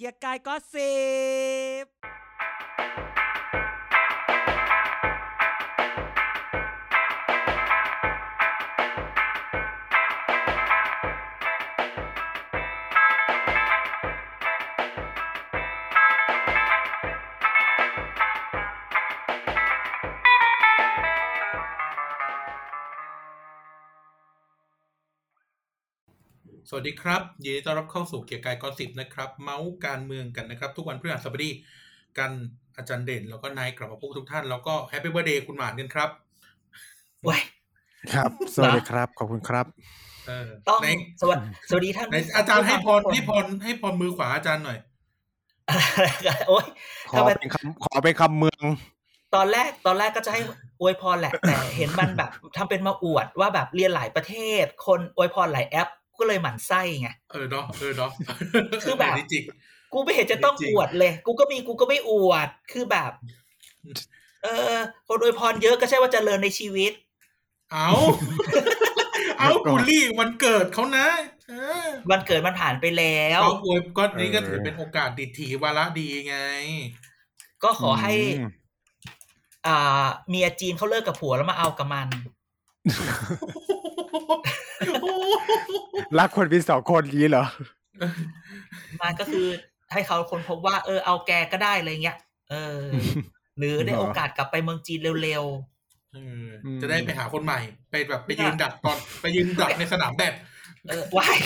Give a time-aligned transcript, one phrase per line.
[0.00, 0.94] เกียร์กายก็สิ
[1.82, 1.84] บ
[26.80, 31.50] วัสดีครับ ยินดีต้อนรับเข้าสู่เกียร์กายกอสิบนะครับ เมาส์การเมืองกันนะครับ ทุกวันพฤหัสบดี
[32.18, 32.30] กัน
[32.76, 36.10] อาจารย์เด่น แล้วก็นายกลับมาพบกับทุกท่าน แล้วก็แฮปปี้เบ t ร์ a เดย์คุณหมานกันครับ
[37.26, 37.40] ว้ย
[38.14, 39.66] ครับ สวัสดีครับ ขอบคุณครับ
[40.28, 40.88] เออต้องไหน
[41.20, 41.38] สวัส
[41.68, 44.78] สวัสดีท่านไหนอาจารย์ให้พรให้พรให้พรมือขวาอาจารย์หน่อย
[46.48, 46.64] โอ้ย
[47.10, 48.64] ขทำอไมเป็นคำขอเป็นคำเมือง
[49.34, 50.40] ตอนแรกตอนแรกก็จะให้
[50.80, 55.88] อวยพรแหละแต่เห็นมันแบบทำเป็นมาอวดว่าแบบเรียนหลายประเทศ คนอวยพรหลายแอป
[56.20, 58.10] ก็เลยหมั่นไส้ไงเออเนาะเออเนาะ
[58.84, 59.44] คือแบบนนี้จริง
[59.92, 63.12] กูไม่เห็นจะต้องจริงอวดเลย กูก็มีกูก็ไม่อวดคือแบบ
[64.44, 64.74] เออ
[65.08, 66.92] คนอวยพรเยอะก็ใช่ว่าเจริญในชีวิต
[67.72, 67.90] เอา
[69.38, 71.06] เอาบูลลี่วันเกิดเขานะ
[71.48, 71.54] เอ
[71.86, 76.36] อวันเกิดมันผ่านไปแล้วเขาอวยก็นี่ก็เออถือเป็นโอกาสดิถีวาระดีไง
[77.62, 78.50] ก็ขอให้อืม
[79.66, 82.08] อ่าเมียจีนเขาเลิกกับผัวแล้วมาเอากับมัน
[86.18, 87.44] รักคนเป็นสองคนนี้เหรอ
[89.00, 89.46] มันก็คือ
[89.92, 92.16] ให้เขาคนพบว่า เออเอาแกก็ได้อะไรเงี้ย
[92.50, 92.80] เออ
[93.58, 95.44] หรือได้เหรอโอกาสกลับไปเมืองจีนเร็ว
[96.14, 101.38] เอออืมจะได้ไปหาคนใหม่ ไปแบบไปยืนดักตอนไปยืนดักในสนามแบดๆเออว้าย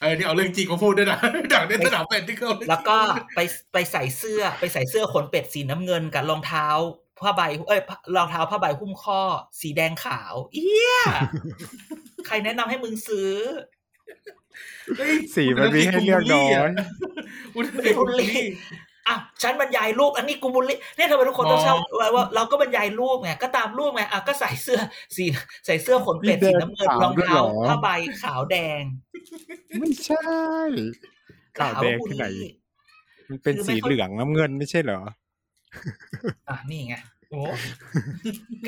[0.00, 1.18] เออที่เอาเรื่องจริงมาพูดด้วยนะ
[1.54, 2.96] ดักในสนามแบดที่เขาแล้วก็
[3.34, 3.40] ไป
[3.72, 6.66] ไปใส่เสื้อไปใส่เสื้อขนเป็ดสีน้ำเงินกับรองเท้า
[7.20, 7.80] ผ้าใบเอ้ย
[8.16, 9.20] รองเท้าผ้าใบหุ้มข้อ
[9.60, 10.96] สีแดงขาว เอี้ย
[12.26, 13.32] ใครแนะนำให้มึงซื้อ
[14.96, 16.70] เฮ้ยสีมันมีให้เลือกน้อย
[17.54, 18.40] อุตส่าห์บูลลี่
[19.08, 24.80] อะฉันบรรยายรูป อันนี้กูบุลลี่เนี่ยทำไมทุกคนต้องอ๋อเช่าไว้ว่าเราก็บรรยายรูปไงก็ตามรูปไงอะก็ใส่เสื้อ
[25.16, 25.24] สี
[25.66, 27.88] ใส่เสื้อขนเป็ดมีสีแดงน้ำเงินขาวรองด้วยเท้าเหรอผ้าใบ
[28.22, 28.82] ขาวแดง
[29.78, 30.26] ไม่ใช่
[31.58, 32.26] ขาวแดงที่ไหน
[33.28, 35.00] มันเป็นคือไม่สีค่อยเหลืองน้ำเงินไม่ใช่เหรอ
[36.48, 36.96] อะนี่ไง
[37.30, 37.42] โอ้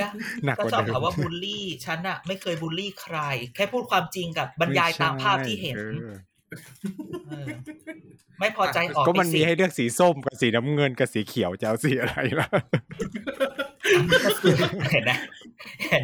[0.00, 0.06] ก็
[0.44, 3.18] หนักก็กว่าชอบเดิมถามว่าบูลลี่ฉันอะไม่เคยบูลลี่ใคร
[3.54, 6.14] แค่พูดความจริงกับบรรยายตามภาพที่เห็นไม่ใช่
[7.28, 7.50] เออ
[8.38, 12.48] ไม่พอใจออกก็มันไปมีสิให้เลือกสีส้มกับสีน้ำเงินกับสีเขียวจะเอาสีอะไรล่ะ
[14.92, 15.12] เห็นไหม
[15.90, 16.02] เห็น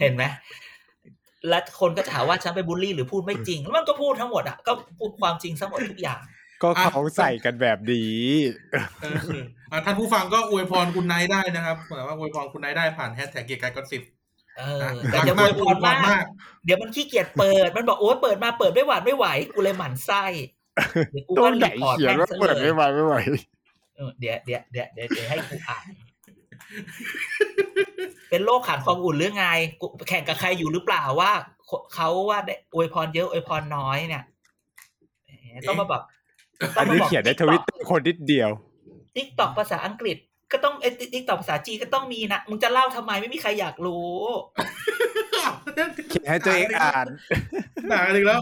[0.00, 0.24] เห็นไหม
[1.48, 6.18] แล้วคนก็จะหาว่าฉันไปบูลลี่หรือพูดไม่จริง แล้วมันก็พูดทั้งหมดอะก็พูดความจริงทั้งหมดทุกอย่าง
[6.62, 8.24] ก็เขาใส่กันแบบนี้
[9.02, 9.40] เออ
[9.70, 14.02] อะท่านผู้ฟังก็อวยพรคุณไนท์ได้นะครับแบบว่าอวยพรคุณไนท์ได้ผ่านแฮชแท็กเกียร์กายกอนสิบ
[14.58, 16.24] เออนะแต่รักอย่ามาโวยกพอวยรพรมากมาก
[16.64, 20.24] เดี๋ยวมันขี้เกียจเปิด มันบอกโอ้ยเปิดมาเปิดไม่หวานไม่ไหว กูเลยหมั่นไส้
[21.10, 23.14] เดี๋ยวกูต้ก็นไหน report เขียนแม่งว่าซะเปิดเลไม่ยไหวไม่ไหว
[23.96, 25.84] เออเดี๋ยวเดี๋ยวเดี๋ยวเดี๋ยวเดี๋ยวให้กูอ่าน
[28.30, 29.46] เป็นโรคขาดความอุ่นหรือไง
[29.80, 31.32] กูแข่งกับใครอยู่หรือเปล่าว่า
[31.94, 34.24] เขาว่าได้อวยพรเยอะอวยพรน้อยเนี่ย
[35.26, 36.02] แหมต้องมาแบบ
[36.78, 38.50] อันนี้เขียนในทวิตเตอร์คนนิดเดียว
[39.16, 40.16] TikTok ภาษาอังกฤษ
[40.52, 44.14] ก็ต้องเอ TikTok ภาษาจีนก็ต้องมีนะมึงจะเล่าทำไมไม่มีใครอยากรู้
[46.10, 47.06] เขียนให้ตัวเองอ่าน
[47.92, 48.40] ด่ากันอีกแล้ว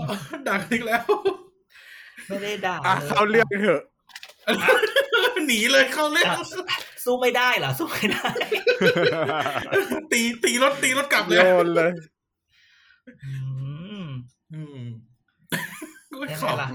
[0.49, 1.05] ด่ากันอีกแล้ว
[2.29, 3.83] ไม่ได้ด่าอะลยเข้าเรื่องเถอะ
[5.47, 8.29] หนีเลยเข้าเรื่องอะสู้ไม่ได้เหรอสู้ไม่ได้
[10.12, 11.91] ตีตีรถตีรถกลับเลโยยนเลย
[13.25, 13.33] อื
[14.03, 14.05] ม
[14.55, 14.81] อืม
[16.21, 16.69] ก็ใช่ไหมขำล่ะ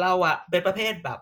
[0.00, 1.18] เราอะเป็นประเภทแบบ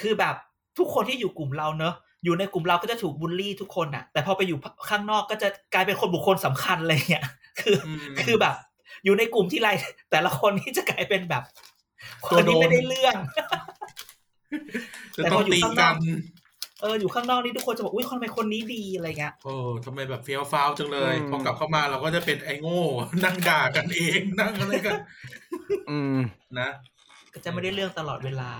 [0.00, 0.34] คือแบบ
[0.78, 4.58] ทุกคนที่อยู่กลุ่มเราเนอะอยู่ในกลุ่มเราก็จะถูกบูลลี่ทุกคนอะแต่พอไปอยู่
[4.88, 7.24] ข้างนอกก็จะกลายเป็นคนบุคคลสำคัญเลยเนี่ย
[7.60, 8.54] คืออืมคือแบบ
[9.04, 9.68] อยู่ในกลุ่มที่ไร
[10.10, 11.42] แต่ละคนนี่จะกลายเป็นแบบ
[12.26, 13.16] คตัวนโดนนี้ไม่ได้เรื่อง
[15.16, 15.96] จะแต่ต้พอองอยู่ตีข้างนกัอกน
[16.80, 19.54] เอออยู่ข้างนอกนี่ทุกคนจะบอกอุ้ยคนทำไมคนนี้ดีอะไรเงี้ยโอ้
[19.84, 22.82] ทำไมแบบเฟี้ยวฟ้าวจังเลยอืมพอกลับเข้ามาเราก็จะเป็นไอ้โง่
[23.24, 24.98] นั่งด่ากันเองนั่งอะไรกัน
[25.90, 26.18] อืม
[26.60, 26.68] นะ
[27.32, 28.50] ก็จะไม่ได้เรื่องตลอดเวลา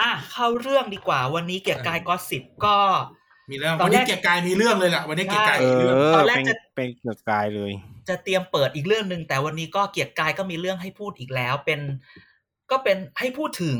[0.00, 2.76] อะเข้าเรื่องดีกว่า วันนี้เกียรติกายก็สิบก็
[3.50, 7.72] มีเรื่องตอนวันแรนี้กเกียร์กายมีเรื่องเลยล่ะวันนี้เกียร์กายเอมีเรื่องอตอนแรกเป็นจะเป็นเกือบกายเลย
[8.08, 11.80] จะเตรียมเปิดอีกเรื่องหนึ่งแต่วันนี้ก็เกียรติกายก็มีเรื่องให้พูดอีกแล้ว เป็น
[12.70, 13.78] ก็เป็นให้พูดถึง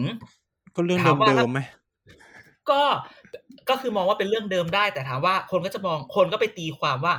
[0.74, 1.60] ก็เรื่องถามว่าเดิมๆไหม
[2.70, 2.82] ก็
[3.68, 7.14] ก็คือมองว่าเป็นเรื่องเดิมได้ แต่ถามว่าคนก็จะมองคนก็ไปตีความว่า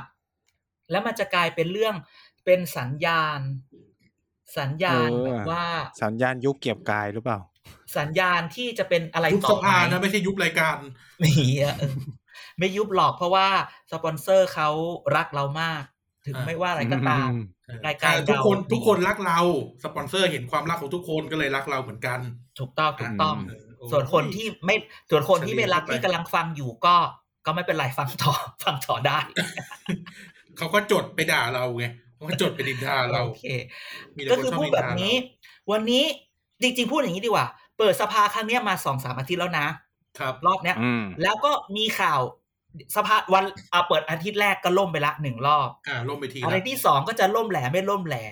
[0.90, 1.94] แล้วมันจะกลายเป็นเรื่อง
[2.44, 3.40] เป็นสัญญาณ
[4.58, 5.64] สัญญาณเออแบบว่า
[6.02, 7.38] สัญญาณยุคเก็บกายหรือเปล่า
[7.98, 10.76] สัญญาณที่จะเป็นอะไรยุบต่สอไปภานะไม่ใช่ยุบรายการ
[11.22, 11.94] นี่อะเออ
[12.58, 13.46] ไม่ยุบหรอกเพราะว่า
[13.92, 14.68] สปอนเซอร์เขา
[15.16, 15.82] รักเรามาก
[16.26, 17.30] ถึงอ่าไม่ว่าอะไรก็ตาม
[17.86, 19.40] รายการทุกคนเราทุกคนรักเรา
[19.84, 22.18] สปอนเซอร์เห็นความรักของทุกคนก็เลยรักเราเหมือนกัน
[22.58, 24.76] ถูกต้องถูกต้องอืมโอ้ยส่วนคนที่ไม่
[25.10, 26.96] ส่วนคนที่ไม่รักเฉลี่ยเข้าไปที่กำลังฟังอยู่ก็
[27.46, 28.32] ก็ไม่เป็นไรฟังต่อ
[28.64, 29.18] ฟังต่อได้
[30.58, 33.44] เขาก็จดไปด่าเราไง เขาก็จดไปดินทาเราโอเค
[34.16, 35.14] มีแต่ก็คนคือชอบพูดนินแบบทาเรานี้
[35.72, 36.04] วันนี้
[36.62, 37.46] จริงๆ พูดอย่างนี้ดีกว่า
[37.78, 39.66] เปิดสภาครั้งเนี้ยมาสองสามอาทิตย์แล้วนะ
[40.18, 42.20] ครับ รอบเนี้ยอืมแล้วก็มีข่าว
[42.96, 48.24] สภาวันเอาเปิดอาทิตย์แรกก็ล่มไปละหนึ่งรอบอ่าล่มไปทีอะไรละที่สองก็จะล่มแหล่ไม่ล่มแหล่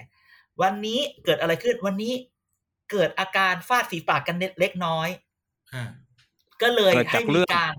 [0.63, 2.13] วันนี้เกิดอะไรขึ้นวันนี้
[2.91, 5.09] เกิดอาการฟาดฝีปากกันเล็กน้อย
[5.75, 5.85] อ่า
[6.63, 7.75] ก็เลยเกิดให้จากมีเรื่องการ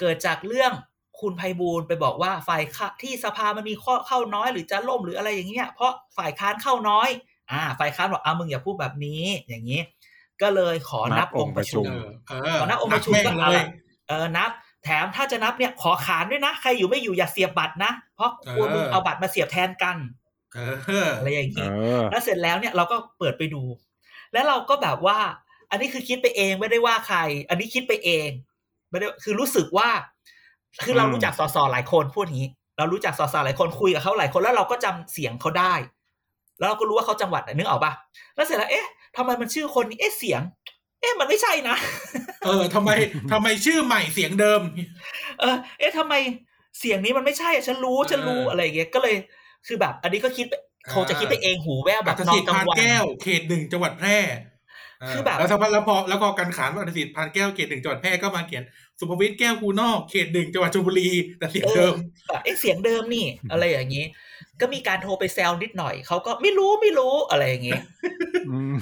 [0.00, 0.72] เกิดจากเรื่อง
[1.20, 7.08] คุณไพบูลย์ไปบอกว่าฝ่ายค้าที่สภามันมีข้อเข้าน้อยหรือจะล่มหรืออะไรอย่างเงี้ยเพราะฝ่ายค้านเข้าน้อย
[7.52, 9.80] อ่า ฝ่ายค้านบอกอ่ามึงอย่าพูดแบบนี้อย่างนี้
[10.42, 13.66] ก็เลยขอนับองค์ประชุมเออเออขอนับองค์ประชุมแม่งก็เอาเลละย
[14.08, 14.50] เออนับ
[14.84, 19.96] แถมถ้าจะนับเนี่ยขอขานด้วยนะใครอยู่ไม่อยู่อย่าเสียบบัตรนะเพราะกลัวเออมึงเอาบัตรมาเสียบแทนกัน
[20.54, 20.58] เอ
[21.06, 21.66] ออะไรอย่างเอนี้
[22.00, 23.62] อแล้วเสร็จแล้วเนี่ยเราก็เปิดไปดู
[24.32, 25.18] แล้วเราก็แบบว่า
[25.70, 27.18] อันนี้คือคิดไปเองไม่ได้ว่าใคร
[27.48, 28.28] อันนี้คิดไปเอง
[28.90, 29.88] ไม่ได้คือรู้สึกว่า
[30.82, 35.74] คือเราอืมรู้จักสสหลายคนพูดอย่างนี้ เรารู้จักสสหลายคนคุยกับเขาหลายคนแล้วเราก็จำเสียงเขาได้
[36.58, 37.92] แล้วเราก็รู้ว่าเขาจังหวัดไหนนึกออกปะ
[38.36, 38.86] แล้วเสร็จแล้วเอ๊ะ
[39.16, 40.42] ทำไมมันชื่อคนนี้เอ๊ะเสียง
[41.00, 41.76] เอ๊ะมันไม่ใช่นะ
[42.46, 42.90] เออทำไม
[43.32, 44.60] ทำไมชื่อใหม่เสียงเดิม
[45.40, 46.14] เออ เอ๊ะทำไม
[46.78, 49.16] เสียงนี้มันไม่ใช่อะฉันรู้ฉันรู้เออออะไรอย่างเงี้ยก็เลย
[49.66, 50.54] คือแบบ อันนี้ก็คิดไป
[50.92, 58.62] คงจะคิดไปเองหูแว่วแบอับตนอสินทธิ์กลาพางนวันแก้วเขตหนึ่งจังหวัดแพร่เคือแบบแล้วสักพักแล้วพอแล้วพอกันขานว่าอัตสิทธิ์พานแก้วเขตหนึ่งจังหวัดแพร่ก็มาเขียน
[58.98, 61.94] สุภวิทย์แก้วคูนอกเขตหนึ่งจังหวัดชลบุรีแต่เสียงเดิม
[62.28, 64.04] แบบเอ๊ะเสียงเดิมนี่ อะไรอย่างนี้
[64.60, 67.78] ก็มีการโทรไปแซวนิดหน่อยเขาก็ไม่รู้ไม่รู้อะไรอย่างนี้
[68.50, 68.74] อืม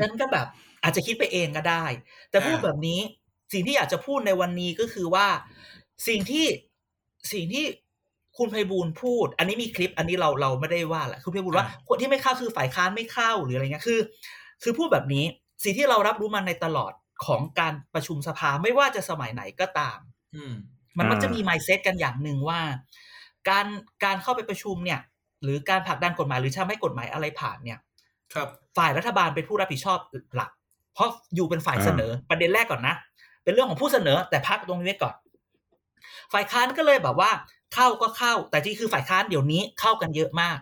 [0.00, 0.46] ฉันก็แบบ
[0.82, 1.84] อาจจะคิดไปเองก็ได้
[2.30, 3.00] แต่พูดอ่าแบบนี้
[3.52, 5.26] สิ่งที่อยากจะพูดในวันนี้ก็คือว่า
[6.08, 6.46] สิ่งที่
[7.32, 7.64] สิ่งที่
[8.38, 13.98] คุณไพบูลย์พูด อันนี้มีคลิป อันนี้เราเราไม่ได้ว่าแหละคุณไพบูลย์ว่าคนที่ไม่เข้าคือฝ่ายค้านไม่เข้าหรืออะไรเงี้ยคือ
[14.62, 15.24] คือพูดแบบนี้
[15.64, 16.92] สิ่งที่เรารับรู้มาในตลอด
[17.26, 19.98] ของการประชุมสภาไม่ว่าจะสมัยไหนก็ตาม
[20.34, 20.54] อืม
[20.98, 22.60] มันมักจะอ่ามีมี mindset กันอย่างหนึ่งว่า
[23.48, 23.66] การ
[24.04, 25.00] การเข้าไปประชุมเนี่ย
[25.42, 27.78] หรือการผลักดันกฎหมายหรือทำให้กฎหมายอะไรผ่านเนี่ย
[28.34, 29.98] ครับ ฝ่ายรัฐบาลเป็นผู้รับผิดชอบ
[30.34, 30.50] หลัก
[30.94, 32.94] เพราะอยู่เป็นฝ่ายอ่าเสนอประเด็นแรกก่อนนะ
[33.44, 35.14] เป็นเรื่องของผู้เสนอแต่พักตรงนี้ไว้ก่อน
[36.32, 37.30] ฝ่ายค้านก็เลยแบบว่า
[37.74, 40.58] เข้าก็เข้า แต่ที่คือฝ่ายค้านเดี๋ยวนี้เข้ากันเยอะมาก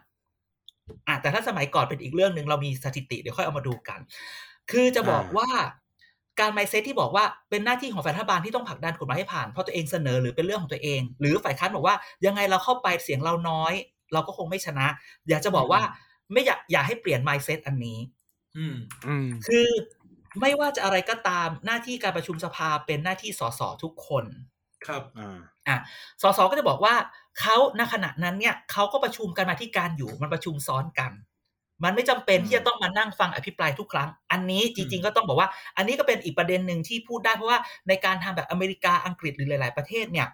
[1.09, 4.01] อะแต่ถ้าสมัยก่อนเป็นอีกเรื่องหนึ่งเรามีสถิติเดี๋ยวค่อยเอามาดูกัน
[4.71, 5.49] คือจะบอกอ่าว่า
[6.41, 11.97] การไมเซ็ตที่บอกว่าเป็นหน้าที่ของฝ่ายรัฐบาลที่ต้องผลักดันกฎหมายให้ผ่านเพราะตัวเองเสนอหรือเป็นเรื่องของตัวเอง หรือฝ่ายค้านบอกว่า
[12.27, 13.73] ยังไงเราเข้าไปเสียงเราน้อย
[14.13, 14.87] เราก็คงไม่ชนะ
[15.29, 15.81] อยากจะบอกว่า
[16.33, 17.99] ไม่อยากอยากให้เปลี่ยนไมเซ็ตอันนี้
[18.57, 18.77] อืม
[19.07, 19.69] อืมคือ
[20.41, 24.25] ไม่ว่าจะอะไรก็ตามหน้าที่การประชุมสภาเป็นหน้าที่สสทุกคน
[24.87, 25.39] ครับอ่า
[25.69, 25.77] อะ
[26.23, 26.95] สสก็จะบอกว่า
[27.41, 31.13] เขาณขณะนั้นเนี่ยเขาก็ประชุมกันมาที่การอยู่มันประชุมซ้อนกัน
[31.85, 37.59] มันไม่จำเป็นอืมที่จะต้องมานั่งฟังอภิปรายทุกครั้ง อันนี้จริง ๆ ก็ต้องบอกว่า อันนี้ก็เป็นอีกประเด็นหนึ่งที่พูดได้เพราะว่า
[37.89, 40.29] ในการทำแบบอเมริกาอังกฤษหรือหลาย ๆ ประเทศเนี่ย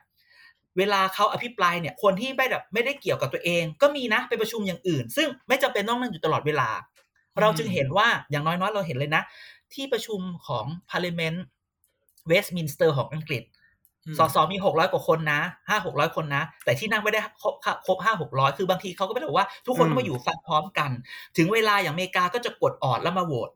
[0.78, 6.68] เวลาเขาอภิปรายเนี่ยคนที่ไม่แบบไม่ได้เกี่ยวกับตัวเอง ก็มีนะไปประชุมอย่างอื่น ซึ่งไม่จำเป็นต้องนั่งอยู่ตลอดเวลา
[7.40, 9.22] เราจึงเห็นว่าอย่างน้อยๆเราเห็นเลยนะ
[9.74, 11.38] ที่ประชุมของ Parliament
[12.30, 13.59] Westminster ของอังกฤษอืม
[14.18, 17.54] สสมีหกร้อยกว่าคนนะห้าหกร้อยคนนะ แต่ที่นั่งไม่ได้ครบ
[17.86, 20.90] ครบห้าหกร้อยคือบางทีเขาก็ไม่ได้บอกว่าทุกคนอืมต้องมาอยู่ฟังพร้อมกัน
[21.36, 23.50] ถึงเวลาอย่างอเมริกาก็จะกดออดแล้วมาโหวต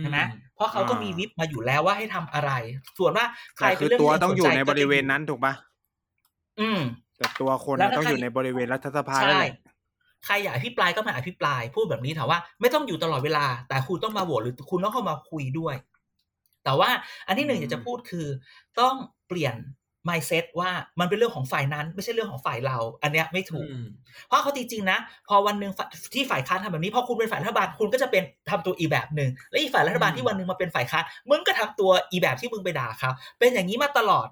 [0.00, 0.18] ใช่ไหม
[0.54, 2.50] เพราะเขาก็มีวิปมาอยู่แล้วว่าให้ทำอะไร
[2.98, 3.26] ส่วนว่า
[3.56, 5.52] ใครแต่เป็คืนอเรื่องตัวที่ต้องอยู่สใจในบริเวณนั้นถูกปะ
[6.60, 6.80] อืม
[7.18, 9.54] แต่ตัวคนแล้วน่ะถ้าต้องใครอยู่ในบริเวณรัฐสภาใช่นั่นแหละ
[10.26, 15.74] ใครอยากอภิปรายก็มาอภิปราย พูดแบบนี้ถามว่าไม่ต้องอยู่ตลอดเวลา แต่คุณต้องมาโหวตหรือคุณต้องเข้ามาคุยด้วย
[16.64, 16.90] แต่ว่า
[17.26, 18.26] อันที่หนึ่งอยากจะพูดคือ
[18.80, 18.94] ต้อง
[19.28, 19.56] เปลี่ยน
[20.08, 23.84] mindset ว่ามันเป็นเรื่องของฝ่ายนั้น ไม่ใช่เรื่องของฝ่ายเรา อันเนี้ยไม่ถูกอืม
[24.26, 24.98] เพราะเขาจริงๆนะ
[25.28, 34.28] พอวันหนึ่งฝ่ายที่ฝ่ายค้านทำแบบนี้พอคุณเป็นฝ่ายรัฐบาลคุณก็จะเป็นทำตัวอีแบบหนึ่งและอีฝ่ายรัฐบาลอืมที่วันหนึ่งมาเป็นฝ่ายค้านมึงก็ทำตัวอีแบบที่มึงไปด่าเขาเป็นอย่างนี้มาตลอด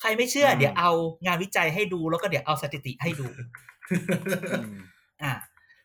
[0.00, 0.90] ใครไม่เชื่อ เดี๋ยวเอา
[1.26, 3.26] งานวิจัยให้ดูแล้วก็เดี๋ยวเอาสถิติให้ดู
[3.90, 4.76] อืม
[5.22, 5.32] อะ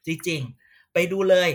[0.08, 1.50] จริงๆ ไปดูเลย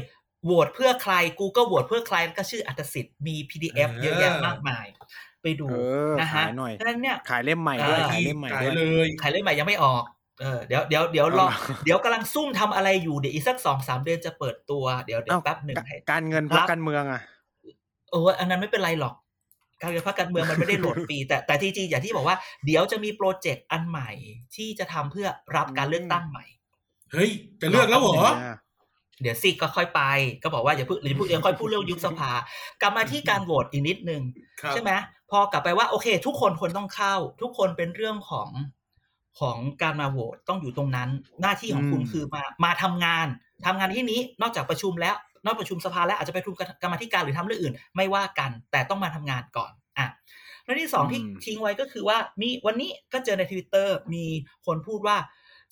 [0.47, 4.87] โหวตเพื่อใคร Google โหวตเพื่อใครแล้วก็ชื่ออัตสิทธิ์มี PDF เออเยอะแยะมากมาย
[5.43, 5.75] ไปดูเอ
[6.11, 10.05] อนะฮะขายหน่อยดังนั้นเนี่ยขายเล่มใหม่เออด้วยขายขายที่เล่มใหม่ขายด้วยเลยใครเล่นใหม่ยังไม่ออก
[10.41, 17.23] เออเดี๋ยวเดี๋ยวเดี๋ยวรอเอาเหรอเดี๋ยวกำลังซุ่มทำอะไรอยู่เดี๋ยวอีกสักสองสามเดือนจะเปิดตัวเดี๋ยวเดี๋ยวเอ้าแป๊บหนึ่งกะให้การเงินพักรับการเมืองอะ
[18.11, 19.15] เอออันนั้นไม่เป็นไรหรอก
[19.83, 22.37] การเงินพรรคการเมืองมันไม่ได้โหลดฟรีแต่แต่ที่จริงอย่างที่บอกว่า
[22.67, 24.11] เดี๋ยวจะมีโปรเจกต์อันใหม่
[24.57, 26.45] ที่จะทำเพื่อรับการเลือกตั้งใหม่
[27.13, 28.15] เฮ้ยจะเลือกแล้วเหรอ
[29.23, 30.03] เดี๋ยวซิก็ค่อยไป
[30.43, 32.31] ก็บอกว่าอย่าเพิ่งหรืออย่าเพิ่งยังค่อยพูดเรื่องยุบสภา
[32.81, 34.23] กลับมาที่การโหวตอีกนิดนึง
[34.61, 34.93] ครับใช่ไหม
[35.31, 38.49] พอกลับไปว่าโอเค ทุกคนคนต้องเข้า ทุกคนเป็นเรื่องของ
[39.41, 41.09] ของการมาโหวตต้องอยู่ตรงนั้น
[41.43, 43.27] หน้าที่ของคุณอืมคือมามาทำงาน
[43.67, 50.07] ทำงานที่นี้นอกจากประชุมแล้ว นอกประชุมสภาแล้วอาจจะไปประชุมกรรมาธิการหรือทำเรื่องอื่น ไม่ว่ากัน แต่ต้องมาทำงานก่อนอะ
[50.65, 54.25] แล้วที่สองที่อืมทิ้งไว้ก็คือว่ามีวันนี้ก็เจอในทวิตเตอร์มี
[54.67, 55.17] คนพูดว่า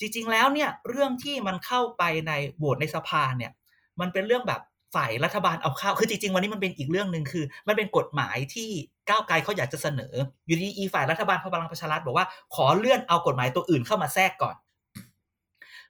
[0.00, 3.52] จริง ๆ แล้วเนี่ยเรื่องที่มันเข้าไปในโหวตในสภาเนี่ย
[4.00, 4.60] มันเป็นเรื่องแบบ
[4.94, 8.70] ฝ่ายรัฐบาลเอาเข้า คือจริง ๆ วันนี้มันเป็นอีกเรื่องหนึ่งคือ มันเป็นกฎหมายที่
[9.08, 10.14] ก้าวไกลเขาอยากจะเสนอ
[10.46, 14.54] อยู่ดีอีฝ่ายรัฐบาลพลังประชารัฐบอกว่าขอเลื่อนเอากฎหมายตัวอื่นเข้ามาแทรกก่อน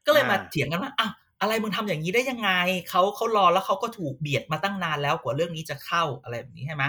[0.07, 2.51] ก็เลยมาอ่าเถียงกันว่าอ้าวอะไรมึงทำอย่างนี้ได้ยังไง
[2.91, 6.85] เขาเขารอแล้วเขาก็ถูกเบียดมาตั้งนานแล้วกว่าเรื่องนี้จะเข้าอะไรแบบนี้ใช่ไหม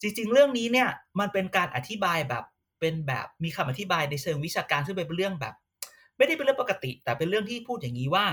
[0.00, 0.88] จริง ๆ เรื่องนี้เนี่ย
[1.20, 2.44] มันเป็นการอธิบายแบบ
[2.80, 5.54] เป็นแบบมีคำอธิบายในเชิงวิชาการซึ่งเป็นเรื่องแบบ
[6.20, 8.24] ไม่ได้เป็นเรื่องปกติ แต่เป็นเรื่องที่พูดอย่างนี้ว่า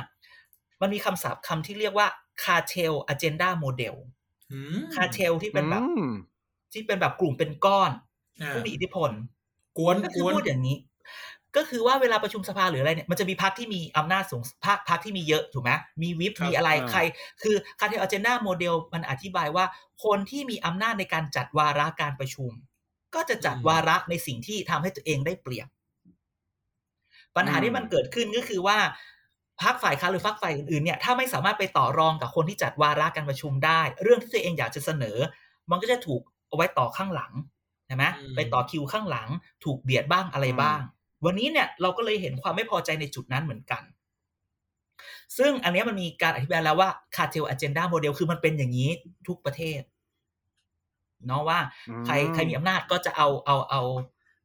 [0.82, 2.08] มันมีคำศัพท์คำที่เรียกว่า
[2.44, 3.96] cartel agenda model
[4.52, 6.10] อืม cartel ที่เป็นแบบอืม
[6.74, 7.92] ที่เป็นแบบกลุ่มเป็นก้อน
[8.42, 9.12] อ่าผู้มีอิทธิพล
[9.78, 10.78] กวนก็กคือวนพูดอย่างนี้
[11.56, 17.00] ก็คือว่าเวลาประชุมสภาหรืออะไรเนี่ยมันจะมีพรรคที่มีอำนาจสูงพรรคพรรคที่มีเยอะถูกไหมมีวิปครับมีอะไรอ่าใคร
[17.44, 19.66] คือ cartel agenda model มันอธิบายว่า
[20.04, 22.52] คนที่มีอำนาจในการจัดวาระการประชุม
[23.16, 25.68] ก็จะจัดวาระในสิ่งที่ทำให้ตัวเองได้เปรียบ
[27.38, 28.78] ปัญหาที่มันเกิดขึ้นก็คือว่า
[29.64, 35.18] พรรคฝ่ายค้านหรือพรรคฝ่ายอื่นๆเนี่ยถ้าไม่สามารถไปต่อรองกับคนที่จัดวาระการประชุมได้ เรื่องที่ตัวเองอยากจะเสนอ
[35.70, 37.34] มันก็จะถูกเอาไว้ต่อข้างหลัง
[37.88, 39.28] ใช่ไหมอืมไปต่อคิวข้างหลัง
[39.64, 40.80] ถูกเบียดบ้างอะไรบ้าง
[41.26, 43.84] วันนี้เนี่ยเราก็เลยเห็นความไม่พอใจในจุดนั้นเหมือนกัน
[45.38, 48.90] ซึ่งอันเนี้ยมันมีการอธิบายแล้วว่า cartel agenda model คือมันเป็นอย่างนี้
[49.28, 49.82] ทุกประเทศ
[51.28, 51.60] เนาะว่า
[52.06, 53.82] ใครอืมใครมีอำนาจก็จะเอาเอาเอา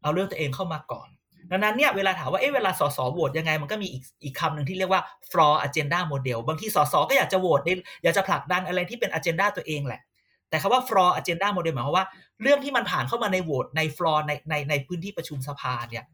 [0.02, 1.08] เอาเรื่องตัวเองเข้ามาก่อน
[1.52, 7.70] ดังนั้นเนี่ยเวลาถามว่าเอ๊ะเวลาสสโหวตยังไงมันก็มีอีกอีกคำหนึ่งที่เรียกว่า floor agenda model บางทีสสก็อยากจะโหวตใน
[8.02, 10.00] อยากจะผลักดันอะไรที่เป็น agenda ตัวเองแหละ
[10.48, 12.06] แต่คำว่า floor agenda model หมายความว่า
[12.42, 16.04] เรื่องที่มันผ่านเข้ามาในโหวตใน floor ในในในพื้นที่ประชุมสภาเนี่ย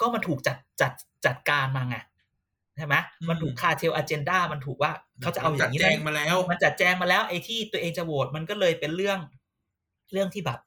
[0.00, 0.92] ก็มันถูกจัดจัด
[1.26, 1.96] จัดการมาไง
[2.76, 2.94] ใช่ไหม
[3.28, 9.18] มันถูก cartel agenda มันถูกว่าเขาจะเอาอย่างนี้จัดแจนะงมาแล้ว มันจัดแจงมาแล้วไอ้ที่ตัวเองจะโหวตมันก็เลยเป็นเรื่อง
[10.12, 10.58] เรื่องที่แบบ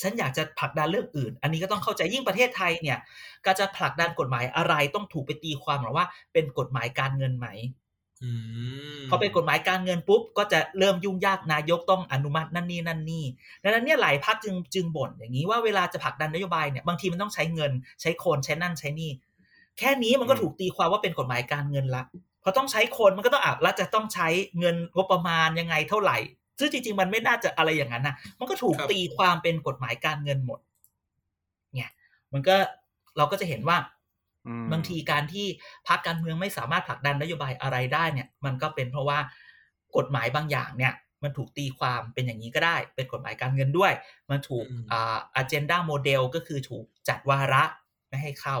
[0.00, 2.98] ฉันอยากจะผลักดันเรื่องอื่น อันนี้ก็ต้องเข้าใจยิ่งประเทศไทยเนี่ย
[3.46, 7.48] ก็จะผลักดันกฎหมายอะไรต้องถูกไปตีความหรือว่าเป็นกฎหมายการเงินไหม
[8.22, 8.30] อื
[8.98, 13.24] มพอเป็นกฎหมายการเงินปุ๊บก็จะเริ่มยุ่งยากนายกต้องอนุมัตินั่นนี่นั่นนี่
[13.62, 17.72] ดังนั้นเนี่ยหลายพรรคจึงจึงบ่นอย่างนี้ว่าเวลาจะผลักดันนโยบายเนี่ยบางทีมันต้องใช้เงิน
[18.02, 19.10] ใช้คนใช้นั่นใช้นี่
[19.78, 22.02] แค่นี้มันก็ถูกตีความว่าเป็นกฎหมายการเงินละ
[22.42, 26.18] พอต้องใช้คนมันก็ต้องอะแล้วจะต้องใช้เงินงบประมาณยังไงเท่าไหร่
[26.58, 30.60] ซึ่งจริงๆ มันไม่น่าจะอะไรอย่างนั้นนะมันก็ถูกตีความเป็นกฎหมายการเงินหมด
[31.74, 31.90] เนี่ย
[32.32, 32.56] มันก็
[33.16, 33.78] เราก็จะเห็นว่า
[34.46, 35.46] อืมบางทีการที่
[35.88, 39.18] พรรคการเมืองไม่สามารถผลักดันนโยบายอะไรได้เนี่ย มันก็เป็นเพราะว่า
[39.96, 43.92] กฎหมายบางอย่างเนี่ย มันถูกตีความเป็นอย่างนี้ก็ได้ เป็นกฎหมายการเงินด้วย
[44.30, 47.62] มันถูกอ่า agenda model ก็คือถูกจัดวาระ
[48.08, 48.58] ไม่ให้เข้า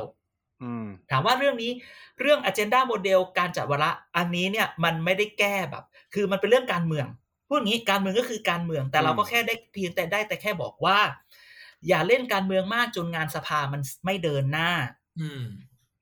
[0.62, 1.72] อืมถามว่าเรื่องนี้
[2.20, 5.84] เรื่อง agenda model การจัดวาระอันนี้เนี่ย มันไม่ได้แก้แบบ
[6.14, 7.06] คือมันเป็นเรื่องการเมือง
[7.46, 10.98] พูดอย่างนี้การเมืองก็คือการเมืองแต่เราก็อืมแค่ได้เพียงแต่ได้แต่แค่บอกว่า
[11.88, 14.70] อย่าเล่นการเมืองมากจนงานสภามันไม่เดินหน้า
[15.20, 15.42] อืม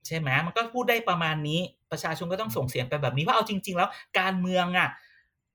[0.06, 1.60] ใช่ไหมมันก็พูดได้ประมาณนี้
[1.90, 3.88] ประชาชนก็ต้องส่งเสียงไปแบบนี้เพราะเอาจริง ๆ แล้ว
[4.20, 4.88] การเมืองอะ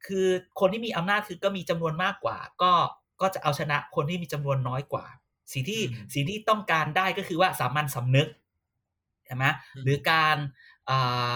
[0.07, 0.27] คือ
[0.59, 2.71] คนที่มีอำนาจคือก็มีจำนวนมากกว่า ก็
[3.21, 5.05] ก็จะเอาชนะคนที่มีจำนวนน้อยกว่า
[5.53, 8.27] สิ่งที่อืมสิ่งที่ต้องการได้ก็คือว่าสามัญสำนึก
[9.25, 10.37] ใช่ไหมอืมหรือการ
[10.89, 11.35] อ่า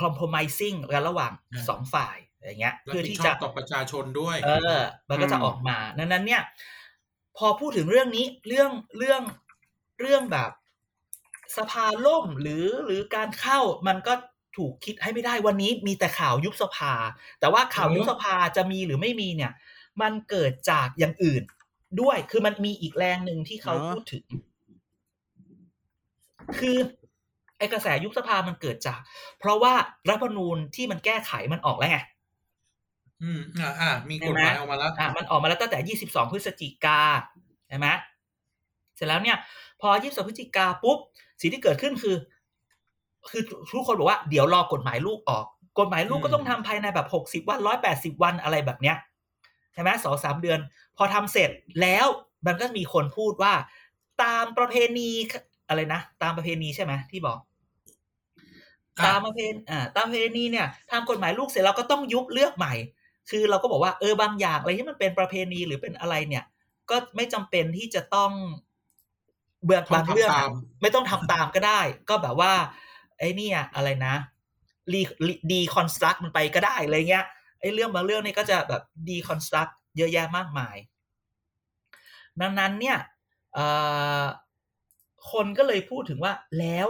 [0.00, 2.16] compromising กันระหว่างอ่าสองฝ่าย
[2.46, 4.78] อย่างเงี้ยรับเพื่อผิดที่ชอจะบต่อประชาชนด้วย เออ
[5.08, 6.42] มันก็จะอืมออกมาดังนั้นเนี่ย
[7.36, 9.22] พอพูดถึงเรื่องนี้เรื่องเรื่อง
[10.00, 10.50] เรื่องแบบ
[11.56, 14.14] สภาล่มหรือหรือการเข้ามันก็
[14.56, 16.94] ถูกคิดให้ไม่ได้วันนี้มีแต่ข่าวยุบสภา
[17.40, 19.52] แต่ว่าข่าวยุบสภาจะมีหรือไม่มีเนี่ย
[20.02, 21.42] มันเกิดจากอย่างอื่น
[22.00, 24.24] ด้วยคือมันมีอีกแรงหนึ่งที่เขาอ๋อพูดถึง
[26.58, 26.78] คือ
[27.58, 29.00] ไอ้กระแสยุบสภามันเกิดจาก
[29.38, 29.74] เพราะว่า
[30.08, 31.98] รัฐธรรมนูญที่มันแก้ไขมันออกแล้วไง
[33.22, 37.00] อืมอ่าอ่ามีกฎหมายออกมาแล้วอะมันออกมาแล้วตั้งแต่22พฤศจิกา
[37.68, 37.88] ใช่ไหม
[38.96, 39.36] เสร็จแล้วเนี่ย
[39.80, 40.98] พอ22พฤศจิกาปุ๊บ
[41.40, 42.16] สิ่งที่เกิดขึ้นคือ
[43.30, 45.46] คือทุกคนบอกว่าเดี๋ยวรอกฎหมายลูกออก
[45.78, 47.58] กฎหมายลูกอืมก็ต้องทำภายในแบบ60วัน
[47.90, 48.96] 180วันอะไรแบบเนี้ย
[49.72, 50.58] ใช่ไหมสองสามเดือน
[50.96, 51.50] พอทำเสร็จ
[51.82, 52.06] แล้ว
[52.46, 53.54] มันก็มีคนพูดว่า
[54.22, 55.10] ตามประเพณี
[55.68, 57.38] อะไรนะตามประเพณีใช่ไหมที่บอก
[58.98, 62.74] อะตามประเพณีอ่าตามประเพณีเนี่ยทำกฎหมายลูกเสร็จเราก็ต้องยุบเลือกใหม่
[63.30, 66.44] คือเราก็บอกว่าเออบางอย่างอะไรที่มันเป็นประเพณีหรือเป็นอะไรเนี่ย
[66.90, 68.32] ก็ไม่จำเป็นที่จะต้อง
[69.64, 70.50] เบืองต้องบางเรื่องทำอะตาม
[70.82, 72.52] ไม่ต้องทำตามก็ได้ ก็แบบว่า
[73.18, 74.14] ไอ้เนี่ยอะไรนะ
[74.92, 75.02] รี
[75.52, 77.26] ดีคอนสตรักมันไปก็ได้อะไรเงี้ย
[77.60, 80.76] ไอ้เรื่องบางเรื่องนี่ก็จะแบบดีคอนสตรักเยอะแยะมากมาย
[82.40, 82.98] ดังนั้นเนี่ย
[83.54, 83.66] เอ่
[84.22, 84.24] อ
[85.32, 86.88] คนก็เลยพูดถึงว่าแล้ว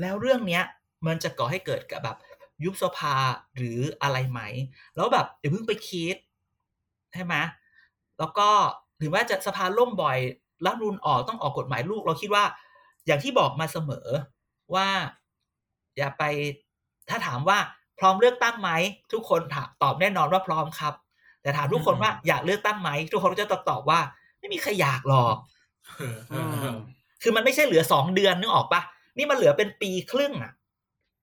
[0.00, 0.62] แล้วเรื่องเนี้ย
[1.06, 2.16] มันจะก่อให้เกิดกับแบบ
[2.64, 3.14] ยุบสภา
[3.56, 4.40] หรืออะไรไหม
[4.96, 6.16] แล้วแบบอย่าเพิ่งไปคิด
[7.12, 7.34] ใช่ไหม
[8.18, 8.48] แล้วก็
[9.00, 10.18] ถึงแม้จะสภาล่มบ่อย
[10.64, 12.44] รัฐธรรมนูนออกต้องออกกฎหมายลูก เราคิดว่า
[13.06, 14.08] อย่างที่บอกมาเสมอ
[14.74, 14.88] ว่า
[15.98, 16.22] อย่าไป
[17.08, 17.58] ถ้าถามว่า
[17.98, 18.70] พร้อมเลือกตั้งไหม
[19.12, 20.94] ทุกคนถามตอบแน่นอนว่าพร้อมครับ
[21.42, 24.00] แต่ถามทุกคนว่าอยากเลือกตั้งไหมทุกคนก็จะตอบว่า
[24.38, 25.36] ไม่มีใครอยากหรอก
[25.96, 26.78] เออเออเออ
[27.22, 28.80] คือมันไม่ใช่เหลือสองเดือนนึกออกปะ
[29.16, 30.52] นี่มันเหลือเป็นปีครึ่งอะ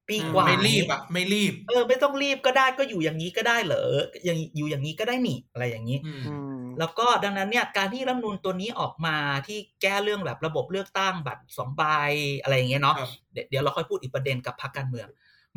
[0.09, 3.83] ปีกว่าไม่รีบอะไม่รีบ เออ ไม่ต้องรีบก็ได้ก็อยู่อย่างนี้ก็ได้เหรอ
[4.25, 9.15] อย่างอยู่อย่างนี้ก็ได้หนิอะไรอย่างนี้อืมอืมแล้วก็ดังนั้นเนี่ยการที่รัฐธรรมนูนตัวนี้ออกมา
[9.47, 11.83] ที่แก้เรื่องแบบระบบเลือกตั้งบัตรสองใบ
[12.41, 15.07] อะไรอย่างเงี้ยเนาะครับเดี๋ยวเดี๋ยวเราค่อยพูดอีกประเด็นกับพรรคการเมือง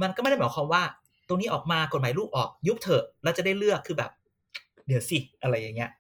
[0.03, 0.83] มันก็ไม่ได้หมายความว่า
[1.29, 4.11] ตรงนี้ออกมากฎหมายลูกออกยุบเถอะแล้วจะได้เลือกคือแบบ
[4.87, 5.91] เดี๋ยวสิอะไรอย่างเงี้ย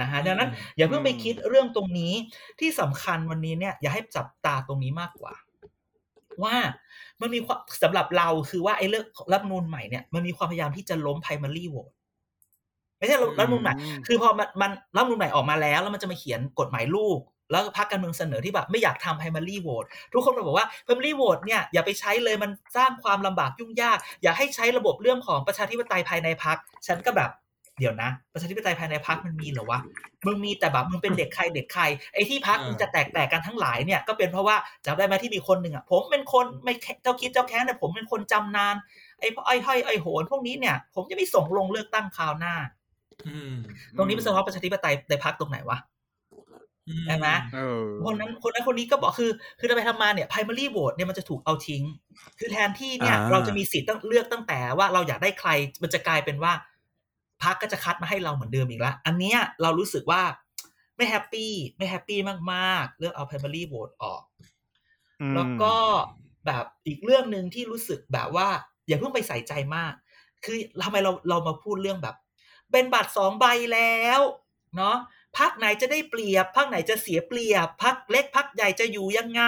[0.00, 2.12] นะฮะดังนั้นอย่าเพิ่งไปคิดเรื่องตรงนี้
[2.60, 5.34] ที่สำคัญวันนี้เนี่ย อย่าให้จับตาตรงนี้มากกว่า
[6.44, 6.56] ว่า
[7.20, 11.92] มันมีความสำหรับเราคือว่าไอ้เรื่องรัฐธรรมนูญใหม่เนี่ยมันมีความพยายามที่จะล้ม primary vote
[12.98, 13.74] ไม่ใช่รัฐธรรมนูญใหม่
[14.06, 17.18] คือพอมันมันรัฐธรรมนูญใหม่ออกมาแล้ว แล้วมันจะมาเขียนกฎหมายลูก
[17.50, 27.30] แล้วพรรคการเมืองเสนอที่แบบไม่อยากทำ primary vote ทุกคนก็บอกว่า primary vote เนี่ยอย่าไปใช้เลยมันสร้างความลำบากยุ่งยาก อย่าให้ใช้ระบบเรื่องของประชาธิปไตยภายในพรรคฉันก็แบบ
[27.80, 29.80] เดี๋ยวนะ ประชาธิปไตยภายในพรรคมันมีเหรอวะ
[30.26, 38.74] มึงมีแต่แบบมึงเป็นเด็กใครเด็กใครไอ้ที่พรรคมึงจะแตกแตกกันทั้งหลายเนี่ยก็เป็นเพราะว่าจำได้ไหมที่มีคนหนึ่งอะผมเป็นคนไม่แค่เจ้าคิดเจ้าแค้นแต่ผมเป็นคนจำนาน
[39.20, 42.54] ไอ้ไอ้ห้อยไอ้โหนพวกนี้เนี่ย ผมจะไม่ส่งลงเลือกตั้งคราวหน้า
[43.28, 43.54] อืม
[43.96, 45.78] ตรงนี้เป็นสภาพประชาธิปไตยในพรรคตรงไหนวะ
[47.06, 51.82] ใช่ไหมเออคนนั้นคนนั้นคนนี้ก็บอกคือ คือทำไปทำมาเนี่ย primary vote เนี่ยมันจะถูกเอาทิ้ง
[52.38, 55.50] คือแทนที่เนี่ยอ่าเราจะมีสิทธิ์ตั้งเลือกตั้งแต่ว่าเราอยากได้ใคร
[55.82, 56.52] มันจะกลายเป็นว่า
[57.44, 60.22] พรรคก็จะคัดมาให้เราเหมือนเดิมอีกแล้วอันเนี้ยเรารู้สึกว่า
[60.96, 62.18] ไม่แฮปปี้ไม่แฮปปี้
[62.52, 64.22] มากๆเลือกเอา primary vote ออก
[65.34, 65.74] แล้วก็
[66.46, 68.48] แบบอีกเรื่องหนึ่งที่รู้สึกแบบว่า
[68.86, 69.92] อย่าเพิ่งไปใส่ใจมาก
[70.44, 72.16] คือทำไมเราเรามาพูดเรื่องแบบ
[72.72, 74.20] เป็นบัตรสองใบแล้ว
[74.76, 74.96] เนาะ
[75.38, 79.42] พักไหนจะได้เปรียบพักไหนจะเสียเปรียบพักเล็กพักใหญ่จะอยู่ยังไง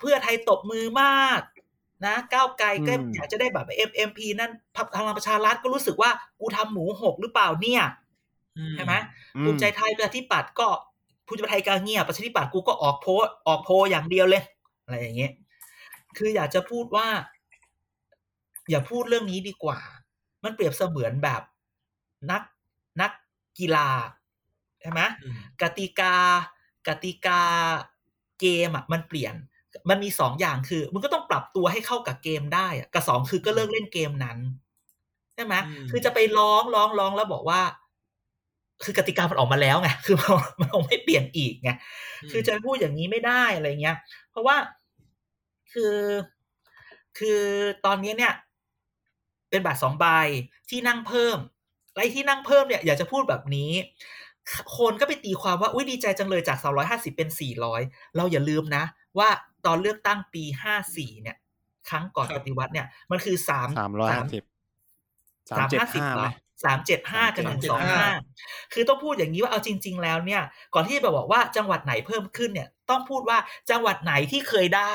[0.00, 1.40] เพื่อไทยตบมือมาก
[2.04, 7.82] นะก้าวไกลก็อืมอยากจะได้แบบ MMP นั่นพรรคพลังประชารัฐก็รู้สึกว่ากูทำหมูหกหรือเปล่าเนี่ย
[8.58, 8.94] อืใช่ไหม
[9.36, 10.68] อืมภูมิใจไทยประชาธิปัตย์ก็
[11.26, 14.42] ภูมิใจไทยกลางเงียบประชาธิปัตย์กูก็ออกโพสต์ออกโพลอย่างเดียวเลย
[14.84, 15.32] อะไรอย่างเงี้ย
[16.16, 17.08] คืออยากจะพูดว่า
[18.70, 19.78] อย่าพูดเรื่องนี้ดีกว่า
[20.44, 21.42] มันเปรียบเสมือนแบบ
[22.30, 22.42] นัก
[23.00, 23.10] นัก
[23.58, 23.88] กีฬา
[24.80, 26.14] ใช่ไหมอืมกติกา
[26.88, 27.40] กติกา
[28.40, 29.34] เกมอะมันเปลี่ยน
[29.90, 34.38] มันมีสองอย่างคือมึงก็ต้องปรับตัวให้เข้ากับเกมได้อะกับสองคือก็เลิกเล่นเกมนั้น
[35.34, 37.60] ใช่ไหมอืมคือจะไปร้องร้องร้องแล้วบอกว่า
[38.84, 41.70] คือกติกามันออกมาแล้วไงคือมันมันคงไม่เปลี่ยนอีกไง
[42.30, 43.96] คือจะพูดอย่างนี้ไม่ได้อะไรเงี้ย
[44.30, 44.56] เพราะว่า
[45.72, 45.96] คือ
[47.18, 47.42] คือ
[47.84, 48.34] ตอนนี้เนี่ย
[49.50, 50.06] เป็นบัตรสองใบ
[50.70, 51.38] ที่นั่งเพิ่ม
[51.94, 53.72] ไรที่นั่งเพิ่มเนี่ยอยากจะพูดแบบนี้
[54.78, 57.28] คนก็ไปตีความว่า อุ้ยดีใจจังเลยจาก350 เป็น
[57.72, 58.84] 400 เราอย่าลืมนะ
[59.18, 59.28] ว่า
[59.66, 60.44] ตอนเลือกตั้งปี
[60.84, 61.36] 54เนี่ย
[61.90, 63.48] ครั้งก่อนครัปบฏิวัติเนี่ย มันคือ3
[63.78, 64.44] สามร้อยห้าสิบ
[65.50, 66.28] สามเจ็ดห้าไหม
[66.64, 68.08] สามเจ็ดห้ากับหนึ่งสองห้า
[68.42, 70.42] 375คือต้องพูดอย่างนี้ว่าเอาจริง ๆ แล้วเนี่ย
[70.74, 73.38] ก่อนที่จะไปบอกว่าจังหวัดไหนเพิ่มขึ้นเนี่ย ต้องพูดว่า
[73.70, 74.94] จังหวัดไหนที่เคยได้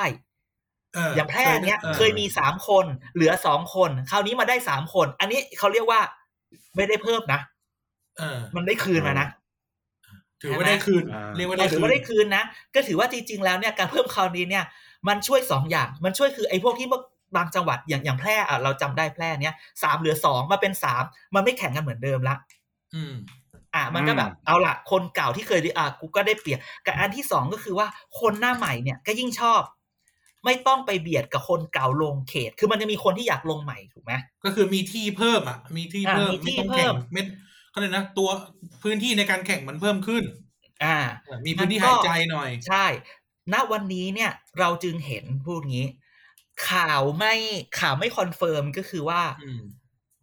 [0.93, 6.01] เอออย่างแพร่เนี้ยออเคยมีสามคน เหลือสองคน คราวนี้มาได้สามคน อันนี้เขาเรียกว่า
[6.75, 7.39] ไม่ได้เพิ่มนะ
[8.17, 9.27] เออมันได้คืนมานะ
[10.41, 12.43] ถือว่าได้คืนอ่าเรียกว่าเราได้ถืคือนว่าได้คืนนะ
[12.75, 14.65] ก็ถือว่าจริงๆแล้วเนี่ยการเพิ่มคราวนี้เนี่ย
[15.07, 17.01] มันช่วยสองอย่าง มันช่วยคือไอ้พวกที่เมื่อ
[17.35, 21.03] บางจังหวัดอย่างอย่างแพร่อะเราจำได้แพร่เนี้ยสามเหลือสองมาเป็นสาม
[21.35, 22.35] มันไม่แข่งกันเหมือนเดิมละ
[22.93, 23.13] อืม
[23.75, 27.87] อะมันก็อืมแบบเอาละคนเก่าที่เคยได้อะกูก็ได้เปรียบกับอันที่สองก็คือว่า
[28.19, 29.61] คนหน้าใหม่เนี่ยก็ยิ่งชอบ
[30.45, 37.21] ไม่ต้องไปเบียดกับคนเก่าลงเขต คือมันจะมีคนที่อยากลงใหม่ถูกไหมก็คือมีที่เพิ่มอะมีที่อ่าเพิ่มมีที่ไม่ต้องแข่เพิ่งมไม่
[37.71, 38.29] เขาเลยกนะตัว
[38.83, 40.23] พื้นที่ในการแข่งมันเพิ่มขึ้น
[40.83, 40.97] อ่า
[41.45, 42.85] มีพื้นที่มันก็หายใจหน่อย ใช่
[43.53, 45.87] ณวันนี้เนี่ยเราจึงเห็นพูดงี้
[46.69, 47.33] ข่าวไม่
[47.79, 49.61] ข่าวไม่ confirm ก็คือว่าอืม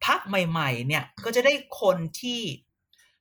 [0.04, 2.40] พักใหม่ ๆ เนี่ย ก็จะได้คนที่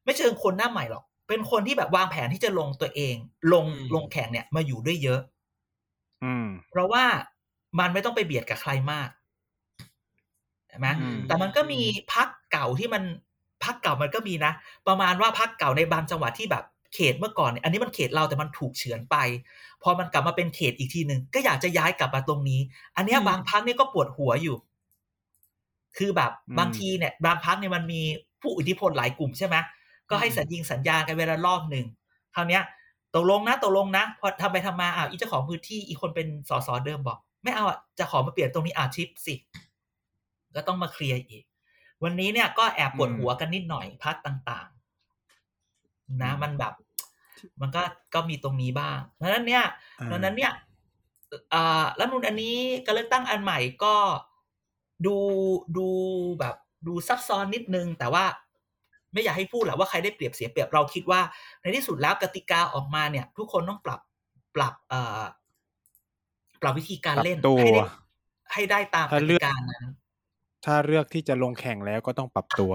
[0.03, 3.15] ไม่เชิงคนหน้าใหม่หรอก เป็นคนที่แบบวางแผนที่จะลงตัวเอง
[3.53, 5.21] ลงอืมลงแข่งเนี่ยมาอยู่ด้วยเยอะ
[6.21, 7.05] อืม เพราะว่า
[7.79, 9.09] มันไม่ต้องไปเบียดกับใครมาก
[10.69, 11.81] ใช่ไหมอืมแต่มันก็มี
[12.13, 13.03] พักเก่าที่มัน
[13.63, 14.51] พักเก่ามันก็มีนะ
[14.87, 19.15] ประมาณว่าพักเก่าในบางจังหวัดที่แบบเขตเมื่อก่อนเนี่ยอันนี้มันเขตเราแต่มันถูกเฉือนไป
[19.83, 22.59] พอมันกลับมาเป็นเขตอีกทีหนึ่งก็อยากจะย้ายกลับมาตรงนี้
[22.95, 24.57] อันเนี้ยอืมบางพักเนี่ยก็ปวดหัวอยู่
[25.97, 28.01] คือแบบอืมบางทีเนี่ย บางพักเนี่ยมันมี
[28.41, 29.55] ผู้อิทธิพลหลายกลุ่มใช่ไหม
[30.09, 31.85] ก็ให้สัญญิงสัญญากันเวลารอบหนึ่ง
[32.35, 32.63] คราวเนี้ย
[33.15, 39.35] ตกลงนะตกลงนะพอทำไปทำมาอะอีเจ้าของพื้นที่อีกคนเป็นสสเดิมบอก ไม่เอาอะจะขอมาเปลี่ยนตรงนี้อะชิปสิ
[40.55, 41.43] ก็ต้องมาเคลียร์อีก
[42.03, 46.73] วันนี้เนี่ยก็แอบปวดอืมหัวกันนิดหน่อยพักต่างๆ นะ มันแบบ
[47.61, 47.81] มันก็
[48.13, 49.63] ก็มีตรงนี้บ้างเพราะฉะนั้นเนี่ย
[49.99, 50.53] อ่าดังนั้นเนี่ย
[51.53, 53.95] อ่ารัฐธรรมนูนอันนี้การเลือกตั้งอันใหม่ก็
[55.05, 55.17] ดู
[55.77, 55.87] ดู
[56.39, 56.55] แบบ
[56.87, 58.25] ดูซับซ้อนนิดนึง แต่ว่า
[59.13, 61.21] ไม่อยากให้พูดแหละว่าใครได้เปรียบเสียเปรียบเราคิดว่า
[61.61, 63.99] ในที่สุดแล้วกติกาออกมาเนี่ย ทุกคนต้องปรับ
[64.55, 65.23] ปรับเอ่อ
[66.61, 67.83] ปรับวิธีการเล่นปรับตัวให้ได้
[68.53, 69.85] ให้ได้ตามกถ้าเลืติอกกานั้น
[70.67, 72.71] ถ้าเลือกที่จะลงแข่งแล้วก็ต้องปรับตัว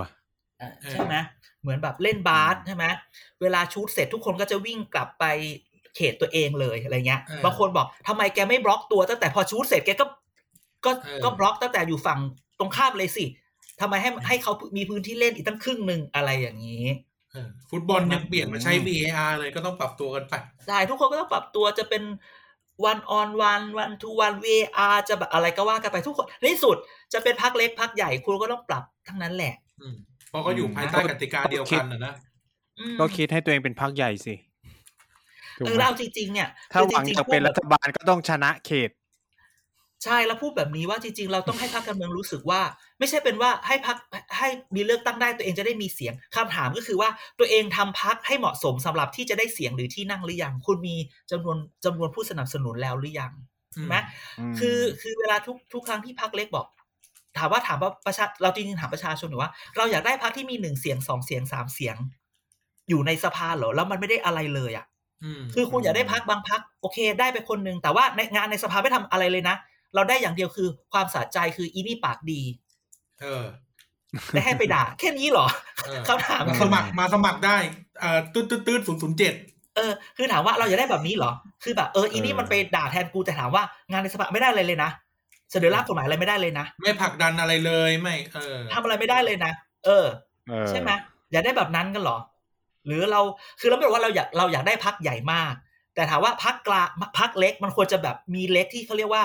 [0.61, 1.15] อะใช่ไหม
[1.63, 2.85] เหมือนแบบเล่นบาสใช่ไหม
[3.43, 5.25] เวลาชูตเสร็จทุกคนก็จะวิ่งกลับไป
[5.97, 10.07] เขตตัวเองเลยอะไรเงี้ยเออบางคนบอกทำไมแกไม่บล็อกตัวตั้งแต่พอชูตเสร็จแกก็
[10.85, 12.21] ก็เออก็บล็อกตั้งแต่อยู่ฝั่ง
[12.59, 13.25] ตรงข้ามเลยสิ
[13.81, 16.85] ทำไมให้ให้เขามีพื้นที่เล่นอีกตั้งครึ่งหนึ่งอะไรอย่างนี้
[17.33, 20.35] เออฟุตบอลยังเปลี่ยนมาใช้ VAR เลยก็ต้องปรับตัวกันไป
[20.67, 22.03] ใช่ทุกคนก็ต้องปรับตัวจะเป็น
[22.91, 26.77] one on one one to one VR จะแบบอะไรก็ว่ากันไปทุกคนในที่สุด
[27.13, 29.97] จะเป็นพักเล็กพักใหญ่คุณก็ต้องปรับทั้งนั้นแหละอืม
[30.31, 32.15] เพราะก็อยู่ภายใต้กติกาเดียวกันนะนะ
[32.79, 34.35] อืมก็คิดให้ตัวเองเป็นพรรคใหญ่สิ
[35.59, 38.91] ถูกเอไหอมแล้วเอาจริงๆเนี่ย ถ้าคือหวังจริงๆจะเป็นพูดรัฐบาลก็ต้องชนะเขต
[40.05, 42.61] ใช่ แล้วพูดแบบนี้ว่าจริง ๆ เราต้องให้พรรคการเมืองรู้สึกว่า
[42.99, 43.97] ไม่ใช่เป็นว่าให้พรรค
[44.39, 50.97] ให้มีเลือกตั้งได้ตัวเองจะได้มีเสียงคำถามก็คือว่าตัวเองทำพรรคให้เหมาะสมสำหรับที่จะได้เสียงหรือที่นั่งหรือยังคุณมี
[51.31, 53.33] จำนวนจำนวนผู้สนับสนุนแล้วหรือยัง
[53.73, 53.97] ใช่ไหม
[54.39, 56.67] อืมคือคือเวลาทุกทุกครั้งที่พรรคเล็กบอก
[57.39, 61.97] ถามว่าถามว่าประชาเราจริงๆถามประชาชนหรือว่า เราอยากได้พรรคที่มีหนึ่งเสียงสองเสียงสามเสียง
[62.89, 64.87] อยู่ในสภาเหรอแล้วมันไม่ได้อะไรเลยอะ
[65.41, 69.57] มคือคุณอยากได้พักบางพักโอเค ได้ไปคนหนึ่งแต่ว่าในงานในสภาไม่ทำอะไรเลยนะ
[69.95, 72.43] เราได้อย่างเดียวคือความสะใจคืออีนี่ปากดี
[73.21, 73.45] เออ
[74.35, 75.47] ได้ให้ไปด่า แค่นี้เหรอ
[75.85, 77.57] เออเขาถามมาสมัครมาสมัครได้
[78.01, 79.35] เอ่อตืดตืดตืดศูนย์ศูนย์เจ็ด
[79.77, 81.33] เออคือถามว่าเราอยากได้แบบนี้เหรอ
[81.65, 84.91] คือแบบเอออีนี่เออมันไปด่าแทนกูแต่ถามว่างานในสภาไม่ได้เลยเลยนะ
[85.51, 89.53] เสนอร่างกฎหมายอะไรไม่ได้เลยนะไม่ผลักดันอะไรเลยไม่เออทำอะไรไม่ได้เลยนะ
[89.85, 90.07] เออ
[90.49, 90.91] เออใช่ไหม
[91.33, 92.19] อยากได้แบบนั้นกันเหรอ
[92.87, 93.21] หรือเรา
[93.61, 95.55] คือเราไม่บอกว่าเราอยากเราอยากได้พักใหญ่มาก
[95.95, 99.23] แต่ถามว่าพักกลางพักเล็กมันควรจะแบบมีเล็กที่เขาเรียกว่า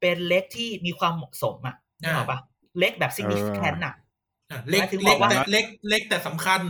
[0.00, 2.38] เป็นเล็กที่มีความเหมาะสมอะนึกออกปะ
[2.78, 3.94] เล็กแบบ significant อะ
[4.50, 6.60] อะเล็กหมายถึงเล็กบอกว่าแต่เล็กเล็กแต่สำคัญ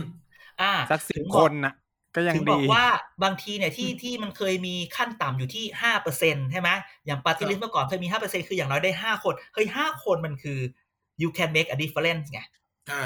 [0.61, 1.73] อ่าสักสิบถึงคบอกนน่ะ
[2.15, 2.85] ก็ยังถึงบดีอกว่า
[3.23, 6.69] บางทีเนี่ยที่ที่มันเคยมีขั้นต่ำอยู่ที่ห้าเปอร์เซ็นใช่ไหม
[7.05, 10.59] อย่างปาร์ตี้ลิสเมื่อก่อนเคยมีห้าเปอร์เซ็นคืออย่างน้อยได้ห้าคนเฮ้ยห้าคนมันคือ
[11.21, 12.41] you can make a difference ไง
[12.91, 13.03] อ่า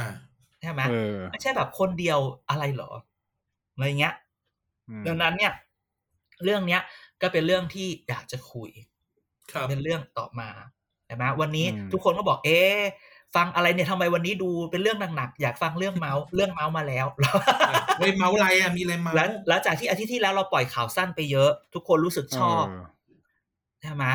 [0.61, 2.91] ใช่ไหมเออไม่ใช่แบบคนเดียวอะไรเหรอ
[3.73, 4.13] อะไรเงี้ย
[4.89, 5.53] อืมดังนั้นเนี่ย
[6.43, 6.81] เรื่องเนี้ย
[7.21, 8.94] ก็เป็นเรื่องที่อยากจะคุยครับ
[9.69, 10.49] เป็นเรื่องต่อมา
[11.05, 12.79] ใช่ไหมวันนี้อืมทุกคนก็บอกเอ๊ะ
[13.35, 17.05] ฟังอะไรเนี่ยทำไมวันนี้ดูเป็นเรื่องหนักๆอยากฟังเรื่องเมาส์เรื่องเมาส์มาแล้ว
[17.99, 22.85] เฮ้ยเมาส์อะไรอะมีอะไรเมาส์แล้วแล้วจากที่อาทิตย์ที่แล้วเราปล่อยข่าวสั้นไปเยอะ ทุกคนรู้สึกชอบเออ
[23.81, 24.05] ใช่ไหม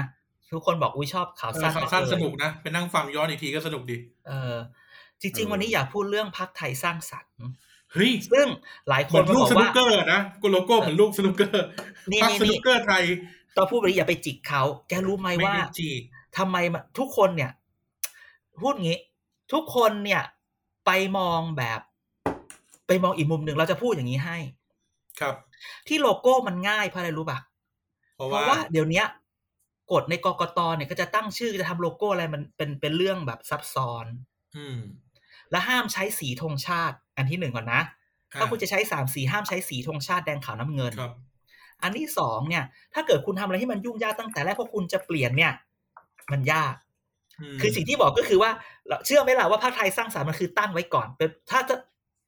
[0.53, 3.97] ทุกคนบอกอุ้ยชอบข่าวเออสั้นข่าวสั้นมากเลยสนุกนะไปนั่งฟังย้อนอีกทีก็สนุกดี
[4.29, 4.57] เออ
[5.21, 7.37] จริง ๆ วันนี้อยากพูดเรื่องพักไทยสร้างสรรค์
[7.93, 8.47] เฮ้ยซึ่ง
[8.89, 11.65] หลายคเหมืนอนมาลูบกอกสนุว่ากเกอร์นะกูโลโก้เหมือนลูกสนุกเกอร์
[12.11, 13.05] นี่พักนี่สนุนี่กเกอร์ไทย
[13.57, 16.03] ตอนพูดแบบนี้อย่าไปจิกเขา แกรู้ไหมไม่ว่าได้จีก
[16.39, 17.51] ทำไมมันทุกคนเนี่ย
[18.63, 18.99] พูดงี้
[19.53, 20.23] ทุกคนเนี่ย
[20.87, 21.81] ไปมองแบบ
[22.87, 24.39] ไปมองอีกมุมหนึ่งเราจะพูดอย่างนี้ให้
[25.21, 25.35] ครับ
[25.89, 27.39] ที่โลโก้มันง่ายเพราะอะไรรู้ป่ะ
[28.17, 29.07] เพราะเพว่าราะว่าเดี๋ยวเนี้ย
[29.93, 34.07] กฎในกกตเนี่ยก็จะตั้งชื่อจะทำโลโก้อะไรมันเป็นเป็นเรื่องแบบซับซ้อน
[34.57, 34.79] อืม
[35.51, 37.83] และห้ามใช้สีธงชาติ อันที่หนึ่งก่อนนะ
[38.39, 41.13] ถ้าคุณจะใช้สามสีห้ามใช้สีธงชาติแดงขาวน้ำเงินครับ
[41.83, 42.65] อันที่สองเนี่ย
[42.95, 45.53] ถ้าเกิดคุณทำอะไรที่มันยุ่งยากตั้งแต่แรกเพราะคุณจะเปลี่ยนเนี่ย
[46.33, 46.75] มันยาก
[47.55, 48.51] มคือสิ่งที่บอกก็คือว่า
[48.89, 51.75] เราเชื่อไหมล่ะว่าพรรคไทยสร้างสรรค์มันคือตั้งไว้ก่อนเป็นถ้าจะ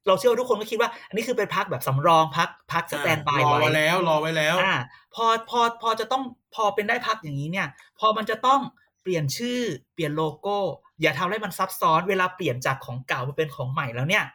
[0.07, 4.75] เราเชื่อว่าทุกคนก็คิดว่า อันนี้คือเป็นพรรคแบบสำรองพรรคพรรคสแตนบายรอไว้ไว้แล้ว รอไว้แล้วอ่า
[5.15, 6.23] พอพอพอจะต้อง
[6.55, 7.67] พอเป็นได้พักอย่างนี้เนี่ย
[7.99, 8.61] พอมันจะต้อง
[9.01, 9.59] เปลี่ยนชื่อ
[9.93, 10.57] เปลี่ยนโลโก้
[11.01, 14.25] อย่าทำให้มันซับซ้อน เวลาเปลี่ยนจากของเก่ามาเป็นของใหม่แล้วเนี่ย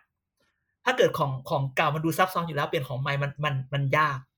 [0.85, 4.38] ถ้าเกิดของของเก่ามันดูซับซ้อนอยู่แล้วเปลี่ยนของใหม่มันมันมันยากอื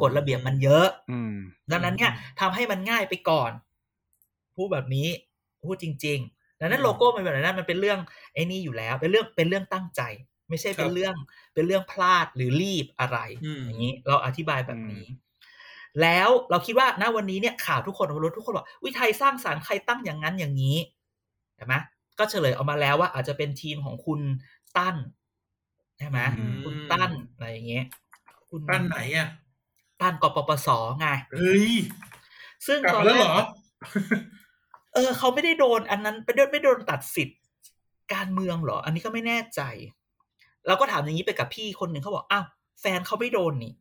[0.00, 1.34] กฎระเบียบมันเยอะอืม
[1.70, 3.52] ดังนั้นเนี่ยทำให้มันง่ายไปก่อน
[4.56, 5.08] พูดแบบนี้
[5.64, 7.98] พูดจริง ๆ ดังนั้นโลโก้มันแบบนั้นมันเป็นเรื่อง
[8.34, 10.02] ไอ้นี่อยู่แล้ว เป็นเรื่องเป็นเรื่องตั้งใจ
[10.48, 11.14] ไม่ใช่เป็นเรื่อง
[11.54, 15.04] เป็นเรื่องพลาดหรือรีบอะไรอืมอย่างนี้ เราอธิบายแบบนี้
[16.02, 20.76] แล้วเราคิดว่าณวันนี้เนี่ยข่าวทุกคนรู้ทุกคนบอกวิไทยสร้างสารรค์ใครตั้งอย่างนั้นอย่างนี้
[21.56, 21.74] เห็นไหม
[22.18, 24.20] ก็เฉลยออกมาแล้วว่าอาจจะเป็นทีมของคุณ
[24.76, 24.96] ตั้น
[25.98, 27.84] ใช่ไหมอืมคุณตั้นอะไรอย่างเงี้ย
[28.50, 29.28] คุณตั้นไหนอะ
[30.00, 30.68] ตั้นกปปส
[31.00, 31.72] ไงเฮ้ย
[32.66, 33.38] ซึ่งกลับตอนมาแล้วแรเหรกอ
[34.94, 37.38] เออ เขาไม่ได้โดน อันนั้นไม่ได้ไม่โดนตัดสิทธิ์
[38.14, 39.60] การเมืองเหรอ อันนี้ก็ไม่แน่ใจ
[40.66, 42.46] เราก็ถามอย่างนี้ไปกับพี่คนหนึ่งเขาบอกอ้าว
[42.80, 43.72] แฟนเขาไม่โดนนี่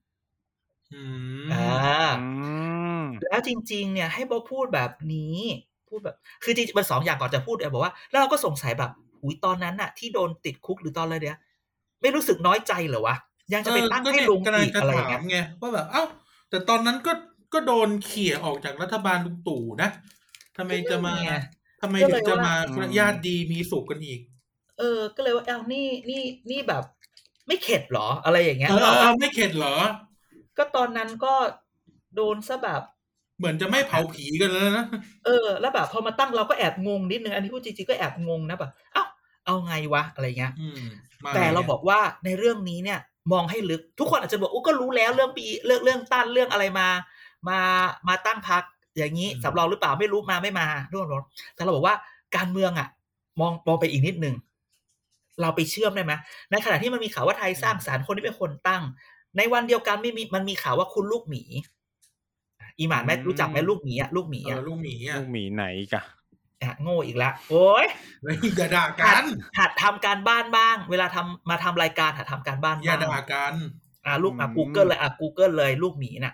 [0.93, 1.01] อื
[1.45, 1.67] มอ่า
[2.21, 2.28] อื
[3.01, 5.38] มแล้วจริง ๆ เนี่ย ให้โบพูดแบบนี้
[5.89, 8.91] พูดแบบ คือจริงๆมันสองอย่างก่อนจะพูดเนี่ยบอกว่า แล้วเราก็สงสัยแบบ
[9.23, 11.39] อุยตอนนั้นน่ะ ที่โดนติดคุกหรือตอนอะไรเนี่ย
[12.01, 13.15] ไม่รู้สึกน้อยใจเหรอวะ
[13.54, 16.04] ยังจะไปตั้งเออให้เนี่ยลุงกำลัอีกจะอะไรอย่างถาเงี้มยไงว่าแบบเอ้า
[16.50, 17.14] แต่ตอนนั้นก็
[17.54, 19.90] ก็โดนเขี่ยออกจากรัฐบาลลุงตู่นะ
[20.58, 21.42] ทำไมจะมาก็เนี่ย
[21.82, 24.20] ทำไมก็ถึเลงยจะว่ามาอืมญาติดีมีสุขกันอีก
[24.80, 26.84] เออ ก็เลยว่าเอ้านี่นี่นี่แบบ
[27.48, 29.76] ไม่เข็ดเหรอ อะไรอย่างเงี้ยเออเออเออไม่เข็ดเหรอ
[30.58, 31.34] ก็ตอนนั้นก็
[32.16, 32.82] โดนซะแบบ
[33.38, 34.86] เหมือนจะไม่เผาผีกันแล้วนะ
[35.26, 39.04] เออ แล้วแบบพอมาตั้งเราก็แอบงงนิดนึง อันนี้พูดจริงๆก็แอบงงนะแบบ เอ้า
[39.46, 40.82] เอาไงวะ อะไรเงี้ยอืม
[41.26, 43.00] มแต่เราไงบอกว่าในเรื่องนี้เนี่ย
[43.32, 46.88] มองให้ลึก ทุกคนอาจจะบอกโอ้ก็รู้แล้วเรื่องปีเรื่องเรื่องต้านเรื่องอะไรมา
[47.50, 47.60] มา
[48.08, 48.64] มาตั้งพัก
[48.98, 51.24] อย่างนี้สำรองหรือเปล่าไม่รู้มาไม่มาทุกคนบอก
[51.56, 51.96] แต่เราบอกว่า
[52.36, 52.88] การเมืองอะ
[53.40, 54.36] มองมองไปอีกนิดนึง
[55.42, 56.14] เราไปเชื่อมได้ไหม
[56.52, 58.84] ในขณะที่มันมีข่าวว่าไทยสร้างสารรค์คนที่เป็นคนตั้ง
[59.38, 61.44] ในวันเดียวกันไม่มีมันมีข่าวว่าคุณลูกหมี
[62.80, 66.04] อีหมานไหมอืมรู้จักไหมลูกหมีอะลูกหมีเออะอลูกหมีอะลูกหมีไหนอีกะอะ
[66.82, 67.86] โง่อีกแล้วโอ้ย
[68.22, 69.26] เฮ้ยอย่าด่าหักัดน
[69.60, 73.54] หัดทำการบ้านบ้าง เวลาทำมาทำรายการหัดทำการบ้านอย่าบ้างด่ากัน
[74.06, 76.34] อ่าลูกอะอืม Google เลยอะ Google เลย ลูกหมีน่ะ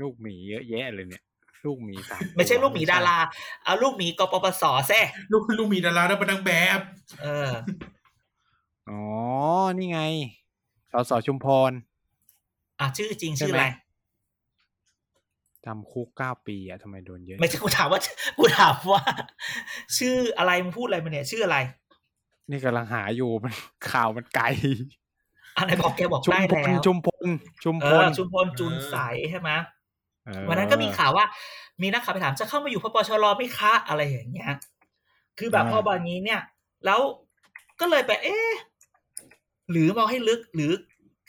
[0.00, 1.22] ลูกหมีเยอะแยะเลยเนี่ย
[1.64, 3.18] ลูกหมีสามไม่ใช่ลูกหมีตัวดารา
[3.64, 5.00] เอาลูกหมีกปปสแซ่
[5.32, 6.80] ลูกลูกหมีดาราได้เป็นนางแบบ
[7.22, 7.50] เออ
[8.90, 9.02] อ๋อ
[9.78, 10.00] นี่ไง
[10.92, 11.72] สสชุมพร
[12.80, 13.66] อะชื่อจริงใช่ชื่อไหมอะไร
[15.68, 18.00] จำคุกเก้าปีอะทำไมโดนเยอะ ไม่ใช่กูถามว่า
[18.38, 19.02] กูถามว่า
[19.98, 21.56] ชื่ออะไรมึงพูดอะไรมาเนี่ย ชื่ออะไร
[22.50, 23.54] นี่กำลังหาอยู่มัน
[23.92, 24.44] ข่าวมันไกล
[25.56, 27.26] อันไหนบอกแกบอกชุมได้พแล้ลวชุมพล
[27.64, 28.96] ชุมเอพลอชุมพลจุนใส
[29.30, 29.50] ใช่ไหม
[30.26, 31.24] เออวันนั้นก็มีข่าวว่า
[31.82, 34.52] มีนักข่าวไปถามจะเข้ามาอยู่พปชรไหม่คะอะไรอย่างเงี้ย
[35.38, 36.40] คือแบบพอแบบนี้เนี่ย
[36.86, 37.00] แล้ว
[37.80, 38.50] ก็เลยไป เอ๊ะ
[39.70, 40.72] หรือมองให้ลึกหรือ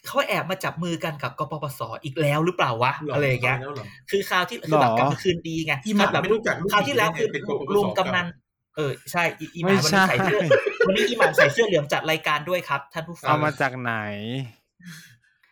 [0.10, 8.28] เขาแอบมาจับมือกันกับกปปสอีกแล้วหรือเปล่าวะหอะไรอย่างเงี้ยแล้วหรอคือข่าวที่คือแบบกลับมาคืนดีไงอีหมาแบบไม่รู้จักลูกคราวที่แล้วหมีคือได้ไงเป็นกปปสลุงกำนัน
[8.76, 10.40] เออใช่อีอีหไม่มาวันใช่นี้ใส่เสื้อ
[10.88, 13.94] วันนี้อีหมาใส่เสื้อเหลืองจัดรายการด้วยครับท่านผู้ฟัเอางมาจากไหน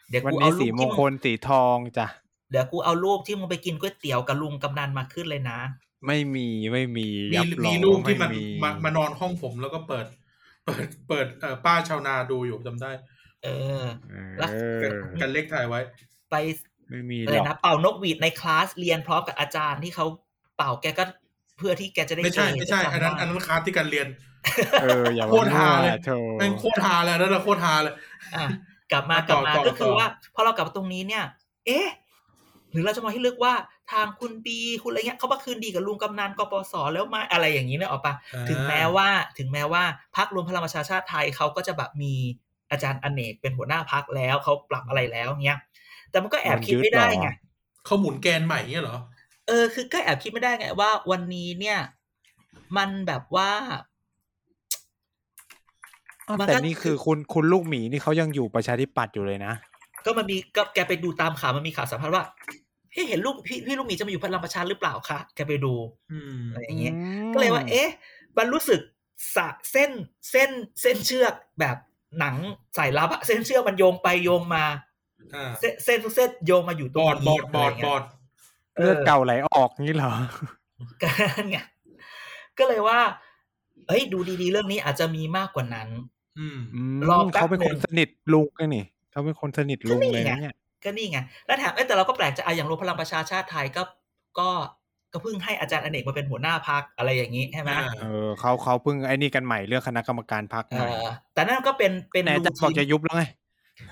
[0.09, 2.07] เดี๋ยววันกูนี้เอารูสีปมที่งมึงคลสีทองจ้ะ
[2.51, 5.59] เดี๋ยวกูเอารูปที่มึงไปกินก๋วยเตี๋ยวกับลุงกำนันมาขึ้นเลยนะ
[6.05, 10.05] ไม่มีไม่มีมีรับรองมีรูปที่ว่ามันไมามานอนห้องผมแล้วก็เปิด
[10.65, 12.91] เปิดเปิดเอ่อป้าชาวนาดูอยู่จำได้
[13.43, 13.47] เอ
[13.81, 14.83] อเอแล้วอ
[15.21, 15.79] กันเล็กถ่ายไว้
[16.29, 16.35] ไป
[16.89, 20.05] ไม่มีอะไรหรอกนะเป่านกหวีดในคลาสเรียนพร้อมกับอาจารย์ที่เขา
[20.57, 21.03] เป่าแกก็
[21.57, 24.07] เพื่อที่แกจะได้ไม่ใช่เจอไม่ใช่อันนั้นจำได้อันนั้นคลาสที่การเรียน
[24.81, 27.93] เอออย่าโคมาตรฮาเลยเธอแม่งโคตรฮาเลยอันนั่นนะโคตรฮาเลย
[28.35, 28.45] อะ
[28.91, 31.23] กลับมาอะกลับมาต่อต่อก็คือต่อว่าพอเรากลับมาตรงนี้เนี่ย
[31.65, 31.87] เอ๊ะ
[32.71, 33.53] หรือเราจะมองให้ลึกว่า
[33.91, 38.13] ทางคุณบีคุณอะไรเงี้ยเขามาคืนดีกับลุงกำนันกปสแล้วไหมาอะไรอย่างนี้เนี่ยออกปะ
[38.49, 39.83] ถึงแม้ว่า ถึงแม้ว่า
[40.15, 42.15] พักรวมพลังประชาชาติไทยเขาก็จะแบบมี
[42.71, 45.59] อาจารย์อเนกเป็นหัวหน้าพักแล้วเขาปรับอะไรแล้วเนี้ย
[46.11, 47.29] แต่มันก็แอบคิดไม่ได้ไง
[47.85, 48.99] เขาหมุนแกนใหม่เนี่ยเหรอ
[49.47, 51.79] เออคือก็แอบคิดไม่ได้ไงว่าวันนี้เนี่ย
[52.77, 53.51] มันแบบว่า
[56.27, 59.53] อ้าวมันก็แต่นี่คือคุณคุณลูกหมีนี่เขายังอยู่ประชาธิปัตย์อยู่เลยนะ
[60.05, 62.23] ก็มันมีก็แกไปดูตามข่าวมันมีข่าวสัมภาษณ์ว่า
[62.91, 65.73] เฮ้ยเห็นลูกพี่พี่ลูกหมีจะมาอยู่พลังประชาหรือเปล่าคะแกไปดู
[66.11, 66.99] อืมอะไรอย่างเงี้ยอื
[67.29, 67.89] มก็เลยว่า เอ๊ะ
[68.37, 68.81] มันรู้สึก
[69.35, 69.91] สะเส้น
[70.31, 70.49] เส้น
[70.81, 71.77] เส้นเชือกแบบ
[72.19, 72.35] หนัง
[72.77, 74.63] สายลับอะเส้นเชือกมันโยงไปโยงมา
[75.35, 78.03] อ่าเส้นเส้นทุกเส้นโยงมาอยู่ตรบงอดบนี้อดบอดะไรบเงี้ยอด
[78.77, 80.11] เอเลืออดเก่าไหลออกงี้เหรอ
[81.01, 81.57] ก็นั่นไง
[82.57, 82.99] ก็เลยว่า
[83.87, 85.89] เฮ้ยดูดีๆ เรื่องนี้อาจจะมีมากกว่านั้น
[86.39, 93.83] อืมอืมรอแป๊บเขาเป็นหนึ่คนงสนิทลุงกันนี่เขาเป็นคนสนิทลุงก็นี่เลยไงนะเนี่ยก็นี่ไงแล้วแถมเอ้ยแต่เราก็แปลกใจอะอย่างรวมพลังประชาชาติไทยก็
[94.39, 94.49] ก็
[95.13, 103.23] ก็เพิ่งให้อาจารย์อเนกมาเป็นหัวหน้าพักอะไรอย่างนี้ใช่ไหมอ่าเออเขาเขาเพิ่งไอ้นี่กันใหม่เรื่องคณะกรรมการพักเอใหม่อแต่นั่นก็เป็นเป็นไหนรูจะบอกทีจะนยุบแล้วไง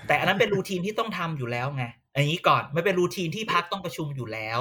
[0.06, 4.60] แต่อันนั้นเป็นรูทีนที่ต้องทำอยู่แล้วไงอย่างนี้ก่อนไม่เป็นรูทีนที่พักต้องประชุมอยู่แล้ว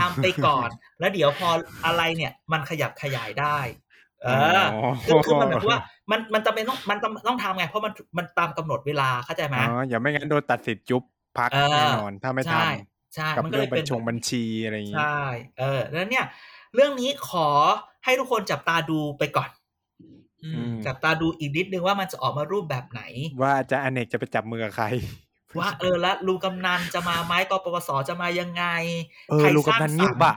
[0.00, 0.68] ทำไปก่อน
[1.00, 1.48] แล้วเดี๋ยวพอ
[1.86, 3.58] อะไรเนี่ย มันขยับขยายได้
[4.22, 4.28] เอ
[4.60, 5.78] ออ๋อคือคือมันแบบว่า
[6.10, 11.02] มันมันจำเป็นต้องมันต้องต้องทำไง เพราะมันมันตามกำหนดเวลาเข้าใจไหมอ๋ออย่าไม่งั้นโดนตัดสิทธิ์ยุบ
[11.38, 12.68] พักเออแน่นอนถ้าไม่ทใช่
[13.16, 15.18] ใช่ำกับมันก็เรื่เลองยบัเป็ญนชงบัญชีอะไรอย่างงี้ใช่
[15.58, 16.24] เออแล้วเนี่ย
[16.74, 17.48] เรื่องนี้ขอ
[18.04, 19.50] ให้ทุกคนจับตาดูไปก่อน
[20.42, 23.02] อือืมมจับตาดูอีกนิดนึงว่ามันจะออกมารูปแบบไหน
[23.40, 24.86] ว่าอาจะอเนกจะไปจับมือกับใคร
[25.58, 28.64] ว่าเออแล้วลุงกำนันจะมาไหมกปปสจะมายังไง
[29.30, 30.36] เออใครลุงสร้างกำนันสรเงียรบค์อะ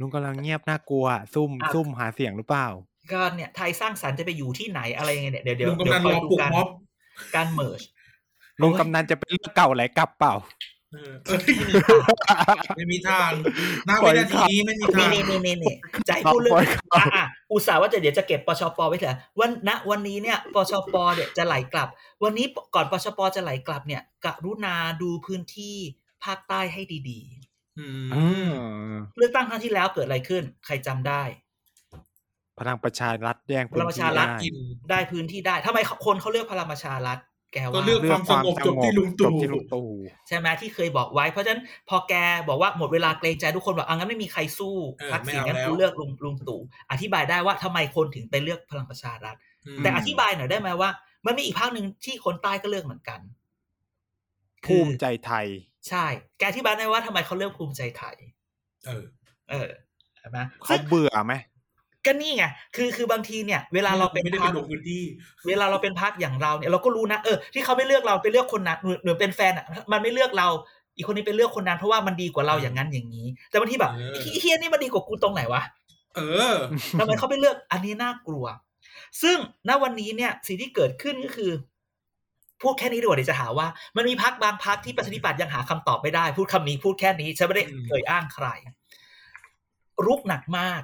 [0.00, 2.66] ลุงกำลังเงียบน่ากลัว ซุ่มอะซุ่มหาเสียงหรือเปล่า
[3.12, 6.68] ก็เนี่ยไทยสร้างสรรค์จะไปอยู่ที่ไหนอะไรยังไงเนี่ยเดี๋ยวเดี๋ยวลุงเดี๋ยกำนัวนครอยอดูปลุกการม็อบ
[7.34, 7.82] การเมิร์ช
[8.60, 10.34] ลุงกำนันจะเป็นเรื่องเก่าไหลกลับเปล่า
[10.94, 11.40] เออเอ้ย
[12.76, 13.30] ไม่มีทาง
[13.86, 15.74] หน้าวินาทีนี้ไม่มีทางนี่นี่นี่นี่
[16.06, 21.88] ใจะให้พูดเรื่องปล่อยข่าวอะอะอุตส่าห์ว่าจะเดี๋ยวจะเก็บปชปไว้เถอะวันณวันนี้เนี่ยปชปเนี่ยจะไหลกลับ
[22.22, 25.76] วันนี้ก่อนปชปจะไหลกลับเนี่ยกรุณาดูพื้นที่
[26.24, 27.20] ภาคใต้ให้ดี
[27.78, 28.22] อือ่
[28.92, 31.22] มาเลือกตั้งครั้งที่แล้วเกิดอะไรขึ้น ใครจำได้
[32.58, 34.54] พลังประชารัฐแย่งพลังประชารัฐพื้นที่กิน
[34.90, 37.18] ได้พื้นที่ได้ทำไมคนเขาเลือกพลังประชารัฐ
[37.54, 39.88] แกก็ว่าเลือกได้ความสงบจบที่ลุงจตู่บที่ลุงตู่
[40.28, 42.14] ใช่ไหมที่เคยบอกไว้ เพราะฉะนั้นพอแก
[42.48, 49.36] บอกว่าหมดเวลาเกรงใจทุกคนบอกอะงั้นไม่มีใครสู้เออทักษิณไม่เอางั้นแล้วกูเลือกลุงลุงตู่อธิบายได้ว่าทำไมคนถึงไปเลือกพลังประชารัฐ
[49.76, 50.90] มแต่อธิบายหน่อยได้ไหมว่า
[51.26, 53.20] มันมีอีกภาคหนึ่งที่คนใต้ก็เลือกเหมือนกัน
[54.66, 55.46] ภูมิใจไทย
[55.88, 56.06] ใช่
[56.38, 58.16] แกอธิบายได้ว่าทำไมเขาเลือกภูมิใจไทย
[58.86, 59.04] เออ
[59.50, 59.68] เออ
[60.18, 61.34] ใช่ไหมเขาเบื่อไหม
[62.06, 62.44] ก็นี่ไง
[62.76, 65.02] คือคือบางทีเนี่ย เวลาเราเป็นไม่ได้พรไปรคลงพื้นที่
[65.48, 70.48] เวลาเราเป็นพักอย่างเราเนี่ยเราก็รู้นะ เออ ที่เขาไม่เลือกเราไปเลือกคนนั้นหรือหรือเป็นแฟนอะ มันไม่เลือกเรา
[70.96, 75.62] อีกคนนี้ไปเลือกคนนั้นเพราะว่ามันดีกว่าเราอย่างนั้นอย่างนี้ แต่บางทีแบบเออไอ้เฮียนี่มันดีกว่ากูตรงไหนวะ
[76.16, 76.20] เอ
[76.52, 76.54] อ
[76.98, 78.44] ทำไมเขาไปเลือก อันนี้น่ากลัว
[79.22, 79.36] ซึ่ง
[79.68, 81.52] ณวันนี้เนี่ย สิ่งที่เกิดขึ้นก็คือ
[82.62, 88.46] พูดแค่นี้ดีกว่าเดี๋ยวจะหาว่า มันมีพักบางพักที่ประชาธิปัตย์ยังหาคำตอบไม่ได้ พูดคำนี้พูดแค่นี้ฉันไม่ได้อืมเอ่ยอ้างใคร
[90.06, 90.82] รุกหนักมาก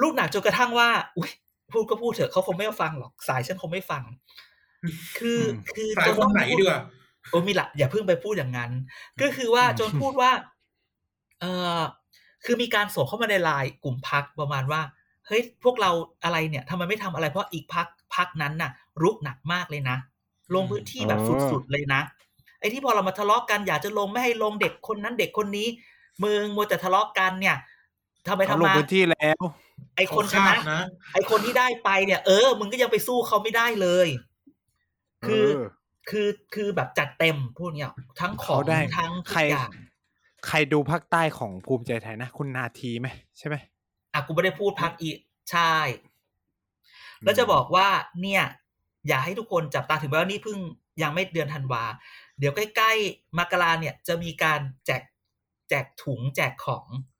[0.00, 1.30] รุกหนักจนกระทั่งว่าอุ้ย
[1.72, 4.02] พูดก็พูดเถอะเขาคงไม่ฟังหรอกสายฉันคงไม่ฟัง
[5.18, 5.40] คือ
[5.76, 6.80] คือสายจนคต้นองไหนพูดีกว่า
[7.30, 8.70] โอ้มีละอย่าเพิ่งไปพูดอย่างนั้น
[9.20, 10.30] ก็คือว่าจนพูดว่า
[11.40, 11.44] เอ
[11.78, 11.80] อ
[12.44, 14.80] คือมีการส่งเข้ามาในไลน์กลุ่มพักประมาณว่า
[15.26, 15.90] เฮ้ยพวกเรา
[16.24, 18.70] อะไรเนี่ยทำไมไม่ทำอะไรเพราะอีกพักพักนั้นน่ะ
[19.02, 19.96] รุกหนักมากเลยนะ
[20.54, 22.00] ลงพื้นที่แบบอ๋อสุดๆเลยนะ
[22.60, 25.68] ไอ้ที่พอเรามาทะเลาะกันอยากจะลงไม่ให้ลงเด็กคนนั้นเด็กคนนี้
[26.24, 27.56] มึงมัวแต่ทะเลาะกันเนี่ย
[28.26, 29.40] ทำไปเขาทำลงมาพื้นที่แล้ว
[29.96, 30.82] ไอ้คนชเขานะคาดนะ
[31.14, 34.08] ไอ้คนที่ได้ไปเนี่ย เออ มึงก็ยังไปสู้เขาไม่ได้เลย
[35.26, 35.62] คือเออ
[36.10, 39.70] คือคือแบบจัดเต็มพวกเนี้ยทั้งของเขาได้ทั้งทุใครกอย่าง
[40.46, 43.56] ใครดูภาคใต้ของภูมิใจไทยนะ คุณนาทีไหมใช่ไหม
[44.12, 45.10] อะกูไม่ได้พูดพักอี
[45.50, 45.74] ใช่
[47.24, 47.88] แล้วจะบอกว่า
[48.22, 48.42] เนี่ย
[49.08, 50.58] อย่าให้ทุกคนจับตาถึงแม้ว่านี่เพิ่ง
[51.02, 51.84] ยังไม่เดือนธันวา
[52.38, 55.02] เดี๋ยวใกล้ๆมกราเนี่ย จะมีการแจก
[55.68, 57.17] แจกถุงแจกของอ่าทุก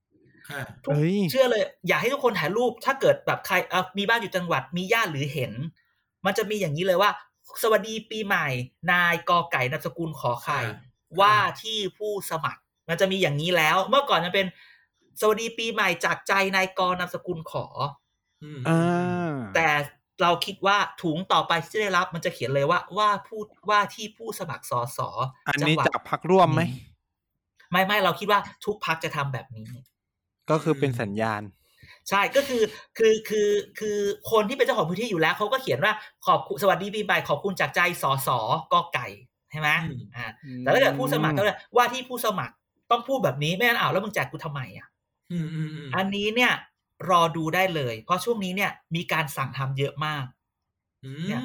[0.87, 5.53] เฮ้ยเชื่อเลย อย่าให้ทุกคนถ่ายรูป ถ้าเกิดแบบใครเอ่อมีบ้านอยู่จังหวัดมีญาติหรือเห็น
[6.27, 7.11] มันจะมีอย่างนี้เลยว่า
[7.63, 8.47] สวัสดีปีใหม่
[8.93, 10.75] นายกอไก่นามสกุลขอไข่อ่า
[11.21, 14.47] ว่าที่ผู้สมัคร มันจะมีอย่างนี้แล้ว เมื่อก่อนจะเป็น
[15.21, 17.67] สวัสดีปีใหม่จากใจนายกอนามสกุลขอ
[18.43, 19.69] อืมอ่าแต่
[20.23, 25.09] เราคิดว่าถุงต่อไปที่จะได้รับ มันจะเขียนเลยว่าว่าผู้ว่าที่ผู้สมัครสอสอ
[25.47, 26.63] อันจังนี้หวัดจากพักร่วมไหม
[27.71, 29.65] ไม่ไม่เราคิดว่าทุกพักจะทำแบบนี้
[30.51, 31.43] ก็คือเป็นสัญญาณ
[32.09, 32.63] ใช่ก็คือ
[32.99, 33.99] คือคือคือ
[34.31, 35.93] คนที่เป็นเจ้าของพื้นที่อยู่แล้วเขาก็เขียนว่า
[36.27, 38.39] ขอบคุณสวัสดีปีใหม่ขอบคุณจากใจสอสอ
[38.73, 39.07] กอไก่
[39.51, 40.27] ใช่ไหมอืมอ่า
[40.61, 42.55] แต่ถ้าเกิดผู้สมัครก็เลยว่าที่ผู้สมัคร
[42.91, 44.89] ต้องพูดแบบนี้ไม่งั้นอ้าวแล้วมึงแจกกูทำไมอะ
[45.33, 46.53] อืมอืมอืมอันนี้เนี่ย
[47.11, 50.38] รอดูได้เลย เพราะช่วงนี้เนี่ยมีการสั่งทำเยอะมากอื
[51.29, 51.43] เนี่ย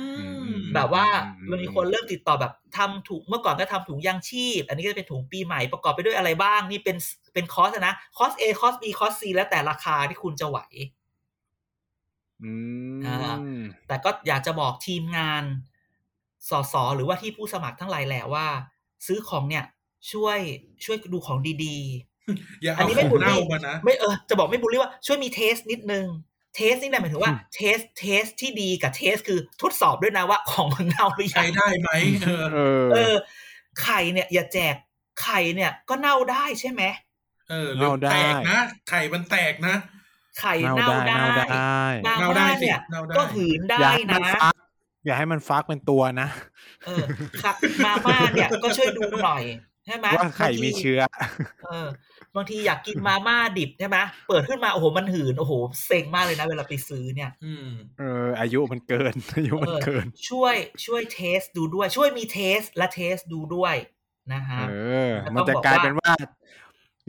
[0.54, 6.98] มแบบว่าอืมมันมีคนเริ่มติดต่อแบบทำถุงเมื่อก่อนก็ทำถุงยางชีพ อันนี้ก็จะเป็นถุงปีใหม่ประกอบไปด้วยอะไรบ้าง นี่เป็น
[7.34, 10.60] เป็นคอร์สอะนะคอร์ส A คอร์ส B คอร์ส C แล้วแต่ราคาที่คุณจะไหว
[12.44, 12.52] อื
[13.06, 13.18] อ่า
[13.58, 15.44] มแต่ก็อยากจะบอกทีมงาน
[16.50, 18.46] สสหรือว่าที่ผู้สมัครทั้งหลายแหละว่า
[19.08, 19.66] ซื้อของเนี่ย
[20.12, 20.40] ช่วย
[20.86, 21.78] ช่วยดูของดี
[22.64, 26.06] อย่าอันเอานี้ขไม่องบูลลี่เน่ามานะๆไม่เออจะบอกไม่บูลลี่ว่าช่วยมี taste นิดนึง
[26.56, 31.90] taste นี่นะหมายถึงว่าอืม taste taste ที่ดีกับ test คือทดสอบด้วยนะว่าของมึงเน่าหรือยัใช้ได้ไหม
[32.24, 33.16] เออเออ เออ
[33.82, 34.76] ไข่เนี่ย อย่าแจก
[35.22, 36.84] ไข่เนี่ย ก็เน่าได้ใช่ไหม
[37.50, 39.76] เออหรือเน่าได้แตกนะไข่มันแตกนะ
[40.40, 44.56] ไข่เน่าเน่าได้ได้เน่าได้มาเน่าได้ม่าสิเนี่ยเน่าได้ก็หืนได้อย่าให้มันนะฟัก
[45.06, 46.28] อย่าให้มันฟักเป็นตัวนะ
[46.86, 47.06] เออ
[47.44, 47.54] ค่ะ
[47.86, 49.44] มาม่าเนี่ยก็ช่วยดูหน่อย
[49.86, 51.00] ใช่ไหมว่าไข่มีเชื้อ
[51.66, 51.88] เออ
[52.36, 55.54] บางทีอยากกินมาม่าดิบใช่ไหมเปิดขึ้นมาโอ้โหมันหืนโอ้โห
[55.86, 57.68] เซ็งมากเลยนะ เวลาไปซื้อเนี่ยอืม
[58.00, 63.76] เออ อายุมันเกิน อายุมันเกิน ช่วยช่วยเทสดูด้วย ช่วยมีเทสและเทสดูด้วย
[64.34, 64.74] นะฮะเอ
[65.10, 66.14] อแล้วมันจะต้องบอกกลายว่าเป็นว่า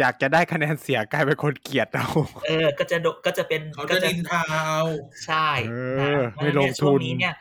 [0.01, 2.07] อยากจะได้คะแนนเสียกลายเป็นคนเกลียดเรา
[2.47, 4.83] เออ ก็จะโดก็จะเป็นเขาก็จะนินทาเอา
[5.27, 5.49] ใช่
[5.99, 7.35] เอนะอเพราะไม่ฉะนั้นลเนี่งยช่วทุงนนี้เนี่ย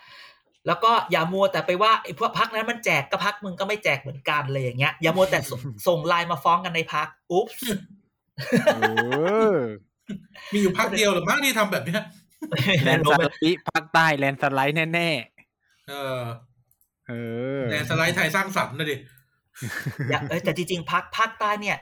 [0.67, 7.47] แล้วก็อย่ามัวแต่ไปว่าไอ้พวกพักนั้นมันแจกก็พักมึงก็ไม่แจกเหมือนกันเลยอย่างเงี้ยอย่ามัวแต่ส่งส่งไลน์มาฟ้องกันในพักอุ๊บ
[8.75, 8.79] เอ
[9.55, 9.57] อ
[10.53, 12.01] มีอยู่พักเดียวหรือมั้งที่ทำแบบเนี้ย
[12.85, 15.09] แลนด์สไลด์ภาคใต้แลนด์สไลด์แน่
[15.89, 17.13] เออๆเอ
[17.59, 18.95] อแลนด์สไลด์ไทยสร้างสรรค์นะดิ
[20.09, 21.77] อย่าเอ้ยแต่จริงๆพักภาคใต้เนี่ย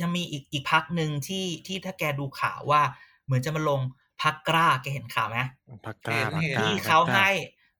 [0.00, 2.82] ยังมีอีกอีกพักหนึ่งที่ที่ถ้าแกดูข่าวว่า
[3.24, 3.80] เหมือนจะมาลง
[4.22, 5.38] พักกล้าแกเห็นข่าวไหม
[5.86, 7.28] พักกล้าเห็นพักกล้าที่เขาให้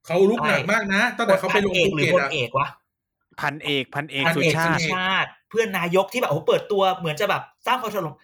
[0.07, 2.69] เขาลุกหนักมากนะตั้งแต่เขาไปลงพันเอกภูหรือเก็ตพลอะเอกวะ
[3.41, 8.15] พันเอกพันเอกพันสุเอกชาติสุชาติ เพื่อนนายกที่แบบโอ้โหเปิดตัวเหมือนจะแบบสร้างความฉลอง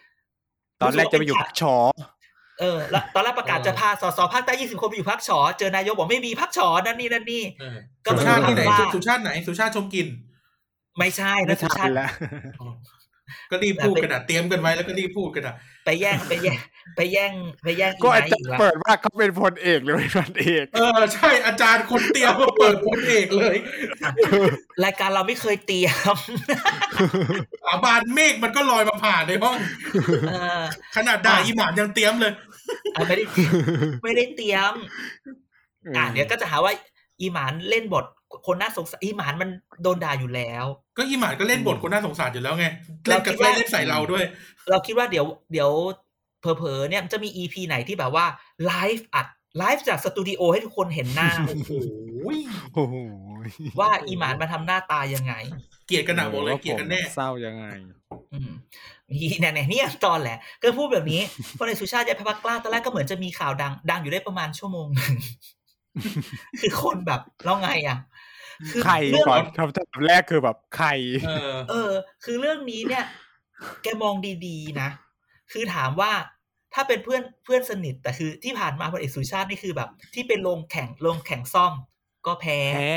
[0.82, 1.74] ตอนแรกจะไปอยู่พักชอ
[2.60, 10.06] เออแล้วตอนแรกประกาศจะพาสสภาคใต้ยี่สิบคนไปอยู่พักฉอเจอนายกบอกไม่มีพักฉอนั่นนี่นั่นนี่เออก็สุชาติที่ไหนว่าสุสุชาติไหนสุชาติชมกลิน
[10.98, 12.10] ไม่ใช่ไม่นะสุทัชานติแล้ว
[12.60, 12.68] อ๋อ
[13.50, 15.54] ก็รีบพูดกันอะเตรียมกันไว้แล้วก็รีบพูดกันอะ
[15.84, 16.60] ไปแย่งไปแย่ง
[16.96, 23.56] ไปแย่งไปแย่งอีก็ไนอาท์จารอีกย์แล้วเปิดว่าเขาเป็นพลเอกหรือเป็นพันเอกเออใช่อาจารย์คนเตรียมมาเปิดพลเอกเลย
[24.84, 26.16] รายการเราไม่เคยเตรียม
[27.68, 29.56] อาบานเมฆมันก็ลอยมาผ่านในห้อง
[30.28, 30.62] เออ
[30.96, 32.32] ขนาดด่าอีหมานยังเตรียมเลย
[32.96, 33.24] อะไม่ได้
[34.02, 34.74] ไม่ได้เตรียม
[35.96, 36.72] อะเดี๋ยวก็จะหาว่า
[37.20, 38.04] อีหมานเล่นบท
[38.46, 39.50] คนน่าสงสารอีหมานมัน
[39.82, 40.64] โดนด่าอยู่แล้ว
[40.96, 42.66] ก็อีหมานก็เล่นบทคนน่าสงสารอยู่แล้วไง
[43.08, 44.24] เล่นกับเราคิดว่าเล่นใส่เราด้วย
[44.70, 45.70] เราคิดว่าเดี๋ยว เดี๋ยว
[46.40, 48.26] เผลอๆเนี่ยมันจะมี EP ไหนที่แบบว่า
[48.66, 49.26] ไลฟ์อัด
[49.58, 51.72] ไลฟ์จากสตูดิโอให้ทุกคนเห็นหน้า โอ้โห
[52.74, 52.94] โอ้โห
[53.80, 55.34] ว่าอีหมานมาทำหน้าตายังไง
[55.86, 57.64] เกลียดกันหนาบอกเลยเกลียดกันแน่เศร้ายังไง
[58.32, 58.50] อืม
[59.10, 61.22] นี่เนี่ยเนี่ยเนี่ยตอนแหละ ก็พูดแบบนี้
[61.58, 65.14] พลเอกสุชาติยายพักกล้าตอนแรกก็เหมือนจะมีข่าวดัง ดังอยู่ได้ประมาณชั่วโมงหนึ่ง
[66.60, 67.98] คือคนแบบแล้วไงอะ
[68.72, 70.88] คือใครเรื่องก่อนคำถามแรกคือแบบใคร
[71.26, 71.92] เออเออ
[72.24, 73.04] คือเรื่องนี้เนี่ย
[73.82, 74.14] แกมอง
[74.46, 74.88] ดีๆนะ
[75.52, 76.12] คือถามว่า
[76.74, 81.72] ถ้าเป็นเพื่อนเพื่อนสนิท แต่คือที่ผ่านมาพลเอกสุชาตินี่คือแบบ ที่เป็นลงแข่งลงแข่งซ่อม
[82.26, 82.90] ก็แพ้แพ้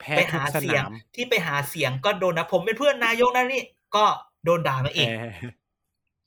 [0.00, 3.62] แพ้ไปทุหากสเสียงนามที่ไปหาเสียงก็โดนนะผมเป็นเพื่อนนายกนะนี่
[3.96, 4.04] ก็
[4.44, 5.28] โดนด่ามาอีกแพ้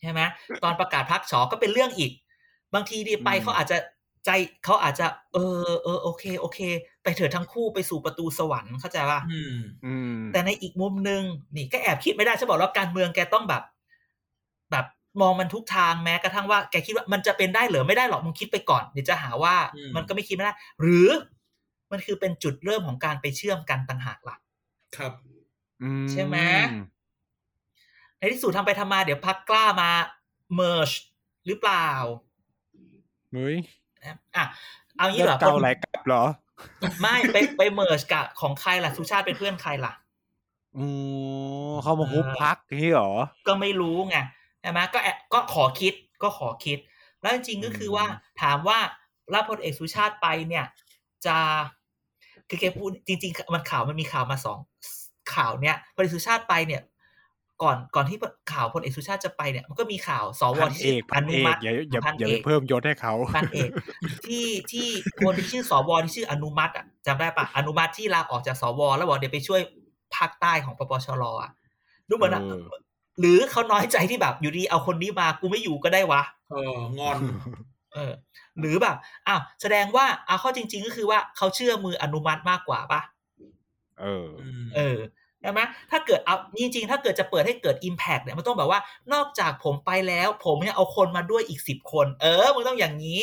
[0.02, 0.22] ใช่ไหม
[0.64, 2.12] ตอนประกาศพักชอก็เป็นเรื่องอีก
[2.74, 3.78] บางทีดีไปอืมเขาอาจจะ
[4.26, 4.30] ใจ
[4.64, 6.60] เขาอาจจะ เออเออโอเค โอเค
[7.04, 9.56] ไปเถิดทั้งคู่ไปสู่ประตูสวรรค์เข้าใจป่ะอืม
[9.86, 11.24] อืมแต่ในอีกมุมหนึ่ง
[11.56, 13.64] นี่ก็แอบคิดไม่ได้ฉันบอกแล้วการเมืองแกต้องแบบ
[14.72, 14.86] แบบ
[15.22, 21.10] มองมันทุกทางแม้กระทั่งว่าแกคิดว่ามันจะเป็นได้เหรือไม่ได้หรอกมึงคิดไปก่อนเดี๋ยวจะหาว่าอืมมันก็ไม่คิดไม่ได้ หรือ
[21.92, 24.36] มันคือเป็นจุดเริ่มของการไปเชื่อมกันต่างหากล่ะ
[24.98, 25.14] ครับ
[25.84, 26.38] อืใช่ไหม
[28.18, 29.92] ในที่สุดทำไปทำมาเดี๋ยวพรรคกล้ามา
[30.56, 30.92] merge
[31.46, 31.90] หรือเปล่า
[33.34, 33.58] เฮ้ย
[34.36, 34.46] อะ
[34.98, 36.24] เอางี้เรื่เหรอองเก่าไหลกลับเหรอ
[37.02, 39.94] ไม่ไปไป merge กับของใครล่ะสุชาติเป็นเพื่อนใครล่ะ
[40.78, 40.88] อ๋อ
[41.84, 43.12] เขามาฮุบพรรคอย่างนี้เหรอ
[43.48, 44.18] ก็ไม่รู้ไง
[44.62, 45.94] ใช่ไหมก็แอบก็ขอคิด
[46.24, 46.78] ก็ขอคิด
[47.22, 48.06] แล้วจริงๆก็คือว่า
[48.42, 48.80] ถามว่า
[49.34, 50.66] รับพลเอกสุชาติไปเนี่ย
[51.26, 51.38] จะ
[52.50, 54.60] คือแกพูดจริง ๆ มันข่าวมันมีข่าวมาสอง
[55.34, 56.82] ข่าวเนี่ยพลเอกสุชาติไปเนี่ย
[57.64, 58.18] ก่อนก่อนที่
[58.52, 63.70] ข่าวพลเอกสุชาติจะไปเนี่ยมันก็มีข่าวสวพันที่เอกพัอนนุเอกมัติอย่าอย่าพันอย่าเอไปกเพิ่มยศให้เขาพันเอก
[64.26, 64.88] ที่ที่
[65.22, 69.62] คนที่ชื่อสวที่ชื่ออนุมัติอะจำได้ปะอนุมัติที่ลาออกจากสว แล้วบอกเดี๋ยวไปช่วย
[70.16, 71.52] ภาคใต้ของปปชรอะ
[72.10, 72.64] ดูเหมือนอะเออ
[73.20, 77.18] หรือเขาน้อยใจที่แบบอยู่ดีเอาคนนี้มากูไม่อยู่ก็ได้วะเอองอน
[77.94, 78.12] เออ
[78.60, 78.96] หรือแบบ
[79.28, 83.02] อ้าวแสดงว่าเอาเข้อจริง ๆ ก็คือว่าเขาเชื่อมืออนุมัติมากกว่าปะ
[84.00, 88.80] เอออืมเออใช่ไหมถ้าเกิดเอาจริงๆ ถ้าเกิดจะเปิดให้เกิด Impact เนี่ยมันต้องแบบว่า
[89.14, 93.22] นอกจากผมไปแล้ว ผมยังเอาคนมาด้วยอีกสิบคน เออมึงต้องอย่างนี้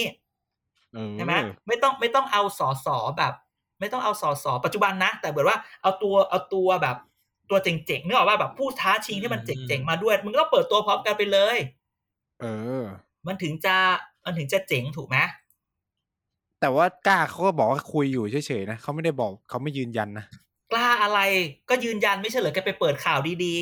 [0.94, 1.32] เออใช่ไหม
[1.66, 3.32] ไม่ต้องไม่ต้องเอาสอสอแบบ
[3.80, 6.96] ไม่ต้องเอาสอสอปัจจุบันนะ แต่เบิดว่าเอาตัวเอาตัวแบบ
[7.50, 11.56] ตัวเจ๋งๆนึกออกว่าแบบผู้ท้าชิงที่มันเจ๋งๆมาด้วย มึงก็เปิดตัวพร้อมกันไปเลย
[12.40, 12.46] เอ
[12.82, 12.84] อ
[13.26, 13.76] มันถึงจะ
[14.24, 15.18] มันถึงจะเจ๋งถูกไหม
[16.60, 20.26] แต่ว่ากล้าเขาก็บอกว่าคุยอยู่เฉยๆนะเขาไม่ได้บอกเขาไม่ยืนยันนะ
[20.72, 21.20] กล้าอะไร
[21.70, 23.56] ก็ยืนยันไม่ใช่เหรอแกไปเปิดข่าวดี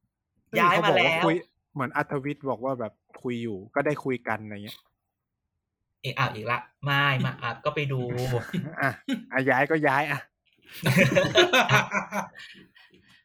[0.00, 1.36] ๆ ย้ายเขมาบอกแล้วคุย
[1.74, 2.92] เหมือนอัธวิทย์บอกว่าแบบ
[3.22, 4.78] คุยอยู่ก็ได้คุยกันอะไรเงี้ย
[6.02, 8.00] เอกอะอีกละไม่มาอะก็ไปดู
[8.80, 8.90] อะ
[9.32, 10.20] อะย้ายก็ย้ายอะ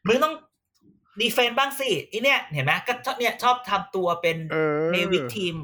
[0.07, 0.34] มึงต้อง
[1.19, 4.57] ดีเฟนต์บ้างสิไอเนี่ย เห็นไหมก็ชอบเนี่ยชอบทำตัวเป็นเอ
[4.88, 5.57] อเนวิกทีม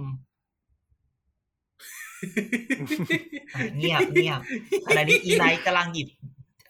[3.77, 4.39] เงียบเงียบ
[4.85, 6.07] ขณะนี้อีไนท์กำลังหยิบ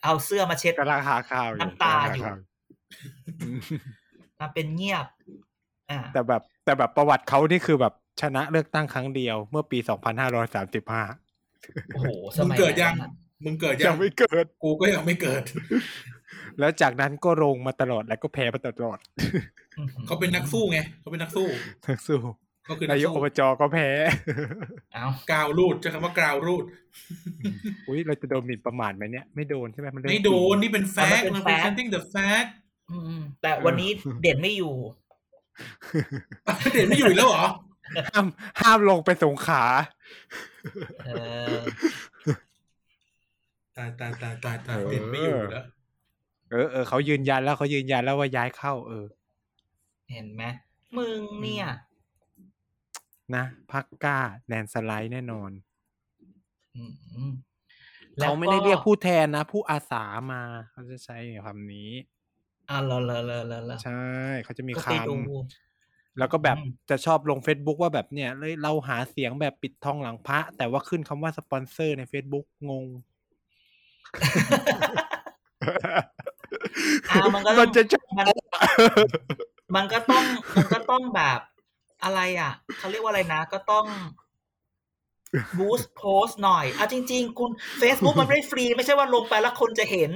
[0.03, 3.59] เอาเสื้อมาเช็ดกำลังหาข่าวอยู่น้ำตาอยู่กำลังหข่วอืม
[4.39, 5.05] ทำเป็นเงียบ
[5.89, 9.87] อ่าแต่แบบแต่แบบประวัติเขานี่คือแบบชนะเลือกตั้งครั้งเดียว เมื่อปี2535
[11.93, 13.11] โอ้โหสมึงมัยเกิดยังนั้นอะ
[13.45, 15.43] มึงเกิดยัยังงไม่เกิด กูก็ยังไม่เกิด
[16.59, 18.99] แล้วจากนั้นก็ลงมาตลอดแล้วก็แพ้มาตลอด
[19.77, 21.47] อื้อหือเขาเป็นนักสู้ไง เขาเป็นนักสู้
[21.85, 22.19] ทั้งสู้
[22.69, 23.89] ก็คือนันากยกสู้อบจก็แพ้
[24.93, 26.63] เอากาวรูดใช้คำว่ากาวรูด
[27.87, 32.49] อุ้ยเราจะโดนหมิ่นประมาทไหมเนี่ยไม่โดนใช่ไหมมันเรื่องไม่โดนจริงนี่เป็นแฟกต์มันเป็น presenting the fact
[32.91, 33.89] อืมแต่วันนี้
[34.21, 34.75] เด่นไม่อยู่
[36.73, 37.45] เด่นไม่อยู่อีกแล้วเหรอ
[38.09, 38.25] ห้าม
[38.61, 39.63] ห้ามลงไปสงขลา
[41.05, 41.09] เอ
[41.53, 41.55] อ
[43.77, 45.65] ตายตายตายตายตายเด่นไม่อยู่แล้ว
[46.51, 49.05] เออเออเขายืนยันแล้วเขายืนยันแล้วว่าย้ายเข้า เออ
[50.11, 50.43] เห็นไหม
[50.97, 51.67] มึงเนี่ย
[53.35, 55.51] นะพักกล้าแนนสไลด์แน่นอน
[56.75, 56.81] อื
[57.31, 57.33] ม
[58.17, 61.89] แล้วเขาไม่ได้เรียกผู้แทนนะ ผู้อาสามาเขาจะใช้คำนี้
[62.69, 64.03] อ่าเลอเลอเลอเลอเลอใช่
[64.43, 72.85] เขาจะมีก็คไปดูำแล้วก็แบบอืมจะชอบลง Facebook ว่าแบบเนี่ยเลยเราหาเสียงแบบปิดทองหลังพระ แต่ว่าขึ้นคำว่าสปอนเซอร์ใน Facebook งง
[77.09, 78.25] อ้าวมันก็ต้องมันจะชอบมัน
[79.75, 80.23] มันก็ต้อง
[80.55, 81.39] มันก็ต้องแบบ
[82.03, 83.85] อะไรอะเขาเรียกว่าอะไรนะ ก็ต้อง
[85.57, 90.11] บูสต์โพสหน่อยอะจริง ๆ คุณ Facebook มันไม่ได้ฟรี ไม่ใช่ว่าลงไปแล้วคนจะเห็น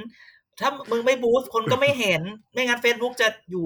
[0.61, 2.21] ถ้ามึงไม่บูสต์คนก็ไม่เห็น
[2.51, 3.65] ไม่งั้น Facebook จะอยู่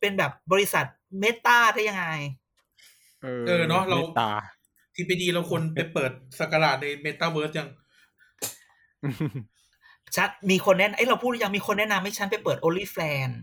[0.00, 0.84] เป็นแบบบริษัท
[1.20, 2.06] เมตาได้ยังไง
[3.46, 4.30] เออเนอะเรามตตา
[4.94, 7.68] ทีพีดีเราควรไปเปิดสกราดในเมตาเวิร์สยัง
[10.16, 13.34] ชัดมีคนแนะนำเอ้ยเราพูดหรือยังมีคนแนะนำให้ฉันไปเปิด OnlyFans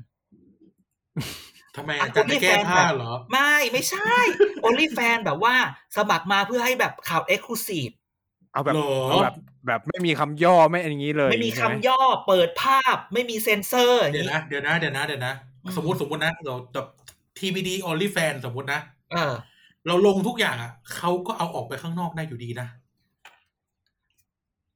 [1.76, 4.16] ทำไมอะอาจารย์จะแก้ OnlyFans ผ้าแบบเหรอ ไม่ไม่ใช่
[4.66, 5.56] OnlyFans แบบว่า
[5.98, 7.94] สมัครมาเพื่อให้แบบข่าว Exclusive
[8.54, 9.36] เอาแบบหรอเอาแบบ
[9.68, 16.88] แบบไม่มีคำย่อไม่อันนี้เลย ไม่มีใช่หคำย่อเปิดภาพไม่มีเซ็นเซอร์อย่างเดี๋ยวนี้นะเดี๋ยวนะเดี๋ยวนะเดี๋ยวนะอืมสมมติสมมตินะเราแบบ
[17.38, 18.80] TPD OnlyFans สมมตินะ
[19.12, 19.34] เออ
[19.88, 22.68] เราลงทุกอย่างอะเขาก็เอาออกไปข้างนอกได้อยู่ดีนะ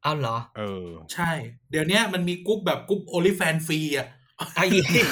[0.04, 1.32] เอาเหรอ เออ ใช่
[1.72, 4.08] เดี๋ยวเนี้ยมันมีกรุ๊ปแบบ group OnlyFans ฟรีอะ
[4.56, 5.08] ไอ้เหี้ย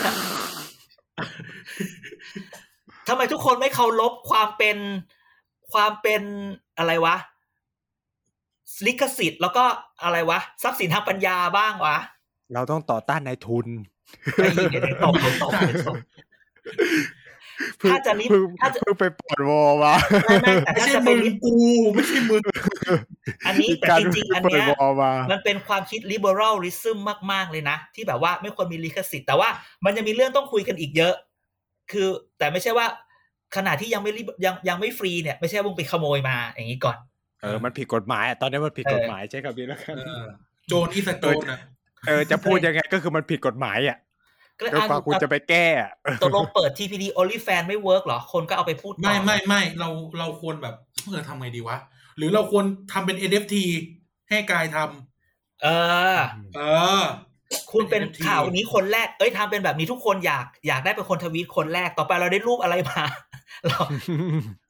[3.08, 4.78] ทำไมทุกคนไม่เคารพความเป็น
[5.74, 6.22] ความเป็น
[6.78, 7.16] อะไรวะ
[8.86, 9.64] ลิขสิทธิ์แล้วก็
[10.04, 11.98] อะไรวะ ทรัพย์สินทางปัญญาบ้างวะ
[12.54, 13.68] เราต้องต่อต้านนายทุน
[14.36, 15.98] ไอ้เหี้ยเดี๋ยวเดี๋ยวตบเดี๋ยวตบเดี๋ยวตบเพิ่ง
[17.92, 19.94] ถ้าจะนิดเพิ่งถ้าจะเพิ่งไปเปิดวอลมา
[20.26, 21.56] ไม่ไม่แต่ไม่ถ้าใช่จะเป็มึนงนิดกู
[21.96, 22.42] ไม่ใช่มึง
[23.46, 26.98] อันนี้แต่การจริงๆอันเปิดเนี้ยวอลมามันเป็นความคิด liberalism
[27.32, 29.50] มาก ๆ เลยนะ ที่แบบว่าไม่ควรมีลิขสิทธิ์แต่ว่า
[29.86, 31.14] มันยังมีเรื่องต้องคุยกันอีกเยอะ
[31.92, 32.88] คือแต่ไม่ใช่ว่า
[33.56, 36.98] ขณะที่ยังไม่ lib- ยังยังไม่ฟรีเนี่ย ไม่ใช่ว่ามึงไปขโมยมาอย่างนี้ก่อน
[37.42, 40.26] เออมันผิดกฎหมายอะตอนนี้มันผิดเออกฎหมายใช้คำนี้แล้วกันเออ
[40.68, 41.60] โจร is โจรอะ
[42.08, 43.98] เออจะพูดยังไงก็คือมันผิดกฎหมายอะ
[44.58, 45.92] ก็เลยจนกว่าคุณจะไปแก้อะ
[46.22, 49.90] ตกลงเปิด TPD OnlyFans ไม่ work เหรอ คนก็เอาไปพูดต่อไม่ไม่ไม่เรา
[50.20, 50.76] เราควรแบบ
[51.08, 51.78] เออทำไงดีวะ
[52.18, 53.56] หรือเราควรทำเป็น NFT
[54.30, 55.68] ให้กายทำเอ
[56.16, 56.18] อ
[56.56, 56.62] เอ
[57.02, 57.04] อ
[57.72, 63.04] คุณเป็น NFT ข่าวนี้คนแรก เอ้ยทำเป็นแบบนี้ทุกคนอยากอยากได้เป็นคนทวีตคนแรกต่อไปเราได้รูปอะไรมา
[63.68, 63.80] เรา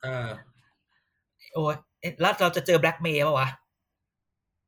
[0.04, 0.28] เออ
[1.54, 3.50] โอ้ยเอ๊ะแล้วเราจะเจอแบล็กเมย์ป่าวะ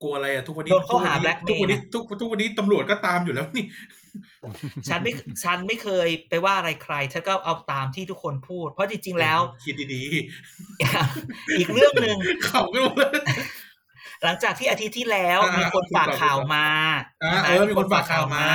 [0.02, 3.66] กลัวอะไรอะทุกวันนี้โดนข้อหาทุกวันนี้ blackmail ทุกวันนี้ทุกทุกวันนี้ตำรวจก็ตามอยู่แล้วนี่
[4.90, 5.12] ฉันไม่
[5.44, 10.04] ฉันไม่เคยไปว่าอะไรใครฉันก็เอาตามที่ทุกคนพูด เพราะจริงๆแล้วคิดดี
[11.58, 13.20] อีกเรื่องหนึ่งๆเขาก็รู้เลย
[14.24, 16.68] หลังจากที่อาทิตย์ที่แล้วอ่ามีมีคนฝากข่าวมา
[17.24, 18.46] อ่าใช่ไหเออมีคนฝากข่าวมา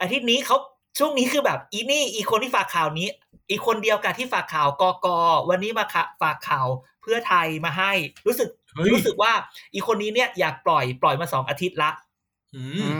[0.00, 0.56] อาทิตย์นี้เขา
[0.98, 3.08] ช่วงนี้คือแบบอีนี่อีคนที่ฝากข่าวนี้
[3.50, 5.06] อีกคนเดียวกันที่ฝากข่าวกก
[5.50, 6.66] วันนี้มาค่ะฝากข่าว
[7.02, 7.92] เพื่อไทยมาให้
[8.26, 9.32] รู้สึกเฮ้ยรู้สึกว่า
[9.74, 11.90] อีคนนี้เนี่ยอยากปล่อยปล่อยมาสองอาทิตย์ละ
[12.56, 12.94] อือืม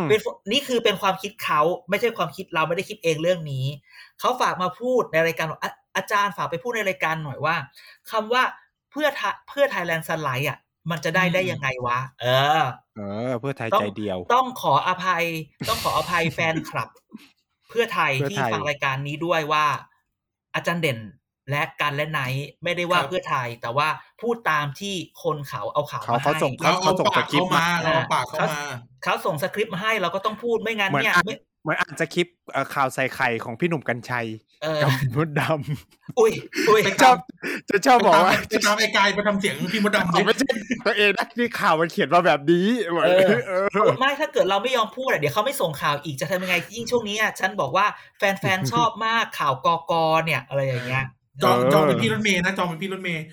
[0.08, 0.20] เป็น
[0.52, 3.64] นี่คือเป็นความคิดเขาไม่ใช่ความคิดเราไม่ได้คิดเองเรื่องนี้
[4.20, 7.56] เขาฝากมาพูดในรายการว่าอะอาจารย์ฝากไปพูดในรายการหน่อยว่า
[8.10, 8.42] คำว่า
[8.90, 10.58] เพื่อไทยเพื่อไทย landslide อะ
[10.90, 12.26] มันจะได้ได้ยังไงวะ เอ
[12.60, 12.62] อ
[12.96, 15.24] เออ เพื่อไทยต้องใจเดียว ต้องขออภัย
[15.68, 16.88] ต้องขออภัยแฟนคลับ
[17.68, 19.66] เพื่อไทยเพื่อที่ไทยฟังรายการนี้ด้วยว่า
[20.54, 20.98] อาจารย์เด่น
[21.50, 23.88] และกันและไนท์ไม่ได้ว่าครับเพื่อไทย แต่ว่า
[24.22, 28.62] พูดตามที่คนเขาเอาข่าวเขามาเขาให้ส่งเราเอาเขาส่งปากสคริปเข้าต์มาเราเอาปากเข้ามา
[29.04, 34.26] เขาส่งสคริปต์มาให้เราก็ต้องพูดไม่งั้นเหมือนเนี่ยอ่านไม่เหมือนอ่านสคริปต์เอ่อข่าวใส่ไข่ของพี่หนุ่มกัญชัย
[34.62, 35.40] เออกับมดด
[36.18, 36.32] อุ้ย
[36.68, 37.16] อุ้ยำชอบ
[37.70, 40.50] จะชอบบอกว่าจะตามไอ้กายไปทำเสียงพี่มดดำดิไม่ใช่
[40.86, 43.52] ตัวเองนะที่ข่าวมันเขียนมาแบบนี้เหมือนเออเอ
[43.86, 47.86] อไม่ถ้าเกิดเราไม่ยอมพูดอะเดี๋ยวเขาไม่ส่งข่าวอีกจะทำยังไงยิ่งช่วงนี้อะฉันบอกว่า
[48.18, 51.04] แฟนๆชอบมากข่าวกอกอเนี่ยอะไรอย่างเงี้ย
[51.42, 53.24] จองเออจองเป็นพี่รถเมย์นะจองเป็นพี่รถเมย์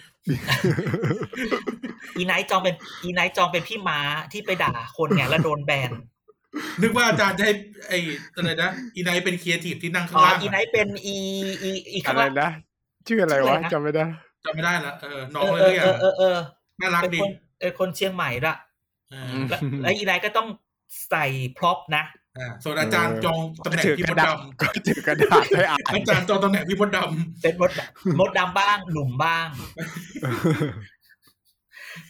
[2.17, 3.99] อีไนท์จองเป็นอีไนท์จองเป็นพี่ม้า
[4.31, 5.91] ที่ไปด่าคนเนี่ยแล้วโดนแบน
[6.81, 7.53] นึกว่าอาจารย์จะให้
[7.87, 7.97] ไอ้
[8.35, 11.15] อะไรนะอีไนท์เป็นครีเอทีฟที่นั่งข้างอ๋อล่างอีไนท์เป็นอี
[11.63, 12.49] อีอีอะข้างไรล่างนะ
[13.07, 14.05] ชื่ออะไรชื่ออะไรวะนะจำไม่ได้
[14.43, 16.37] จำไม่ได้ละเออน้องเอเลอยเออะอเออเออ
[16.79, 18.55] น่ารักเป็นดีคนเออคนเชียงใหม่ละ
[19.09, 20.47] เออือมแล้วแล้วอีไนท์ก็ต้อง
[21.09, 21.25] ใส่
[21.57, 22.16] พร็อพนะอ่า
[22.63, 26.97] ส่วนอาจารย์จองตำแหน่งถือพี่กมระดดาดษก็ถือกระดาษให้อ่านำอาจารย์จองตำแหน่งพี่มดด
[27.41, 27.71] เป็นมด
[28.19, 29.47] มดดำบ้าง หนุ่มบ้าง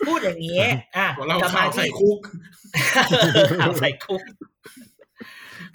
[0.08, 0.64] พูดอย่างนี้
[0.98, 2.18] อะำของเราจะมาข่าวใส่ที่คุก
[3.60, 4.22] ข่าวใส่คุก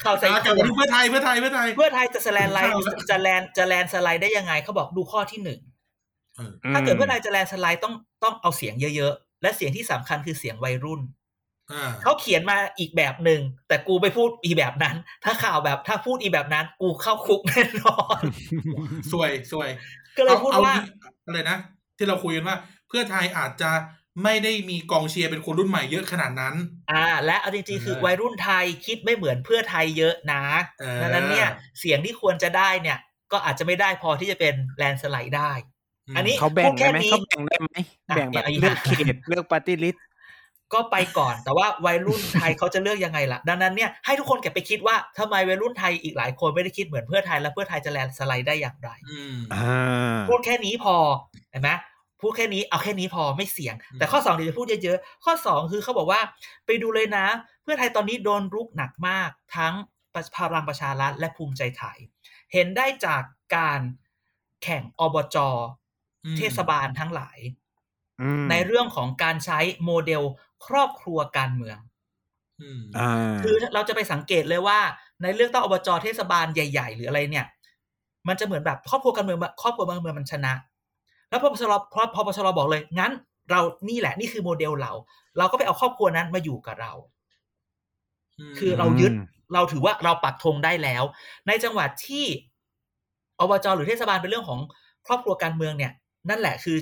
[0.04, 5.60] ข่าวใส่อะกลับคุมากที่เพื่อไทยเพื่อไทยเพื่อไทยเพื่อไทยจะสแลนไลน์ข่าวแล้วจะแลนจะแลนสไลด์ได้ยังไงเขาบอกดูข้อที่หนึ่ง
[6.36, 7.94] เออถ้าเกิดเพื่อไทยจะแลนสไลด์ต้อง
[8.24, 11.21] ต้องเอาเสียงเยอะๆและเสียงที่สำคัญคือเสียงวัยรุ่นอ่า
[12.02, 18.20] เขาเขียนมาอีกแบบหนึ่งแต่กูไปพูดอีแบบนั้น ถ้าข่าวแบบถ้าพูดอีแบบนั้น กูเข้าคุกแน่นอน
[19.12, 19.68] สวยสวย
[20.16, 20.74] ก็เลยพูดอว่า
[21.26, 21.58] อะไรนะ
[21.96, 22.56] ที่เราคุยกันว่า
[22.88, 23.70] เพื่อไทยอาจจะ
[24.24, 26.54] ไม่ได้มีกองเชียร์เป็นคนรุ่นใหม่เยอะขนาดนั้น
[26.92, 30.42] อ่า และเอาจริงๆคือเออวัยรุ่นไทยคิดไม่เหมือนเพื่อไทยเยอะนะ
[30.80, 31.48] เออดังนั้นเนี่ย
[31.80, 32.98] เสียงที่ควรจะได้เนี่ย
[33.32, 35.52] ก็อาจจะไม่ได้พอที่จะเป็น landslide ได้
[36.16, 37.76] อันนี้เขาแบ่งพูดแค่ได้ไหมนี้เขาแบ่งได้ไหม
[38.08, 40.04] อะแบ่งแบบเนี่ยเลือกเขตเลือก party list
[40.74, 50.96] ก็ไปก่อน แต่ว่าวัยรุ่นไทยเขาจะเลือกยังไงล่ะ ดังนั้นเนี่ยให้ทุกคนเก็บไปคิดว่าทำไมวัยรุ่นไทยอีกหลายคนไม่ได้คิดเหมือนเพื่อไทยแล้วเพื่อไทยจะ landslide ได้อย่างไรอืมอ่าพูดแค่นี้พอ
[51.50, 51.70] เห็นไหม
[52.20, 56.20] พูดแค่นี้เอาแค่นี้พอไม่เสี่ยงอืมแต่ข้อสองเดี๋ยวจะพูดเยอะๆข้อสองคือเขาบอกว่า
[56.66, 57.26] ไปดูเลยนะ
[57.62, 59.74] เพื่อไทยตอนนี้โดนรุกหนักมาก ทั้ง
[60.36, 61.98] พลังประชารัฐและภูมิใจไทย
[62.52, 63.22] เห็นได้จาก
[63.56, 63.80] การ
[64.62, 65.36] แข่งอบจ
[66.24, 67.38] อืมเทศบาลทั้งหลาย
[68.22, 70.22] อืมในเรื่องของการใช้โมเดล
[70.66, 71.78] ครอบครัวการเมือง
[72.60, 74.78] อืมอ่าคือเราจะไปสังเกตเลยว่า
[75.22, 77.46] ในเรื่องตั้งอบจเทศบาลใหญ่ ๆ หรืออะไรเนี่ย
[78.28, 80.52] มันจะเหมือนแบบครอบครัวการเมืองครอบครัวการเมืองมันชนะ
[81.30, 83.12] แล้วพอปชรพอพอปชรบอกเลยงั้น
[83.50, 84.92] เรานี่แหละนี่คือโมเดลเรา
[85.38, 86.92] เราก็ไปเอาครอบครัวนั้นมาอยู่กับเรา
[88.58, 91.02] คือเรายึดอืมเราถือว่าเราปักธงได้แล้ว
[91.46, 92.26] ในจังหวัดที่
[93.40, 94.60] อบจหรือเทศบาลเป็นเรื่องของ
[95.06, 95.92] ครอบครัวการเมืองเนี่ย
[96.28, 96.76] นั่นแหละคือ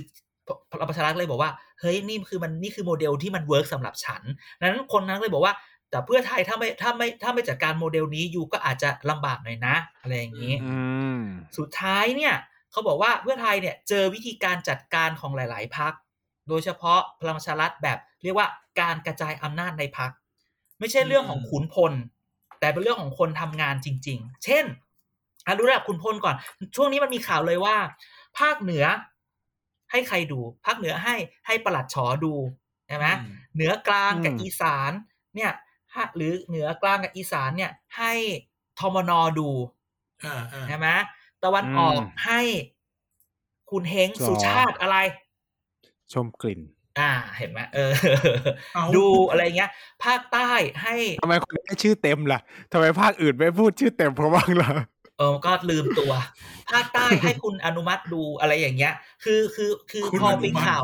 [0.71, 4.21] พลังประชารัฐเลยบอกว่าเฮ้ยนี่คือมันนี่คือโมเดลที่มัน work สำหรับฉัน
[4.59, 5.53] ดังนั้นคนนั้นเลยบอกว่า
[5.89, 10.77] แต่เพื่อไทยถ้าไม่ถ้าไม่ถ้าไม่จัดการโมเดลนี้อยู่ก็อาจจะลำบากหน่อยนะ อะไรอย่างนี้อื
[11.21, 11.23] ม
[11.57, 12.33] สุดท้ายเนี่ย
[12.71, 15.93] เขาบอกว่าเพื่อไทยเนี่ยเจอวิธีการจัดการของหลาย ๆพัก
[16.49, 18.47] โดยเฉพาะพลังประชารัฐแบบเรียกว่า
[18.81, 20.11] การกระจายอำนาจในพัก
[20.79, 21.93] ไม่ใช่เรื่องของขุนพล
[22.59, 24.65] แต่เป็นเรื่องของคนทำงานจริง ๆ เช่น
[25.45, 26.35] อะดูระดับขุนพลก่อน
[26.75, 27.75] ช่วงนี้มันมีข่าวเลยว่า
[28.39, 28.85] ภาคเหนือ
[29.91, 31.15] ให้ใครดูภาคเหนือให้
[31.47, 32.33] ให้ประหลัดฉอดู
[32.87, 34.91] ใช่ไหมอืมเหนือกลางกับอืมอีสาน
[35.35, 35.51] เนี่ย
[35.95, 38.13] ฮะหรือเหนือกลางกับอีสานเนี่ย ให้
[38.79, 39.49] ทมนดู
[40.25, 40.87] อ่าอ่าใช่ไหม
[41.43, 42.41] ตะวันออกอืมให้
[43.71, 44.97] คุณเฮงจอสุชาติอะไร
[46.13, 46.61] ชมกลิ่น
[46.99, 47.91] อ่า เห็นไหมเออ
[48.73, 49.71] เอาดูอะไรเงี้ย
[50.03, 50.49] ภาคใต้
[50.83, 52.39] ให้ทำไมคนได้ชื่อเต็มล่ะ
[52.71, 56.11] ทำไมภาคอื่นไม่พูดชื่อเต็มเพราะบ้างล่ะเออก็ลืมตัว
[56.71, 58.93] ภาคใต้ให้คุณอนุมัติดูอะไรอย่างเงี้ย
[59.23, 60.83] คือคือคือคุณพออนุเป็นมัติข่าว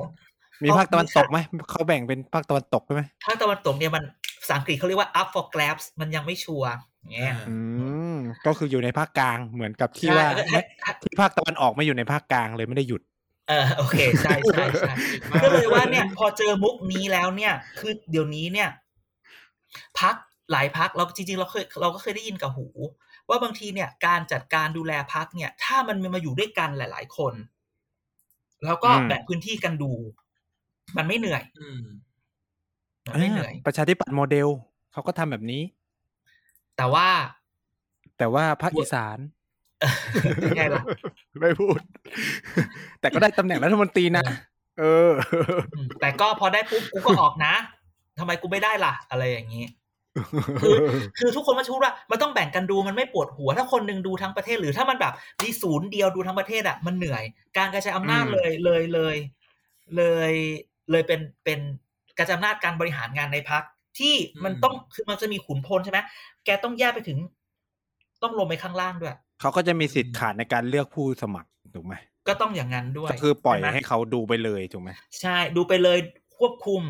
[0.64, 1.38] มีภาคตะวันตกไหม
[1.70, 4.04] เขาแบ่งเป็นภาคตะวันตกใช่ไหมภาคตะวันตกเนี่ยมัน
[4.42, 7.58] ภาษาอังกฤษเขาเรียกว่า up for grabs มันยังไม่ชัวร์อย่างเงี้ยอ่าอื
[8.16, 13.02] มก็คืออยู่ในภาคกลางเหมือนกับที่ใช่ว่าให้ไม่ให้ที่ภาคตะวันออกไม่อยู่ในภาคกลางเลยไม่ได้หยุด
[13.50, 14.94] เออโอเคใช่ใช่ใช่
[15.44, 18.70] ก็เลยว่าเนี่ย พอเจอมุกนี้แล้วเนี่ย คือเดี๋ยวนี้เนี่ย
[20.00, 20.16] พัก
[20.52, 22.68] หลายพักเราจริงๆเราเคยเราก็เคยได้ยินกับหู
[23.30, 27.34] ว่าบางทีเนี่ยการจัดการดูแลพักเนี่ย ถ้ามันมาอยู่ด้วยกันหลาย ๆ คน
[28.66, 29.92] แล้วก็อืมแบ่งพื้นที่กันดู
[30.98, 31.82] มันไม่เหนื่อยอืม
[33.12, 34.48] มันไม่เหนื่อย ประชาธิปัตย์โมเดล
[34.92, 35.62] เขาก็ทำแบบนี้
[36.78, 37.08] แต่ว่า
[38.18, 39.18] แต่ว่าภาคอีสาน
[40.46, 40.84] ยังไงล่ะ
[41.42, 41.80] ไม่พูด
[43.00, 44.24] แต่ก็ได้ตำแหน่งรัฐมนตรีนะ
[44.80, 45.12] เออ
[45.76, 47.54] อืมแต่ก็พอได้ปุ๊บกูก็ออกนะ
[48.20, 49.66] ทำไมกูไม่ได้ล่ะ อะไรอย่างนี้
[50.62, 50.78] คือ
[51.18, 55.14] คือทุกคนมาชูว่ามันต้องแบ่งกันดูมันไม่ปวดหัว ถ้าคนหนึงดูทั้งประเทศหรือถ้ามันแบบ
[55.44, 57.24] มีศูนย์เดียวดูทั้งประเทศอะมันเหนื่อย
[57.58, 59.16] การกระจายอำนาจอืมเลยเลยเลย
[59.96, 60.32] เลย
[60.92, 61.60] เลยเป็นเป็น
[62.18, 63.64] กระจายอำนาจการบริหารงานในพัก
[64.00, 66.00] ที่มันต้องคือมันจะมีขุนพลใช่ไหม
[66.46, 67.18] แกต้องแยกไปถึง
[68.24, 71.94] ต้องลงไปข้างล่างด้วยเขาก็จะมีสิทธิ์ขาดในการเลือกผู้สมัครถูกไหม
[72.28, 74.90] ก็ต้องอย่างนั้นด้วยก็คือปล่อยช่ไมให้เขาดูไปเลยถูกไหม
[75.22, 75.98] ใช่ดูไปเลย
[76.38, 76.82] ควบคุม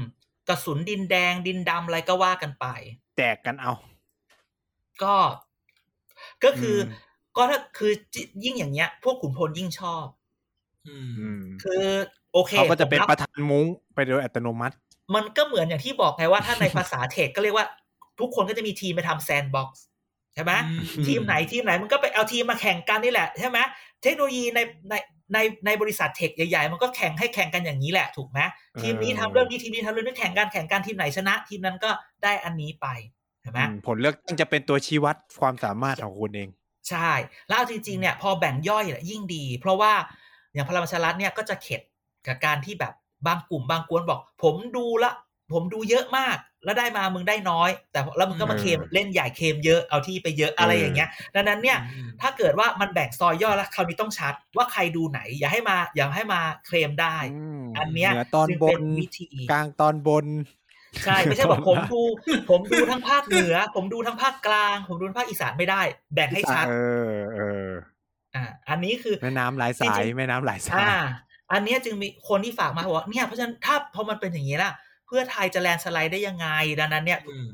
[0.49, 2.65] กระสุนดินแดงดินดำอะไรก็ว่ากันไป
[3.18, 3.72] แจกกันเอา
[5.03, 5.15] ก็
[6.43, 6.91] ก็คืออม
[7.36, 7.91] ก็ถ้าคือ
[8.43, 10.05] ยิ่งอย่างเงี้ย พวกขุนพลยิ่งชอบ
[10.88, 11.84] อือืมมคือ
[12.34, 14.76] โอเคเขาก็จะเป็นผมบประธานมุ้งไปโดยอัตโนมัติ
[15.15, 17.68] มันก็เหมือนอย่างที่บอกไงว่าถ้าในภาษา tech ก็เรียกว่า
[18.20, 19.86] ทุกคนก็จะมีทีมไปทำ sandbox
[20.34, 23.59] ใช่ไหมอืมทีมไหนทีมไหนมันก็ไปเอาทีมมาแข่งกันนี่แหละใช่ไหม
[24.03, 24.59] เทคโนโลยีใน
[24.89, 24.93] ใน
[25.34, 28.39] ในในบริษัทเทคใหญ่ๆ มันก็แข่งให้แข่งกันอย่างนี้แหละถูกไหม
[28.82, 31.91] ทีมนี้ทำเรื่องนี้ทีมนี้ทำเรื่องนี้แข่งกันแข่งกันทีมไหนชนะ ทีมนั้นก็
[32.23, 32.88] ได้อันนี้ไป
[33.41, 36.49] ใช่ไหมอืมผลเลือกตั้งจะเป็นตัวชี้วัดความสามารถของคุณเอง
[36.89, 37.11] ใช่
[37.47, 39.93] แล้วเอาจริงๆเนี่ยพอแบ่งย่อยเนี่ยยิ่งดี เพราะว่า
[40.53, 41.82] อย่างพลังประชารัฐเนี่ยก็จะเข็ด
[42.28, 42.93] กับการที่แบบ
[43.28, 45.11] บางกลุ่มบางกวนบอก ผมดูละ
[45.53, 57.16] ผมดูเยอะมาก แล้วได้มามึงได้น้อย แต่แล้วมึงก็มาเออเคลมเล่นใหญ่เคลมเยอะเอาที่ไปเยอะอะไรเออออย่างเงี้ย ดังนั้นเนี่ยอืมถ้าเกิดว่ามันแบ่งซอยย่อยแล้วคราวนี้ต้องชัดว่าใครดูไหน อย่าให้มาอย่าให้มาเคลมได้
[57.62, 60.28] มอันเนี้ยเหนือตอนจึงบเป็นนวิธีกลางตอนบน
[61.05, 62.01] ใช่ไม่ใช่บอกผมดู
[62.49, 65.82] ผมดูทั้งภาคเหนือ ผมดูทั้งภาคกลาง ผมดูทั้งภาคอีสานไม่ได้
[66.14, 66.74] แบ่งให้ชัดเอ
[67.12, 67.70] อเออ
[68.36, 70.97] อ่าอันนี้คือแม่น้ำหลายสาจยริงๆแม่น้ำหลายสายอ่า
[71.53, 74.74] อันเนี้ยจึงมีคนที่ฝากมาบอกว่าเนี่ยเพราะฉะนั้นถ้าพอมันเป็นอย่างนี้นะ
[75.08, 76.47] เพื่อไทยจะแลนด์สไลด์ได้ยังไง
[76.80, 77.47] ดังนั้นเนี่ยอืม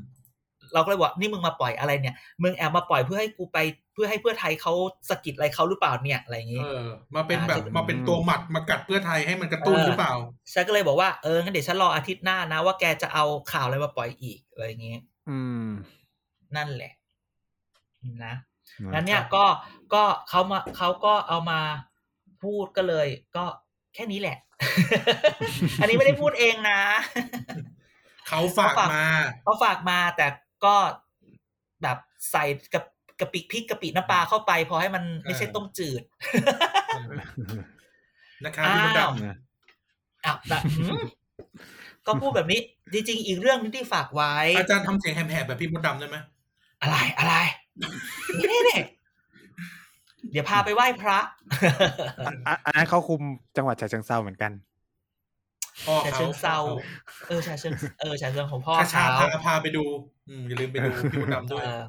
[0.74, 3.58] เราก็เลยบอกนี่มึงมาปล่อยอะไรเนี่ยมึงแอบมาปล่อยเพื่อให้กูไป
[3.94, 4.74] เพื่อให้เพื่อไทยเขา
[5.10, 6.86] สะกิดอะไรเขาหรือเปล่าเนี่ยอะไรอย่างงี้เออ
[7.16, 10.14] มาเป็นแบบอ่ามาเป็นตัวหมัดมากัดเพื่อไทยให้มันกระตุ้นเออหรือเปล่า
[10.54, 14.98] ฉันก็เลยบอกว่าเอองั้นเดี๋ยวฉันรออาทิตย์หน้านะ ว่าแกจะเอาข่าวอะไรมาปล่อยอีกอะไรอย่างงี้
[15.30, 15.70] อืม
[16.56, 16.94] นั่นแหละ
[18.24, 18.34] นะ
[18.86, 19.46] นะนั้นเนี่ยก็
[19.94, 21.60] ก็เขามาเขาก็เอามา
[22.44, 23.46] พูดก็เลย ก็
[23.94, 24.38] แค่นี้แหละ
[25.82, 26.80] อันนี้ไม่ได้พูดเองนะ
[28.28, 29.06] เขาฝากมา
[29.44, 30.28] เขาฝากมาแต่
[30.66, 30.76] ก็
[31.84, 31.98] แบบ
[32.32, 32.44] ใส่
[32.74, 32.84] กับ
[33.20, 36.04] กะปิพริกกะปิน้ำปลาเข้าไปพอให้มันไม่ใช่ต้มจืด
[38.46, 39.38] นะครับพี่มดอ้าวดำนะ
[40.26, 41.00] อะแต่หืม
[42.08, 42.60] ก็พูดแบบนี้
[42.94, 46.18] จริงๆ อีกเรื่องนึงที่ฝากไว้ อาจารย์ทำเสียงแหบๆแบบพี่มดดำได้ไหม
[46.82, 47.36] อะไรอะไร
[48.38, 48.80] นี่นี่
[50.34, 51.20] เดี๋ยวพาไปไหว้พระ
[52.48, 53.22] อะอันนั้นเขาคุม
[53.58, 54.52] จังหวัดฉะเชิงเซาเหมือนกัน
[55.86, 56.58] พ่อฉะเขาเชิงเซา
[57.28, 59.84] เออฉะเชิงเออฉะเชิงของพ่อถ้าชาเขาพาพาไปดู
[60.30, 61.82] อืมอย่าลืมไปดูพี่มดดำด้วยเออ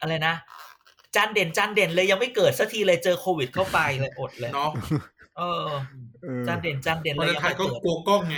[0.00, 0.34] อะไรนะ
[1.14, 4.70] จานเด่นจานเด่นเลยยังไม่เกิดสักทีเลยเจอโควิดเข้าไปเลยอดเลยเนาะ
[5.38, 5.64] เออ
[6.22, 8.36] เออจานเด่นจานเด่นวัเลนยนั้นยังถ่ายไม่ก็เกิดกลัวกล้องไง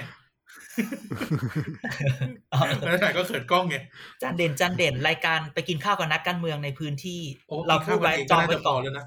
[2.51, 3.77] เออวันนั้นถ่ายก็เขินกล้องไง
[4.22, 9.07] จานเด่นจานเด่นรายการไปกินข้าวกับนักการเมืองในพื้นที่โอ้เรากินพูข้าวดกันไว้เองจก็องน่าไว้จะพก่ออนแล้วนะ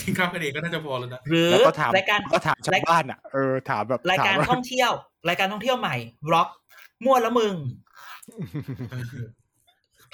[0.00, 4.92] กินข้าวกันเองก็น่าจะพอแล้วนะหรือแล้วก็ถามรายการก็ถามชาวบ้านอะเออถามแบบรายการถมว่ท่องเที่ยว
[5.28, 5.96] รายการท่องเที่ยวใหม่
[6.32, 6.48] ร็อก
[7.04, 7.54] มั่วแล้วมึง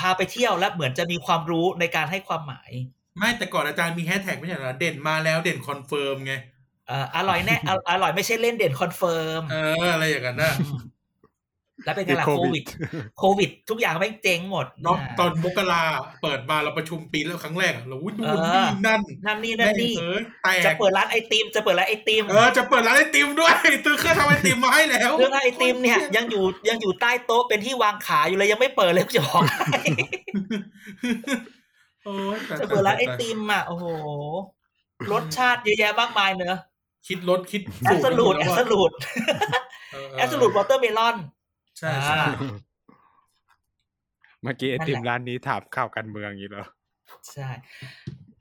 [0.01, 2.71] พาไปเที่ยวแล้วเหมือนจะมีความรู้ในการให้ความหมาย
[3.19, 10.53] ไม่แต่ก่อนอาจารย์มีแฮชแท็กไม่ใช่เหรอเด่นมาแล้วเด่นคอนเฟิร์มไงเอ่ออร่อยแน่อออร่อยไม่ใช่เล่นเด่นคอนเฟิร์มเอออะไรอย่างนั้นนะ
[11.85, 12.67] แล้วเป็นไงติดล่ะโคโควิวิดด
[13.19, 15.83] โควิด ทุกอย่างไม่งเจ๊งหมดเนาะาตอนมกรา
[16.23, 20.23] เปิดมาเราประชุมปีแล้วครั้งแรกอะเราอุ้ยดูเออนี่นั่นนั่นนี่นั่นนี่แม่งเอ้ย
[20.65, 23.53] แตจะกเปิดร้านไอติมจะเปิดร้านไอติมเออจะเปิดร้านไอติมด้วย
[23.85, 29.81] ซื้อเครื่องทำไอติมมาให้แล้วเรื่องไอติมเนี่ยยังอยู่ยังอยู่ใต้โต๊ะเป็นที่วางขาอยู่เลยยังไม่เปิดเลยกูจะบอกให้
[32.05, 33.85] โอ้ยแต่จะเปิดร้านไอติมอะโอ้โห
[35.13, 36.59] รสชาติเยอะแยะมากมายเนอะ
[37.07, 38.93] คิดรถคิดแอสลูดแอสลูด
[39.93, 41.17] เออแอสลูดวอเตอร์เมลอน
[41.79, 42.27] ใช่ใช่อ่า
[44.43, 46.65] เมื่อกี้ไอนั่นแหละติมร้านนี้ถามข่าวการเมืองอย่างนี้เหรอ
[47.33, 47.49] ใช่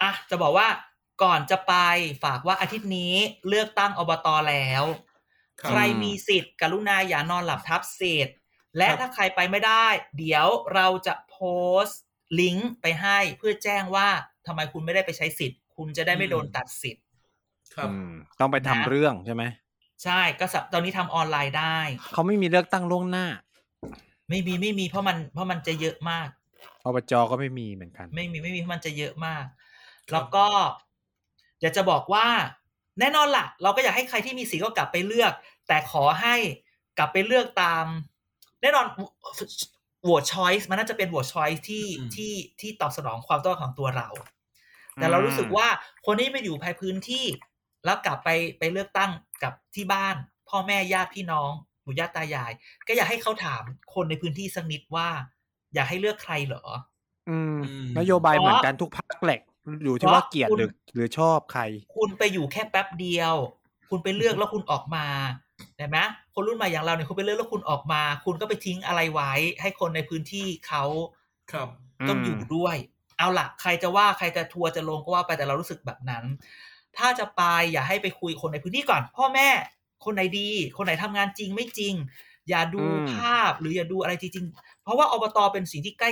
[0.01, 0.67] อะจะบอกว่า
[1.23, 1.73] ก่อนจะไป
[2.23, 3.15] ฝากว่าอาทิตย์นี้
[3.47, 4.83] เลือกตั้งอบตแล้ว
[5.61, 8.35] ครับใครมีสิทธิ์กรุณาอย่านอนหลับทับสิทธิ์
[8.77, 9.87] และครับถ้าใครไปไม่ได้
[10.17, 11.37] เดี๋ยวเราจะโพ
[11.83, 12.01] สต์
[12.39, 14.07] ลิงก์ไปให้เพื่อแจ้งว่า
[14.47, 17.03] ทำไมคุณไม่ได้ไปใช้สิทธิ์ คุณจะได้ไม่โดนตัดสิทธิ์
[17.75, 19.43] ครับอืมต้องไปทำนะเรื่องใช่ไหม
[20.03, 21.77] ใช่ก็สับตอนนี้ทำออนไลน์ได้
[22.13, 23.25] เขาไม่มีเลือกตั้งล่วงหน้า
[24.29, 26.27] ไม่มีไม่มีเพราะมันเพราะมันจะเยอะมาก
[26.85, 29.45] อบจก็ไม่มีเหมือนกัน ไม่มีไม่มีเพราะมันจะเยอะมาก
[30.11, 30.45] แล้วก็
[31.61, 32.27] อยากจะบอกว่า
[32.99, 35.33] แน่นอนล่ะ เราก็อยากให้ใครที่มีสีก็กลับไปเลือก
[35.67, 36.35] แต่ขอให้
[36.97, 37.85] กลับไปเลือกตาม
[38.61, 38.85] แน่นอน
[40.03, 44.09] โหวตช้อยส์มันน่าจะเป็นโหวตช้อยส์ที่อืมที่ที่ตอบสนองความต้องการของตัวเรา
[44.95, 45.67] แต่เรารู้สึกว่า
[46.05, 47.25] คนที่ไปอยู่ภายพื้นที่
[47.85, 48.29] แล้วกลับไป
[48.59, 49.11] ไปเลือกตั้ง
[49.43, 50.15] กับที่บ้าน
[50.49, 51.51] พ่อแม่ญาติพี่น้อง
[51.83, 52.51] ปู่ย่าตายาย
[52.87, 53.63] ก็อยากให้เขาถาม
[53.93, 55.07] คนในพื้นที่สักนิดว่า
[55.73, 56.65] อยากให้เลือกใครเหรอ
[57.29, 59.41] อืมอืมนโยบายเหมือนกันทุกพรรคแหละ
[59.83, 61.61] อยู่ที่ว่าเกลียดเพราะหรือหรือชอบใคร
[61.95, 63.35] คุณไปอยู่แค่แป๊บเดียว
[63.89, 65.05] คุณไปเลือกแล้วคุณออกมา
[65.77, 65.99] เห็นไหม
[66.33, 69.31] คนรุ่นใหม่อย่างเราเนี่ยคุณไปเลือกแล้วคุณออกมา คุณก็ไปทิ้งอะไรไว้
[69.61, 70.83] ให้คนในพื้นที่เขา
[71.51, 71.69] ครับ
[72.07, 72.75] ต้องอืมอยู่ด้วย
[73.17, 76.23] เอาล่ะใครจะว่าใครจะทัวร์จะลงก็ว่าไปแต่เรารู้สึกแบบนั้น
[76.97, 77.41] ถ้าจะไป
[77.71, 79.49] อย่าให้ไปคุยคนในพื้นที่ก่อน พ่อแม่
[80.05, 81.93] คนไหนดี คนไหนทำงานจริงไม่จริง
[82.49, 86.11] อย่าดูอืมภาพหรืออย่าดูอะไรจริงๆเพราะว่าอบตเป็นสิ่งที่ใกล้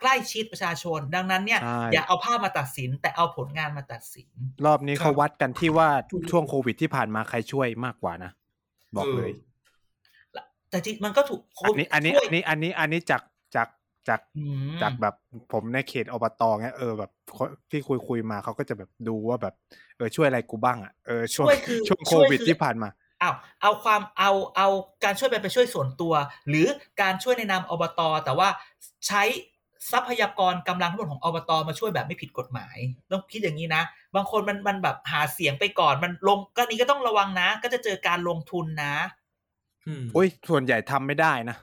[0.00, 4.28] ใกล้ชิดประชาชน ดังนั้นเนี่ยใช่อย่าเอาภาพมาตัดสิน แต่เอาผลงานมาตัดสิน
[4.66, 8.30] รอบนี้ครับเขาวัดกันที่ว่าถูกช่วงโควิดที่ผ่านมาใครช่วยมากกว่านะ
[8.96, 9.30] บอกเลย
[10.70, 13.22] แต่จริงมันก็ถูกอันนี้อันนี้ช่วยอันนี้อันนี้อันนี้จาก
[13.56, 13.68] จาก
[14.08, 15.14] จากอืมจากแบบ
[15.52, 19.54] ผมในเขตอบตเงี้ยเออแบบคนที่คุยคุยมาเขาก็จะแบบดูว่าแบบ
[19.96, 22.88] เออช่วยอะไรกูบ้างอะเออช่วงช่วยคือช่วงโคช่วยวิดคือที่ผ่านมา
[23.20, 23.30] เอา
[23.62, 24.68] เอาความเอาเอา
[25.04, 26.14] การช่วยไปไปช่วยส่วนตัว
[26.48, 26.66] หรือ
[27.02, 28.48] การช่วยในนามอบต แต่ว่า
[29.06, 29.22] ใช้
[29.92, 32.76] ทรัพยากรกำลังทั้งหมดของอบตมาช่วยแบบไม่ผิดกฎหมาย
[33.12, 33.82] ต้องคิดอย่างนี้นะ
[34.14, 38.94] บางคนมันมันแบบหาเสียงไปก่อนมันลงก็นี้ก็ต้องระวังนะ ก็จะเจอการลงทุนนะ
[39.86, 41.56] อืมอุ้ยส่วนใหญ่ทำไม่ได้นะ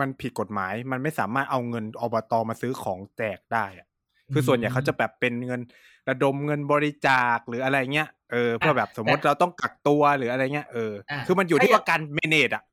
[0.00, 3.86] มันผิดกฎหมาย มันไม่สามารถเอาเงินอบตมาซื้อของแจกได้อะ
[4.32, 5.60] คือส่วนใหญ่เขาจะแบบเป็นเงิน
[6.08, 12.64] ระดมเงินบริจาคหรืออะไรเงี้ยเออเพื่อแบบสมมติเราต้องกักตัวหรืออะไรเงี้ยเอออะคือมันอยู่ที่ถ้าอยากว่าการเมเนจอะ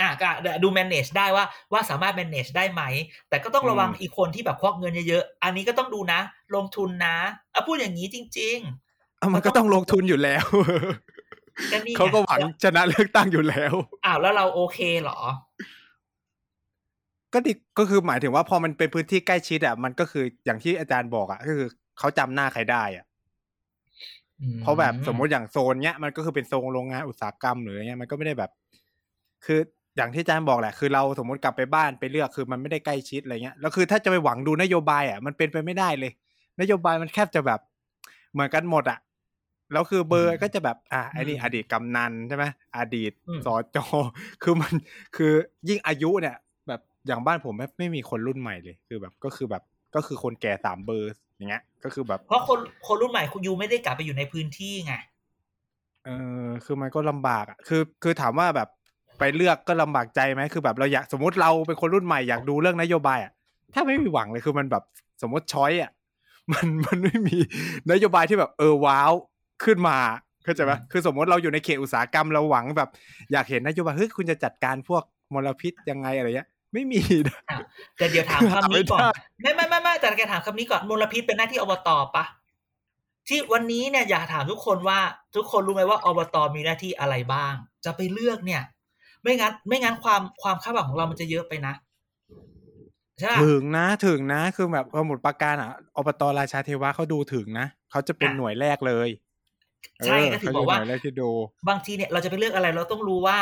[0.00, 0.28] อะก็
[0.62, 2.82] ดู manage ได้ว่าว่าสามารถ manage ได้ไหม
[3.28, 6.20] แต่ก็ต้องระวังอืมอีกคนที่แบบควักเงินเยอะๆ อันนี้ก็ต้องดูนะ
[6.54, 7.16] ลงทุนนะ
[7.54, 8.58] อะพูดอย่างนี้จริง
[9.18, 15.20] เอามันก็ต้องลงทุนอยู่แล้วๆก็นี่ไเขาก็หวังชนะเลือกตั้งอยู่แล้วอ้าวแล้วเราโอเคเหรอ
[17.32, 21.68] ก็ดิก็คือหมายถึงว่าพอมันเป็นพื้นที่ใกล้ชิดอะมันก็คืออย่างที่อาจารย์บอกอะก็คือ
[21.98, 23.04] เขาจำหน้าใครได้อะ
[24.62, 28.50] เพราะแบบสมมติอย่างโซนเนี้ยมันก็คือเป็นโซนโรงงานอุตสาหกรรมหรืออะไรเงี้ยมันก็ไม่ได้แบบ
[29.44, 29.60] คือ
[29.96, 36.12] อย่างที่อาจารย์บอกแหละ คือเราสมมติกลับไปบ้านไปเลือกคือมันไม่ได้ใกล้ชิดอะไรเงี้ยแล้วคือถ้าจะไปหวังดูนโยบายอะมันเป็นไปไม่ได้เลย
[36.60, 37.60] นโยบายมันแคบจะแบบ
[38.32, 38.98] เหมือนกันหมดอะ
[39.72, 42.44] แล้วคือเบอร์ก็จะแบบ อะไอ้นี่อืมอดีตกำนันใช่ไหม
[42.78, 43.84] อดีตอืมสอจอ
[44.42, 44.72] คือมัน
[45.16, 45.32] คือ
[45.68, 46.49] ยิ่งอายุเนี่ยแบบ
[47.06, 49.62] อย่างบ้านผมไม่ไม่มีคนรุ่นใหม่เลยคือแบบก็คือแบบ
[49.94, 54.94] ก็คือคนแก่สามเบอร์อย่างเงี้ย ก็คือแบบ เพราะคนคนรุ่นใหม่คุณยูไม่ได้กลับไปอยู่ในพื้นที่ไง
[56.04, 56.10] เอ
[56.44, 58.68] อคือมันก็ลำบากอะคือคือถามว่าแบบ
[59.18, 63.32] ไปเลือกก็ลำบากใจไหมคือแบบเราอยากสมมติเราเป็นคนรุ่นใหม่อยากดูเรื่องนโยบายอะ
[63.74, 64.82] ถ้าไม่มีหวังเลยคือมันแบบ
[65.22, 65.90] สมมติช้อยอะ
[66.52, 67.36] มันมันไม่มี
[67.92, 69.12] นโยบายที่แบบเออว้าว
[69.64, 69.98] ขึ้นมา
[70.44, 72.90] เข้าใจไหมคือสมมติเราอยู่ในเขตอุตสาหกรรมเราหวังแบบ
[73.32, 75.02] อยากเห็นนโยบายเฮ้ยคุณจะจัดการพวก
[75.34, 77.38] มลพิษยังไงอะไรเงี้ย ไม่มีนะ
[77.98, 79.02] แต่เดี๋ยวถามคำนี้ก่อน
[79.42, 82.24] ไม่ไม่ไม่ไม่ไม่แต่แกถามคำนี้ก่อนมลพิษเป็นหน้าที่อบตปะ
[83.28, 84.98] ที่วันนี้เนี่ยอยากถามทุกคนว่า
[85.36, 87.54] ทุกคนรู้ไหมว่าอบตมีหน้าที่อะไรบ้าง
[87.84, 88.62] จะไปเลือกเนี่ย
[89.22, 91.74] ไม่งั้น ไม่งั้นความความคาดหวังของเรามันจะเยอะไปนะ
[93.20, 99.08] ใช่ปะถึงนะถึงนะคือแบบสมุดปราการอะอบตราชาเทวะเขาดูถึงนะเขาจะเป็นอะหน่วยแรกเลย
[100.06, 101.30] ใช่เก็ถึงบอกว่าเขจะหน่วยแรกที่ดู
[101.68, 103.36] บางทีเนี่ยเราจะไปเลือกอะไร เราต้องรู้ว่า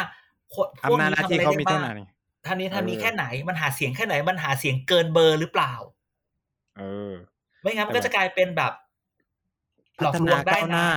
[0.55, 5.74] คนพวกอำนาจหนี้น้าทำที่อะไรเขาได้มีบ้าเท่างไหร่ท่านนี้ท่านมีเออแค่ไหนมันหาเสียงแค่ไหน มันหาเสียงเกินเบอร์หรือเปล่า
[6.78, 7.12] เออ
[7.62, 8.72] ไม่งั้นมันแต่ก็จะกลายเป็นแบบ
[10.03, 10.89] หลพัอกฒลนาวงได้ก้าวหนะน้า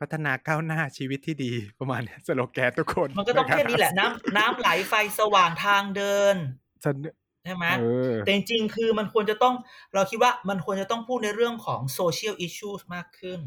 [0.00, 6.36] พัฒนาก้าวหน้าชีวิตที่ดีประมาณเนี้ยสโลแกนทุกคน มันก็ต้องแค่นี้แหละน้ำน้ำไหลไฟสว่างทางเดิน
[6.82, 9.54] เสนอใช่ไหมเออแต่จริงๆคือมันควรจะต้อง
[9.94, 13.40] เราคิดว่ามันควรจะต้องพูดในเรื่องของ social issues มากขึ้น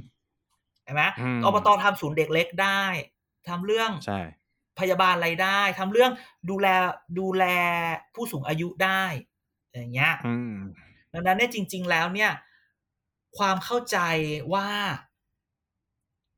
[0.84, 2.84] ใช่ไหมอืมอบตทำศูนย์เด็กเล็กได้
[3.48, 4.20] ทำเรื่องใช่
[4.80, 6.12] พยาบาลอะไรได้ทำเรื่อง
[6.50, 6.68] ดูแล
[7.20, 7.44] ดูแล
[8.14, 9.04] ผู้สูงอายุได้
[9.74, 10.56] อย่างเงี้ยอืม
[11.14, 12.32] ดังนั้นเนี่ยจริง ๆ แล้วเนี่ย
[13.38, 13.98] ความเข้าใจ
[14.54, 14.68] ว่า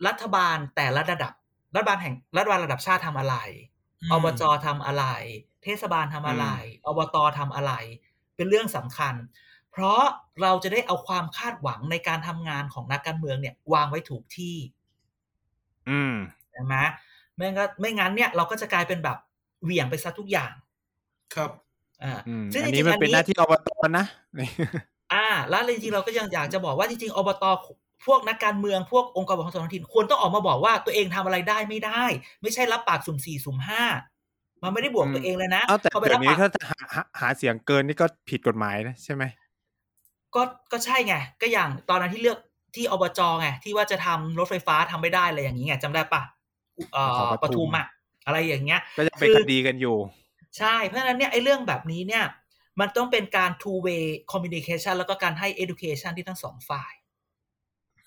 [0.08, 1.34] รัฐบาลแต่ละระดับ
[1.74, 3.36] รัฐบาลแห่งรัฐบาลระดับชาติทำอะไร
[4.02, 5.06] อืมอบจทำอะไร
[5.64, 6.48] เทศบาลทำอะไร
[6.86, 7.74] อบตทำอะไร
[8.36, 9.16] เป็นเรื่องสำคัญ
[9.72, 10.02] เพราะ
[10.42, 14.58] เราจะได้เอาความคาดหวังในการทำงานของนักการเมืองเนี่ย วางไว้ถูกที่
[15.90, 16.16] อืม
[16.52, 16.76] ใช่ไหม
[17.38, 19.18] ไม่งั้นไม่งั้นเนี่ยเราก็จะกลายเป็นแบบ
[19.64, 20.52] เหวี่ยงไปซะทุกอย่าง
[21.36, 21.52] ครับ
[22.04, 24.06] อ่าอืมซึ่งอันจนี้ริงๆมันอันเป็นหนี้น้าที่อบตนะ
[25.14, 27.46] อ่า แล้วจริงๆเราก็ยังอยากจะบอกว่าจริงๆอบต
[28.06, 32.04] พวกนักการเมืองพวกองค์กรปกครองส่วนท้องถิ่นควรต้องออกมาบอกว่าตัวเองทำอะไรได้ไม่ได้
[32.42, 33.84] ไม่ใช่รับปากสุ่มสี่สุ่มห้า
[34.64, 39.24] มันไม่ได้บวกอืมตัวเองเลยนะเอาแต่พอไปเดี๋รัยบวนี้ปากถ้าหาหาหาเสียงเกินนี่ก็ผิดกฎหมายนะใช่ไหม
[40.36, 42.38] ก็ก็ใช่ไงก็อย่างตอนนั้นที่เลือก
[42.76, 46.37] ที่อบจไงที่ว่าจะทำรถไฟฟ้าทำไม่ได้อะไรอย่างนี้ไงจำได้ปะเอ่ของอ
[47.06, 47.88] ปทุมปทุมอะ
[48.26, 49.98] อะไรอย่างเงี้ยก็จะเป็นคือคดีกันอยู่
[50.58, 52.26] ใช่เพราะฉะนั้นเนี่ยไอ้เรื่องแบบนี้เนี่ย
[52.80, 56.94] มันต้องเป็นการ two way communication แล้วก็การให้ education ที่ทั้งสองฝ่าย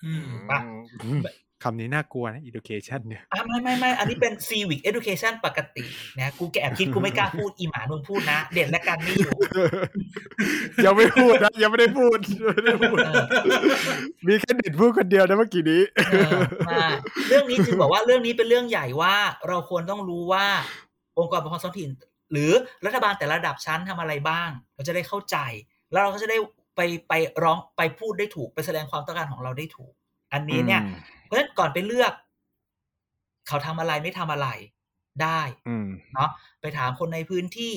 [0.03, 0.59] อืมปะ
[1.03, 1.21] อืม
[1.63, 5.85] คำนี้น่ากลัวนะ education เนี่ยอะไม่ไม่ไม่อันนี้เป็น civic education ปกติ
[6.17, 9.31] นะกูแกแอบคิดกูไม่กล้าพูดอีหมามึงพูดนะ เด่นและกันไม่อยู่
[10.85, 13.25] ยังไม่พูดนะยังไม่ได้พูดยังไม่ได้พูดเออ
[14.27, 15.81] มีแค่เด็ดพูดคนเดียวนะเมื่อกี้นี้
[16.11, 16.31] เออ
[16.69, 16.85] มา
[17.27, 19.15] เรื่องนี้จึงบอกว่าเรื่องนี้เป็นเรื่องใหญ่ว่า
[19.47, 20.45] เราควรต้องรู้ว่า
[21.19, 21.89] องค์กรปกครองท้องถิ่น
[22.31, 22.51] หรือ
[22.85, 25.37] รัฐบาลแต่ละระดับชั้นทำอะไรบ้าง เราจะได้เข้าใจ
[25.91, 26.37] แล้วเราก็จะได้
[26.75, 29.93] ไปไปร้องไปพูดได้ถูกไปแสดงความต้องการของเราได้ถูก
[30.33, 32.13] อันนี้เนี่ยอืมเพ ราะฉะนั้นก่อนไปเลือก
[33.47, 34.47] เขาทำอะไรไม่ทำอะไร
[35.23, 36.29] ได้อืมเนาะ
[36.61, 37.75] ไปถามคนในพื้นที่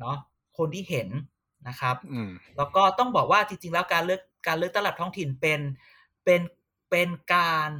[0.00, 0.16] เนาะ
[0.58, 1.08] คนที่เห็น
[1.68, 5.60] นะครับอืมแล้วก็ต้องบอกว่าจริง ๆ แล้วการเลือกการเลือกตลาดท้องถิ่นเป็น
[6.24, 6.40] เป็น
[6.90, 7.70] เป็นการ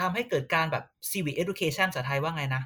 [0.00, 2.62] ทำให้เกิดการแบบ civic education ภาษาไทยว่าไงนะ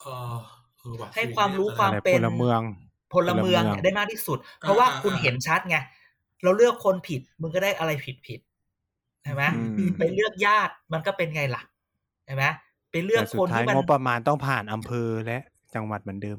[0.00, 0.36] เออ
[0.78, 2.60] เออว่ะให้ความรู้ความอะไรเป็นพลเมือง
[3.12, 5.76] พลเมืองพลเมืองเนี่ยได้มากที่สุด เพราะว่าอ่าคุณอ่าเห็นชัดไง
[6.42, 11.62] เราเลือกคนผิด มึงก็ได้อะไรผิดผิดใช่ไหมอืมไปเลือกญาติมันก็เป็นไงล่ะ
[12.26, 12.44] ใช่ไหม
[12.90, 15.38] ไปเลือกแต่สุคดนท้ายที่มันงบประมาณต้องผ่านอำเภอและ
[15.74, 16.38] จังหวัดเหมือนเดิม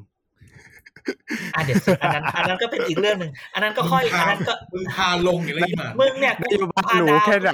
[1.56, 7.52] อะเดี๋ยวสิอันนั้นอันนั้นก็เป็นอีกเรื่องหนึ่งอันนั้นก็ค่อยมึงอันพานั้นก็มึงพาลงอย่างไรอีหมามึงเนี่ยนโยบายพากู down แค่ไหน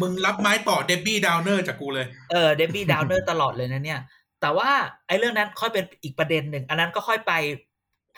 [0.00, 4.00] มึงรับไม้ต่อ Debbie Downer จากกูเลยเออ Debbie Downer ตลอดเลยนะเนี่ย
[4.40, 4.70] แต่ว่า
[5.06, 7.32] ไอ้เรื่องนั้นค่อยเป็นอีกประเด็นหนึ่งอันนั้นก็ค่อยไป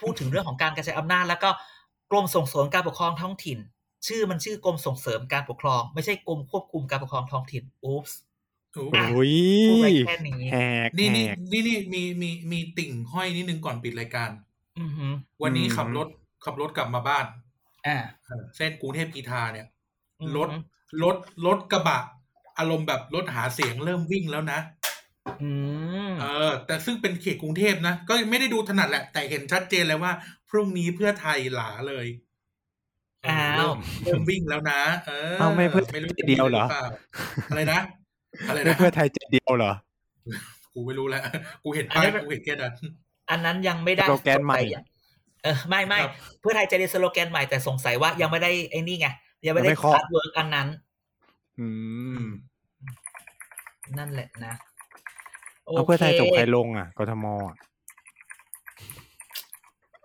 [0.00, 1.50] พูดถึงเรื่องของการกระจายอำนาจแล้วก็
[2.10, 3.58] กรมส่งเสริมการปกครองท้องถิ่น
[4.06, 8.18] ชื่อมันชื่อกรมส่งเสริมการปกครอง ไม่ใช่กรมควบคุมการปกครองท้องถิ่นอุ๊ปส์
[8.74, 9.32] โอ้อะโอ้ย
[9.68, 14.30] พูดไว้แค่นี้แหกนี่นี่แหกนี่นี่มีมีมีติ่งห้อยนิดนึงก่อนปิดรายการ
[14.80, 16.08] อือหือวันนี้อืมขับรถ
[16.44, 17.26] ขับรถกลับมาบ้าน
[17.86, 19.66] อ่าเออเส้นกรุงเทพกีทาเนี่ย
[20.20, 20.48] อือหือรถ
[21.02, 22.00] รถรถกระบะ
[22.58, 24.60] อารมณ์แบบรถหาเสียงเริ่มวิ่งแล้วนะ
[25.42, 25.50] อื
[26.08, 30.12] มเออ แต่ซึ่งเป็นเขตกรุงเทพนะ ก็ไม่ได้ดูถนัดแหละ แต่เห็นชัดเจนเลยว่า
[30.50, 36.84] พรุ่งนี้เพื่อไทยหลาเลยเอ้าวเริ่มเริ่มวิ่งแล้วนะ เออเอ้าไม่เพื่อไม่รู้จะเดียวเหรอปล่า
[37.50, 37.80] อะไรนะ
[38.48, 39.72] อะไรไม่นะเพื่อไทยจะเดียวเหรอ
[40.74, 41.22] กูไม่รู้แล้ว
[41.62, 42.72] กูเห็นป้ายกูเห็นแค่นั้น
[43.30, 44.60] อันนั้นยังไม่ได้สโลแกนใหม่
[45.44, 49.08] เออไม่ไม่ครับเพื่อไทยจะได้สโลแกนใหม่แต่สงสัยว่ายังไม่ได้ไอ้นี่ไง
[49.46, 50.68] ยังไม่ได้ยังไม่เคาะอาร์ตเวิร์กอันนั้น
[51.58, 51.68] อื
[52.20, 52.22] ม
[53.98, 54.54] นั่นแหละนะ
[55.64, 57.56] เอาเพื่อไทยส่งใครลงอะกทมอะ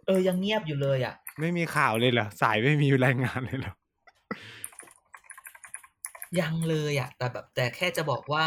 [0.05, 3.73] เออยังเงียบอยู่เลยอะ ไม่มีข่าวเลยเหรอ สายไม่มีรายงานเลยเหรอ
[6.39, 8.45] ยังเลยอะแต่แบบ แต่แค่จะบอกว่า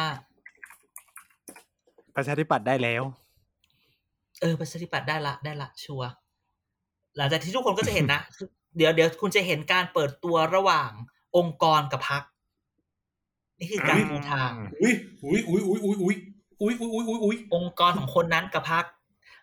[2.16, 3.03] ประชาธิปัตย์ได้แล้ว
[4.41, 6.11] เออ ประชาธิปัตย์ได้ละ ได้ละ ชัวร์
[7.16, 8.20] หลังจากที่ทุกคนก็จะเห็นนะ
[8.76, 10.91] เดี๋ยวเดี๋ยวคุณจะเห็นการเปิดตัวระหว่าง
[11.36, 12.22] องค์กรกับพัก
[13.59, 16.16] นี่คือการปูทาง อุ้ยอุ้ยอุ้ยอุ้ยอุ้ยอุ้ย
[16.61, 18.84] อุ้ยอุ้ยอุ้ยอุ้ยอุ้ยองค์กรของคนนั้นกับพัก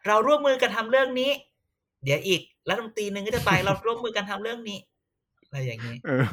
[0.07, 1.31] เราร่วมมือกันทำเรื่องนี้
[2.05, 4.79] เดี๋ยวอีกรัฐมนตรีหนึ่งก็จะไปเราร่วมมือกันทำเรื่องนี้
[5.45, 6.25] อะไรอย่างนี้เออ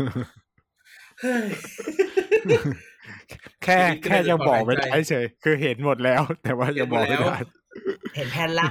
[3.64, 7.34] แค่แค่ยังบอกไม่ได้เฉยคือเห็นหมดแล้ว แต่ว่ายังบอกไม่ได้
[8.16, 8.66] เห็นแผนละ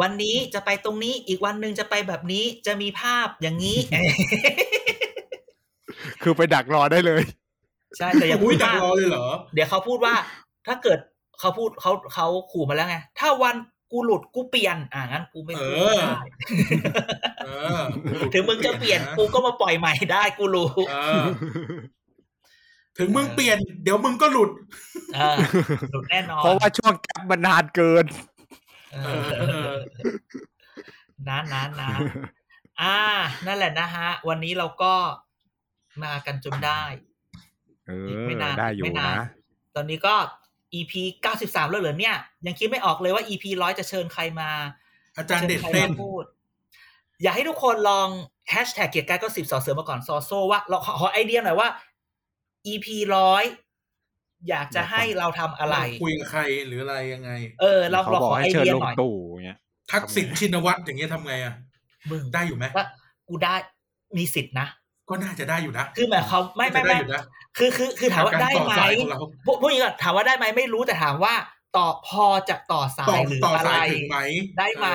[0.00, 3.78] วันนี้จะไปตรงนี้อีกวันหนึ่งจะไปแบบนี้จะมีภาพอย่างนี้
[6.22, 7.22] คือไปดักรอได้เลย
[7.98, 10.14] ใช่แต่อย่าพูอุ้ยดดักว่ารอเลยเหรอ เดี๋ยวเขาพูดว่า
[10.66, 10.98] ถ้าเกิด
[11.40, 13.54] เขาพูดเขาเขาขู่มาแล้วไง ถ้าวัน
[13.90, 16.20] กูหลุดกูเปลี่ยน อ่างั้นกูไม่พูดเออได้
[17.44, 17.82] เออ
[18.32, 21.24] ถึงมึงจะเปลี่ยนกูก็มาปล่อยใหม่ได้กูรู้เออ
[22.98, 24.50] ถึงมึงเปลี่ยน เดี๋ยวมึงก็หลุด
[25.14, 25.36] เออ
[25.92, 28.04] หลุดแน่นอนเพราะว่าช่วงแกลบมันนานเกิน
[28.92, 28.98] เอ
[29.74, 29.76] อ
[31.28, 31.90] นะนะนะ
[32.80, 32.96] อ่า
[33.46, 34.94] นั่นแหละนะฮะ วันนี้เราก็
[36.02, 36.82] มากันจนได้
[37.86, 39.26] เออีกอไม่นานได้อยู่ไม่นานนะ
[39.74, 40.14] ตอนนี้ก็
[40.74, 40.92] EP
[41.32, 42.16] 93 แล้วเหรอเนี่ย
[42.46, 44.50] ยังคิดไม่ออกเลยว่า EP ร้อยจะเชิญใครมา
[45.16, 46.24] อาจารย์เด็ดชิญใคเส้นมาพูด
[47.22, 48.08] อยากให้ทุกคนลอง
[48.50, 51.68] แฮชแท็กเกียร์กายก็สิบสอเสือมาก่อนซอโซว่าเราขอขอไอเดียหน่อยว่า
[52.72, 53.44] EP ร้อย
[54.48, 59.14] อยากจะให้เราทำอะไร คุยกับใครหรืออะไรยังไง เออ เราเขาเราบอกขอให้ไอเชิญเดียลงหน่อยตู่
[59.44, 59.58] เงี้ย
[59.92, 61.54] ทักษิณชินวัตรอย่างเงี้ยทำไงอะ
[62.10, 62.86] มึงได้อยู่ไหมว่า
[63.28, 63.54] กูได้
[64.16, 64.66] มีสิทธินะ
[65.08, 67.22] ก็น่าจะได้อยู่นะ คือหมายความไม่ไม่น่าจะได้ไม่อยู่นะ
[67.58, 71.34] คือคือคือถามว่าการได้ต่อไหมสายของเราพูดพูดอย่างนี้ก่อนถามว่าได้ไหมไม่รู้แต่ถามว่า
[71.76, 74.18] ต่อพอจะต่อสาต่อยหรือต่ออะไรสายถึงไหม
[74.58, 74.88] ได้ไหม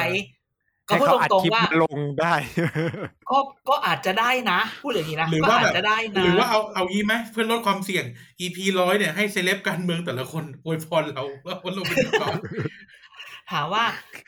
[0.90, 2.34] ก็ให้พูดเขาอัดตรงคลิปๆว่ามาลงได้
[3.32, 3.38] ก็
[3.70, 8.06] ก็อาจจะได้นะพูดอย่างนี้นะหรือก็ว่าอาแบจบจะได้นะหรือว่าเอาเอางี้ไหมเพื่อลดความเสี่ยง
[8.40, 12.38] EP ร้อยเนี่ยให้เซเลบการเมืองแต่ละคนอวยพรเราว่าวันเราเป็นก่อน
[13.52, 13.84] ถามว่า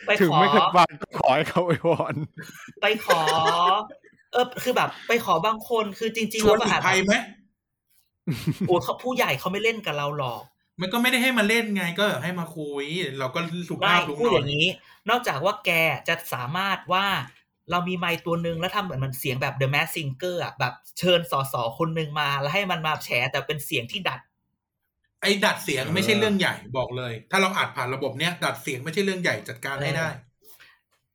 [0.05, 2.15] ไปถึงขอไม่เคยฟังก็ขอให้เขาอวยพร
[2.81, 3.21] ไปขอ
[4.33, 7.13] เออคือแบบ ไปขอบางคนคือจริงชๆวเรานก็อีอาจกภัยไหม
[8.67, 10.41] โอ้เขาผู้ใหญ่เขาไม่เล่นกับเราหรอก
[10.81, 12.85] มันก็ไม่ได้ให้มาเล่นไงก็ให้มาคุย
[13.19, 14.67] เราก็สุไม่ภาพลงหพูดน่ออยย่างนี้
[15.09, 15.71] นอกจากว่าแก
[16.07, 17.05] จะสามารถว่า
[17.71, 24.19] เรามีไมค์ตัวหนึ่งแล้วทำเหมือนมันเสียงแบบ The Mask Singer อะแบบเชิญสอสอคนหนึ่งมา แล้วให้มันมาแฉแต่เป็นเสียงที่ดัด
[25.21, 30.07] ไอ้ดัดเสียงเออไม่ใช่เรื่องใหญ่บอกเลย ถ้าเราอัดผ่านระบบเนี้ยดัดเสียงไม่ใช่เรื่องใหญ่จัดการให้ได้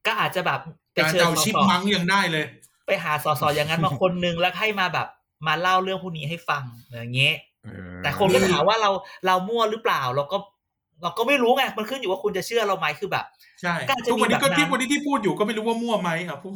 [0.07, 0.61] ก็อาจจะแบบ
[0.95, 2.45] ไปการเชิญเจ้าสอชิปสอมังยังได้เลย
[2.87, 5.09] ไปหาสอสออย่างนั้นมาคนหนึ่งแล้วให้มาแบบ
[5.47, 7.35] มาเล่าเรื่องพวกนี้ให้ฟังอย่างเงี้ย
[7.65, 8.91] เออแต่คนก็ถามว่าเรา
[9.27, 10.39] เรามั่วหรือเปล่าเราก็
[11.03, 13.25] เราก็ไม่รู้ไงมันขึ้นอยู่ว่าคุณจะเชื่อเราไหมคือแบบ
[13.61, 16.55] ใช่ก็อาจจะทุกวันนี้มีก็แบบนั้นที่วันนี้ที่พูดอยู่ก็ไม่รู้ว่ามั่วไหมอะพูด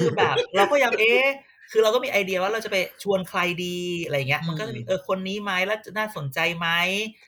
[0.00, 1.26] คือแบบ เราก็ยังเอ๊ะ
[1.72, 6.68] คือเราก็มีไอเดียว่าเราจะไปชวนใครดีอะไรเงี้ย มันก็จะมีเออคนนี้ไหมแล้วจะน่าสนใจไหม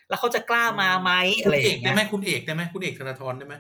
[0.09, 1.13] แล้วเขาจะกล้ามาไหม
[1.45, 3.55] คุอะไรณอเอกย่างได้เงี้ยไหมคุณเอกได้ไหมคุณเอกธนาธรได้ไหม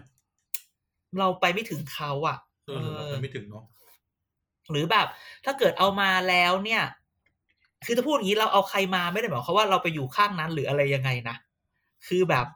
[1.19, 3.65] เราไปไม่ถึงเขาอะเออเออมันไม่ถึงเนาะ
[4.71, 5.07] หรือแบบ
[5.45, 6.83] ถ้าเกิดเอามาแล้วเนี่ย
[7.87, 11.37] คือถ้าพูดอย่างนี้เราเอาใครมาไม่ได้หมายความว่าเราไปอยู่ข้างนั้นหรืออะไรยังไงนะ
[12.07, 12.47] คือแบบ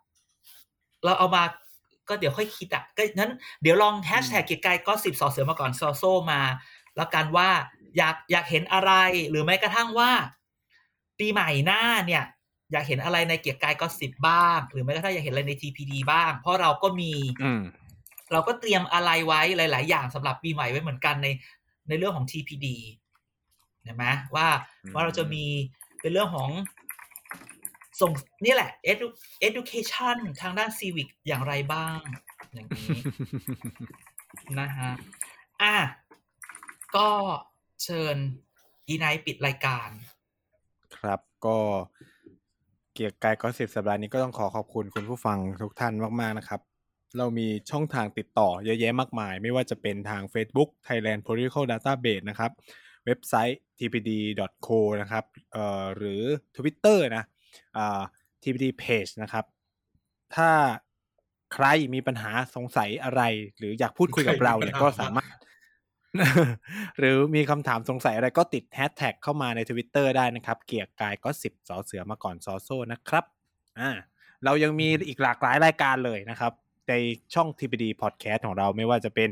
[1.05, 1.43] เราเอามา
[2.09, 3.31] ก็เดี๋ยวค่อยคิดอะก็งั้น
[3.63, 6.41] เดี๋ยวลองแฮชแท็กเกียร์กายก็สิบสอเสือมาก่อนซอโซมา
[6.97, 7.49] แล้วกันว่า
[7.97, 8.93] อยากอยากเห็นอะไร
[9.31, 10.11] หรือแม้กระทั่งว่า
[11.19, 12.25] ปีใหม่หน้าเนี่ย
[12.73, 17.63] อยากเห็นอะไรในเกียร์กายก็สิบบ้าง หรือแม้กระทั่งอยากเห็นอะไรใน TPD บ้าง เพราะเราก็มีอืม
[18.33, 21.29] เราก็เตรียมอะไรไว้หลาย ๆ อย่างสำหรับปีใหม่ไว้เหมือนกันใน
[21.91, 22.66] ในเรื่องของ TPD
[23.82, 24.49] เห็นไหมว่า
[24.84, 25.45] อืมว่าเราจะมี
[26.01, 26.51] เป็นเรื่องของ
[28.01, 28.12] ส่ง
[28.45, 29.07] นี่แหละ edu
[29.49, 31.99] education ทางด้าน civic อย่างไรบ้าง
[32.53, 32.99] อย่างนี้
[34.61, 34.91] นะฮะ
[35.62, 35.76] อะ
[36.97, 37.09] ก็
[37.82, 38.16] เชิญ
[38.88, 39.88] อีไนปิดรายการ
[40.97, 41.59] ครับก็
[42.93, 46.61] เกียร์กายก็สิบสัปดาห์นี้ก็ต้องขอขอบคุณคุณผู้ฟังทุกท่านมาก ๆ นะครับ
[47.19, 52.51] เรามีช่องทางติดต่อเยอะแยะมากมาย ไม่ว่าจะเป็นทาง Facebook Thailand Political Database นะครับ
[53.07, 56.23] เว็บไซต์ tpd.co นะครับเอ่อหรือ
[56.57, 57.25] Twitter นะ
[57.77, 58.01] อ่า
[58.43, 59.45] tpd page นะครับ
[60.35, 60.51] ถ้า
[61.55, 63.23] ใครมีปัญหาสงสัยอะไร
[63.59, 65.37] หรืออยากพูดคุยกับเราเนี่ยก็สามารถ
[66.99, 73.25] หรือมีคำถามสงสัยอะไรก็ติดแฮชแท็กเข้ามาใน Twitter ได้นะครับ เกียร์กายก็สิบสอเสือมาก่อนซอโซนะครับ
[73.81, 73.91] อ่า
[74.45, 76.53] เรายังมีอีกหลากหลายรายการเลยนะครับ
[76.89, 76.95] ใน
[77.35, 79.28] ช่อง TPD Podcast ของเราไม่ว่าจะเป็น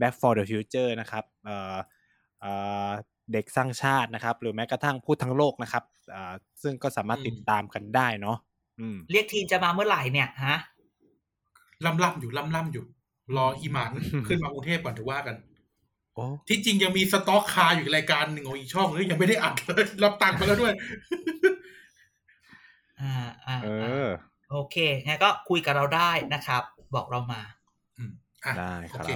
[0.00, 1.76] Back for the Future นะครับเอ่อ
[2.40, 2.52] เอ่
[2.88, 2.90] อ
[3.32, 5.84] เด็กสร้างชาตินะครับ หรือแม้กระทั่งพูดทั้งโลกนะครับ
[6.14, 6.32] อ่า
[6.62, 8.36] ซึ่งก็สามารถติดตามกันได้เนาะ
[8.80, 10.56] อืมเรียกทีมจะมาเมื่อไหร่เนี่ยฮะ
[11.84, 12.84] ล่ำล่ำๆอยู่ล่ำล่ำๆอยู่
[13.36, 13.90] รออีหมาน
[14.26, 15.36] ขึ้นมากรุงเทพก่อนถือว่ากัน
[16.14, 20.74] โอ้ที่จริงยังมีสต็อกคาอยู่อีกรายการหนึ่งของอีกช่องเลยยังไม่ได้อัดเลยรับตังค์ไปแล้วด้วย
[23.00, 23.14] อ่า
[23.46, 24.12] อ่าเออ่าอ
[24.50, 24.76] โอเค
[25.06, 26.62] งั้นก็คุยกับเราได้นะครับ
[26.94, 27.40] บอกเรามา
[27.96, 28.10] อืม
[28.44, 29.10] อะได้ครับโอเค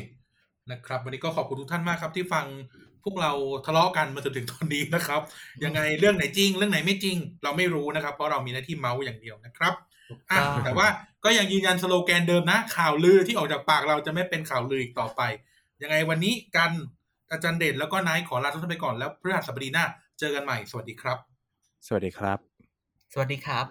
[0.71, 2.47] นะครับ วันนี้ก็ขอบคุณทุกท่านมากครับ ที่ฟัง
[3.05, 3.33] พวกเรา
[3.67, 5.21] ทะเลาะกันมาจนถึงตอนนี้นะครับ
[5.65, 9.75] ยังไงเรื่องไหนจริง เรื่องไหนไม่จริง เราไม่รู้นะครับ เพราะเรามีหน้าที่เมาส์อย่างเดียวนะครับ
[10.31, 10.87] อะถูกต้องแต่ว่า
[11.25, 15.21] ก็ยังยืนยันสโลแกนเดิมนะ ข่าวลือที่ออกจากปากเราจะไม่เป็นข่าวลืออีกต่อไป
[15.83, 16.71] ยังไงวันนี้กัน
[17.31, 19.85] อาจารย์เด่นแล้วก็นายขอลาทุกท่านไปก่อนแล้วพฤหัสบดีหน้า
[20.19, 21.19] เจอกันใหม่สวัสดีครับ
[21.87, 22.39] สวัสดีครับ
[23.13, 23.67] สวัสดีครับ